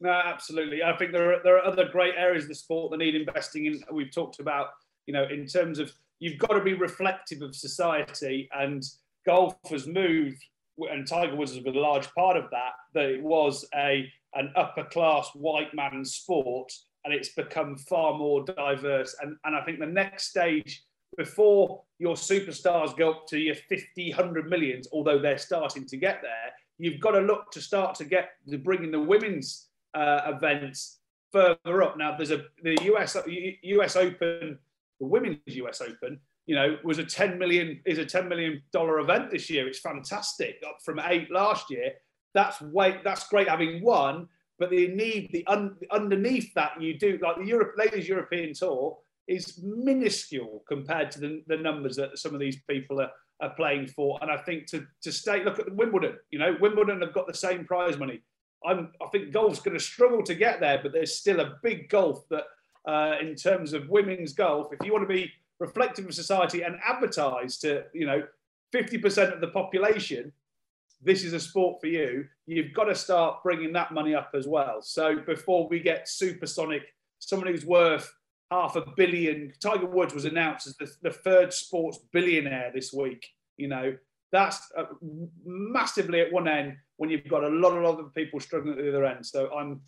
No, 0.00 0.10
absolutely. 0.10 0.82
I 0.82 0.96
think 0.96 1.12
there 1.12 1.34
are 1.34 1.42
there 1.42 1.56
are 1.56 1.64
other 1.64 1.88
great 1.88 2.14
areas 2.16 2.44
of 2.44 2.48
the 2.48 2.54
sport 2.54 2.90
that 2.90 2.98
need 2.98 3.14
investing 3.14 3.66
in. 3.66 3.82
We've 3.92 4.12
talked 4.12 4.38
about, 4.38 4.68
you 5.06 5.12
know, 5.12 5.24
in 5.24 5.46
terms 5.46 5.78
of 5.78 5.92
you've 6.20 6.38
got 6.38 6.52
to 6.54 6.62
be 6.62 6.74
reflective 6.74 7.42
of 7.42 7.56
society, 7.56 8.48
and 8.52 8.84
golf 9.26 9.56
has 9.70 9.86
moved, 9.86 10.44
and 10.78 11.06
Tiger 11.06 11.34
Woods 11.34 11.54
was 11.54 11.74
a 11.74 11.78
large 11.78 12.12
part 12.14 12.36
of 12.36 12.44
that. 12.50 12.72
That 12.94 13.06
it 13.06 13.22
was 13.22 13.66
a 13.74 14.08
an 14.34 14.52
upper 14.54 14.84
class 14.84 15.30
white 15.34 15.74
man 15.74 16.04
sport, 16.04 16.72
and 17.04 17.12
it's 17.12 17.30
become 17.30 17.76
far 17.76 18.16
more 18.16 18.44
diverse. 18.44 19.16
And 19.20 19.36
and 19.44 19.56
I 19.56 19.62
think 19.62 19.80
the 19.80 19.86
next 19.86 20.28
stage 20.28 20.84
before 21.16 21.82
your 21.98 22.14
superstars 22.14 22.96
go 22.96 23.10
up 23.10 23.26
to 23.28 23.38
your 23.38 23.54
50, 23.54 24.12
100 24.12 24.48
millions, 24.48 24.88
although 24.92 25.18
they're 25.18 25.38
starting 25.38 25.84
to 25.86 25.96
get 25.96 26.20
there, 26.22 26.52
you've 26.78 27.00
got 27.00 27.12
to 27.12 27.20
look 27.20 27.50
to 27.52 27.60
start 27.60 27.94
to 27.96 28.04
get 28.04 28.30
to 28.48 28.58
bringing 28.58 28.90
the 28.90 29.00
women's 29.00 29.68
uh, 29.94 30.20
events 30.26 30.98
further 31.32 31.82
up. 31.82 31.98
Now, 31.98 32.16
there's 32.16 32.30
a 32.30 32.44
the 32.62 32.76
US 32.94 33.16
US 33.62 33.96
Open, 33.96 34.58
the 35.00 35.06
women's 35.06 35.38
US 35.46 35.80
Open. 35.80 36.20
You 36.46 36.54
know, 36.54 36.78
was 36.82 36.98
a 36.98 37.04
10 37.04 37.38
million 37.38 37.80
is 37.84 37.98
a 37.98 38.06
10 38.06 38.28
million 38.28 38.62
dollar 38.72 39.00
event 39.00 39.30
this 39.30 39.50
year. 39.50 39.68
It's 39.68 39.80
fantastic, 39.80 40.62
up 40.66 40.78
from 40.84 41.00
eight 41.04 41.30
last 41.30 41.70
year. 41.70 41.92
That's 42.32 42.60
way 42.60 43.00
that's 43.04 43.28
great 43.28 43.48
having 43.48 43.82
won, 43.82 44.28
but 44.58 44.70
they 44.70 44.86
need 44.86 45.30
the 45.32 45.46
un, 45.46 45.76
underneath 45.90 46.54
that 46.54 46.80
you 46.80 46.98
do 46.98 47.18
like 47.22 47.36
the 47.36 47.44
Europe 47.44 47.74
ladies 47.76 48.08
European 48.08 48.54
Tour 48.54 48.96
is 49.28 49.58
minuscule 49.62 50.64
compared 50.66 51.10
to 51.12 51.20
the, 51.20 51.42
the 51.46 51.56
numbers 51.56 51.96
that 51.96 52.18
some 52.18 52.34
of 52.34 52.40
these 52.40 52.58
people 52.68 53.00
are, 53.00 53.10
are 53.40 53.54
playing 53.54 53.86
for. 53.86 54.18
And 54.22 54.30
I 54.30 54.38
think 54.38 54.66
to 54.68 54.86
to 55.02 55.12
stay 55.12 55.44
look 55.44 55.58
at 55.58 55.74
Wimbledon. 55.74 56.16
You 56.30 56.38
know, 56.38 56.56
Wimbledon 56.60 57.00
have 57.02 57.12
got 57.12 57.26
the 57.26 57.34
same 57.34 57.64
prize 57.64 57.98
money. 57.98 58.22
I'm, 58.64 58.92
I 59.00 59.06
think 59.08 59.32
golf's 59.32 59.60
going 59.60 59.76
to 59.76 59.82
struggle 59.82 60.22
to 60.24 60.34
get 60.34 60.60
there, 60.60 60.80
but 60.82 60.92
there's 60.92 61.16
still 61.16 61.40
a 61.40 61.56
big 61.62 61.88
gulf 61.88 62.24
that, 62.30 62.44
uh, 62.86 63.16
in 63.20 63.36
terms 63.36 63.72
of 63.72 63.88
women's 63.88 64.32
golf, 64.32 64.72
if 64.72 64.84
you 64.84 64.92
want 64.92 65.08
to 65.08 65.14
be 65.14 65.30
reflective 65.60 66.06
of 66.06 66.14
society 66.14 66.62
and 66.62 66.76
advertise 66.84 67.58
to, 67.58 67.84
you 67.92 68.06
know, 68.06 68.22
50% 68.74 69.32
of 69.32 69.40
the 69.40 69.48
population, 69.48 70.32
this 71.02 71.22
is 71.22 71.32
a 71.32 71.40
sport 71.40 71.80
for 71.80 71.86
you. 71.86 72.26
You've 72.46 72.74
got 72.74 72.84
to 72.84 72.94
start 72.94 73.42
bringing 73.42 73.72
that 73.74 73.92
money 73.92 74.14
up 74.14 74.30
as 74.34 74.48
well. 74.48 74.82
So 74.82 75.20
before 75.20 75.68
we 75.68 75.80
get 75.80 76.08
supersonic, 76.08 76.82
someone 77.20 77.48
who's 77.48 77.64
worth 77.64 78.12
half 78.50 78.76
a 78.76 78.84
billion, 78.96 79.52
Tiger 79.60 79.86
Woods 79.86 80.14
was 80.14 80.24
announced 80.24 80.66
as 80.66 80.76
the, 80.76 80.90
the 81.02 81.12
third 81.12 81.52
sports 81.52 81.98
billionaire 82.12 82.70
this 82.74 82.92
week. 82.92 83.26
You 83.56 83.68
know, 83.68 83.96
that's 84.32 84.70
uh, 84.76 84.84
massively 85.44 86.20
at 86.20 86.32
one 86.32 86.48
end 86.48 86.76
when 86.96 87.10
you've 87.10 87.28
got 87.28 87.44
a 87.44 87.48
lot 87.48 87.72
a 87.72 87.80
lot 87.80 87.98
of 88.00 88.14
people 88.14 88.40
struggling 88.40 88.78
at 88.78 88.84
the 88.84 88.88
other 88.88 89.04
end. 89.04 89.24
So 89.24 89.50
I'm, 89.54 89.80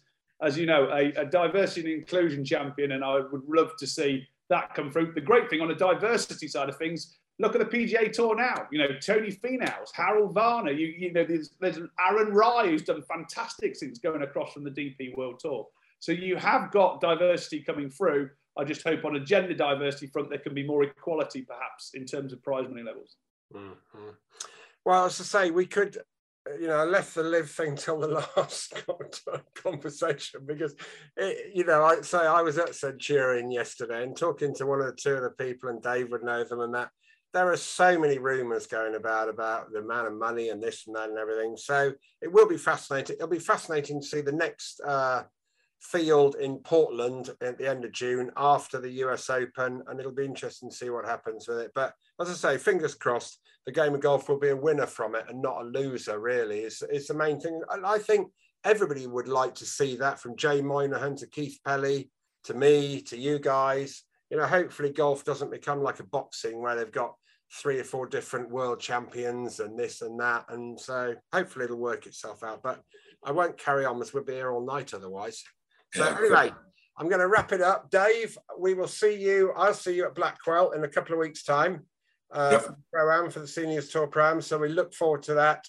as 0.42 0.58
you 0.58 0.66
know, 0.66 0.90
a, 0.90 1.12
a 1.20 1.24
diversity 1.24 1.92
and 1.92 2.00
inclusion 2.00 2.44
champion, 2.44 2.92
and 2.92 3.04
I 3.04 3.20
would 3.20 3.42
love 3.48 3.76
to 3.78 3.86
see 3.86 4.26
that 4.48 4.74
come 4.74 4.90
through. 4.90 5.12
The 5.12 5.20
great 5.20 5.48
thing 5.48 5.60
on 5.60 5.68
the 5.68 5.74
diversity 5.74 6.48
side 6.48 6.68
of 6.68 6.76
things, 6.76 7.18
look 7.38 7.54
at 7.54 7.70
the 7.70 7.78
PGA 7.78 8.12
Tour 8.12 8.36
now. 8.36 8.66
You 8.70 8.78
know, 8.80 8.88
Tony 9.00 9.30
Finau, 9.30 9.76
Harold 9.94 10.34
Varner. 10.34 10.72
You, 10.72 10.86
you 10.86 11.12
know, 11.12 11.24
there's, 11.24 11.50
there's 11.60 11.78
Aaron 11.98 12.32
Rai 12.32 12.68
who's 12.68 12.82
done 12.82 13.02
fantastic 13.02 13.76
since 13.76 13.98
going 13.98 14.22
across 14.22 14.52
from 14.52 14.64
the 14.64 14.70
DP 14.70 15.16
World 15.16 15.38
Tour. 15.38 15.66
So 16.00 16.12
you 16.12 16.36
have 16.36 16.70
got 16.70 17.00
diversity 17.00 17.60
coming 17.62 17.90
through. 17.90 18.30
I 18.60 18.64
just 18.64 18.82
hope 18.82 19.04
on 19.04 19.16
a 19.16 19.20
gender 19.20 19.54
diversity 19.54 20.06
front 20.06 20.28
there 20.28 20.38
can 20.38 20.54
be 20.54 20.66
more 20.66 20.82
equality, 20.82 21.42
perhaps, 21.42 21.92
in 21.94 22.04
terms 22.04 22.32
of 22.32 22.42
prize 22.42 22.68
money 22.68 22.82
levels. 22.82 23.16
Mm-hmm. 23.54 24.10
Well, 24.84 25.06
as 25.06 25.20
I 25.20 25.24
say, 25.24 25.50
we 25.50 25.66
could 25.66 25.96
you 26.58 26.68
know, 26.68 26.78
I 26.78 26.84
left 26.84 27.14
the 27.14 27.22
LIV 27.22 27.50
thing 27.50 27.76
till 27.76 28.00
the 28.00 28.26
last 28.36 28.74
conversation 29.54 30.40
because, 30.46 30.74
it, 31.16 31.54
you 31.54 31.64
know, 31.64 31.84
I 31.84 32.00
say 32.00 32.18
I 32.18 32.42
was 32.42 32.58
at 32.58 32.74
Centurion 32.74 33.50
yesterday 33.50 34.02
and 34.02 34.16
talking 34.16 34.54
to 34.54 34.66
one 34.66 34.80
or 34.80 34.92
two 34.92 35.14
of 35.14 35.22
the 35.22 35.30
people, 35.30 35.68
and 35.68 35.82
Dave 35.82 36.10
would 36.10 36.24
know 36.24 36.42
them, 36.44 36.60
and 36.60 36.74
that 36.74 36.90
there 37.32 37.50
are 37.50 37.56
so 37.56 37.98
many 37.98 38.18
rumours 38.18 38.66
going 38.66 38.96
about 38.96 39.28
about 39.28 39.70
the 39.70 39.78
amount 39.78 40.08
of 40.08 40.14
money 40.14 40.48
and 40.48 40.62
this 40.62 40.86
and 40.86 40.96
that 40.96 41.10
and 41.10 41.18
everything. 41.18 41.56
So 41.56 41.92
it 42.20 42.32
will 42.32 42.48
be 42.48 42.56
fascinating. 42.56 43.16
It'll 43.16 43.28
be 43.28 43.38
fascinating 43.38 44.00
to 44.00 44.06
see 44.06 44.20
the 44.20 44.32
next 44.32 44.80
uh, 44.84 45.24
field 45.80 46.36
in 46.36 46.58
Portland 46.58 47.30
at 47.40 47.58
the 47.58 47.68
end 47.68 47.84
of 47.84 47.92
June 47.92 48.30
after 48.36 48.80
the 48.80 48.90
US 49.04 49.30
Open, 49.30 49.82
and 49.86 49.98
it'll 49.98 50.12
be 50.12 50.24
interesting 50.24 50.70
to 50.70 50.76
see 50.76 50.90
what 50.90 51.06
happens 51.06 51.48
with 51.48 51.58
it. 51.58 51.72
But 51.74 51.94
as 52.20 52.30
I 52.30 52.34
say, 52.34 52.58
fingers 52.58 52.94
crossed, 52.94 53.40
the 53.66 53.72
game 53.72 53.94
of 53.94 54.00
golf 54.00 54.28
will 54.28 54.38
be 54.38 54.50
a 54.50 54.56
winner 54.56 54.86
from 54.86 55.14
it 55.14 55.24
and 55.28 55.40
not 55.40 55.62
a 55.62 55.64
loser. 55.64 56.18
Really, 56.18 56.60
is, 56.60 56.82
it's 56.90 57.08
the 57.08 57.14
main 57.14 57.40
thing. 57.40 57.60
I 57.84 57.98
think 57.98 58.28
everybody 58.64 59.06
would 59.06 59.28
like 59.28 59.54
to 59.56 59.66
see 59.66 59.96
that 59.96 60.20
from 60.20 60.36
Jay 60.36 60.60
Monahan 60.60 61.16
to 61.16 61.26
Keith 61.26 61.58
Pelley 61.64 62.10
to 62.44 62.54
me 62.54 63.00
to 63.02 63.16
you 63.16 63.38
guys. 63.38 64.02
You 64.30 64.36
know, 64.36 64.46
hopefully 64.46 64.90
golf 64.90 65.24
doesn't 65.24 65.50
become 65.50 65.82
like 65.82 66.00
a 66.00 66.04
boxing 66.04 66.60
where 66.62 66.76
they've 66.76 66.92
got 66.92 67.14
three 67.52 67.80
or 67.80 67.84
four 67.84 68.06
different 68.06 68.50
world 68.50 68.80
champions 68.80 69.60
and 69.60 69.78
this 69.78 70.02
and 70.02 70.20
that. 70.20 70.44
And 70.50 70.78
so 70.78 71.14
hopefully 71.32 71.64
it'll 71.64 71.78
work 71.78 72.06
itself 72.06 72.44
out. 72.44 72.62
But 72.62 72.80
I 73.24 73.32
won't 73.32 73.58
carry 73.58 73.84
on 73.84 74.00
as 74.00 74.14
we'll 74.14 74.24
be 74.24 74.34
here 74.34 74.52
all 74.52 74.64
night 74.64 74.94
otherwise. 74.94 75.42
So 75.94 76.04
yeah. 76.04 76.18
anyway, 76.18 76.52
I'm 76.96 77.08
going 77.08 77.20
to 77.20 77.28
wrap 77.28 77.52
it 77.52 77.60
up. 77.60 77.90
Dave, 77.90 78.36
we 78.58 78.74
will 78.74 78.88
see 78.88 79.14
you. 79.14 79.52
I'll 79.56 79.74
see 79.74 79.94
you 79.94 80.06
at 80.06 80.14
Blackwell 80.14 80.72
in 80.72 80.84
a 80.84 80.88
couple 80.88 81.14
of 81.14 81.18
weeks' 81.18 81.42
time. 81.42 81.84
Uh, 82.30 82.60
yep. 82.62 82.76
Pro-Am 82.92 83.30
for 83.30 83.40
the 83.40 83.48
Seniors 83.48 83.88
Tour 83.88 84.06
Pro-Am. 84.06 84.40
So 84.40 84.58
we 84.58 84.68
look 84.68 84.94
forward 84.94 85.22
to 85.24 85.34
that. 85.34 85.66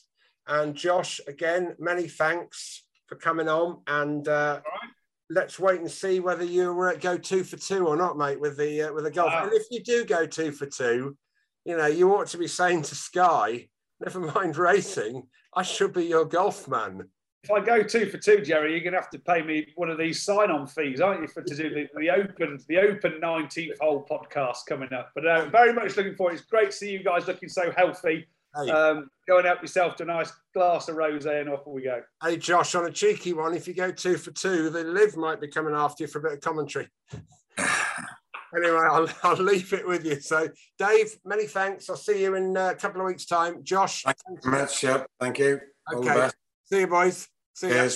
And 0.48 0.76
Josh, 0.76 1.22
again, 1.28 1.76
many 1.80 2.08
thanks 2.08 2.84
for 3.08 3.16
coming 3.16 3.48
on. 3.48 3.82
And 3.88 4.28
uh, 4.28 4.62
right. 4.64 4.90
let's 5.30 5.58
wait 5.60 5.80
and 5.80 5.90
see 5.90 6.20
whether 6.20 6.44
you 6.44 6.80
uh, 6.82 6.96
go 6.96 7.18
two 7.18 7.44
for 7.44 7.58
two 7.58 7.88
or 7.88 7.96
not, 7.96 8.18
mate, 8.18 8.40
with 8.40 8.58
the 8.58 8.84
uh, 8.84 8.94
with 8.94 9.06
the 9.06 9.12
golf. 9.12 9.32
Wow. 9.32 9.46
And 9.46 9.54
if 9.54 9.68
you 9.72 9.82
do 9.84 10.06
go 10.06 10.26
two 10.26 10.52
for 10.52 10.66
two, 10.66 11.18
you 11.66 11.78
know, 11.78 11.88
you 11.88 12.14
ought 12.14 12.28
to 12.28 12.38
be 12.38 12.48
saying 12.48 12.84
to 12.84 12.96
Sky, 12.96 13.68
never 14.00 14.20
mind 14.20 14.58
racing, 14.58 15.24
I 15.56 15.64
should 15.64 15.94
be 15.94 16.06
your 16.06 16.26
golf 16.26 16.68
man 16.68 17.08
if 17.44 17.50
I 17.50 17.60
go 17.60 17.82
two 17.82 18.06
for 18.08 18.18
two, 18.18 18.42
Jerry, 18.42 18.72
you're 18.72 18.82
going 18.82 18.94
to 18.94 19.00
have 19.00 19.10
to 19.12 19.20
pay 19.20 19.42
me 19.42 19.68
one 19.76 19.90
of 19.90 19.98
these 19.98 20.24
sign-on 20.24 20.68
fees, 20.68 21.02
aren't 21.02 21.22
you, 21.22 21.28
for 21.28 21.42
to 21.42 21.56
do 21.56 21.70
the, 21.70 21.88
the 22.00 22.10
open 22.10 22.60
the 22.68 22.78
open 22.78 23.20
19th 23.22 23.80
hole 23.80 24.06
podcast 24.10 24.58
coming 24.68 24.94
up. 24.94 25.12
But 25.16 25.26
uh, 25.26 25.46
very 25.50 25.74
much 25.74 25.98
looking 25.98 26.16
forward. 26.16 26.34
It's 26.34 26.44
great 26.44 26.72
to 26.72 26.78
see 26.78 26.92
you 26.92 27.04
guys 27.04 27.28
looking 27.28 27.50
so 27.50 27.72
healthy. 27.76 28.28
Hey. 28.56 28.70
Um, 28.70 29.10
go 29.28 29.38
and 29.38 29.48
help 29.48 29.62
yourself 29.62 29.96
to 29.96 30.04
a 30.04 30.06
nice 30.06 30.32
glass 30.54 30.88
of 30.88 30.98
rosé, 30.98 31.42
and 31.42 31.50
off 31.50 31.66
we 31.66 31.84
go. 31.84 32.04
Hey, 32.22 32.38
Josh, 32.38 32.76
on 32.76 32.86
a 32.86 32.92
cheeky 32.92 33.34
one, 33.34 33.56
if 33.56 33.68
you 33.68 33.74
go 33.74 33.92
two 33.92 34.18
for 34.18 34.32
two, 34.32 34.70
the 34.70 34.84
LIV 34.84 35.18
might 35.18 35.42
be 35.42 35.48
coming 35.48 35.74
after 35.74 36.04
you 36.04 36.08
for 36.10 36.20
a 36.20 36.22
bit 36.22 36.34
of 36.34 36.42
commentary. 36.42 36.90
anyway, 37.58 38.88
I'll, 38.92 39.10
I'll 39.24 39.42
leave 39.42 39.74
it 39.74 39.88
with 39.88 40.06
you. 40.06 40.20
So, 40.20 40.50
Dave, 40.78 41.18
many 41.26 41.48
thanks. 41.48 41.90
I'll 41.90 41.96
see 41.96 42.22
you 42.22 42.36
in 42.36 42.56
uh, 42.56 42.72
a 42.72 42.76
couple 42.76 43.02
of 43.02 43.08
weeks' 43.08 43.26
time. 43.26 43.64
Josh, 43.64 44.04
thank 44.04 44.18
you 44.30 44.38
very 44.44 44.62
much. 44.64 44.84
Yep. 44.84 45.08
Thank 45.20 45.40
you. 45.40 45.60
Okay. 45.92 46.30
See 46.72 46.80
you, 46.80 46.88
boys. 46.88 47.28
See 47.54 47.68
you. 47.68 47.90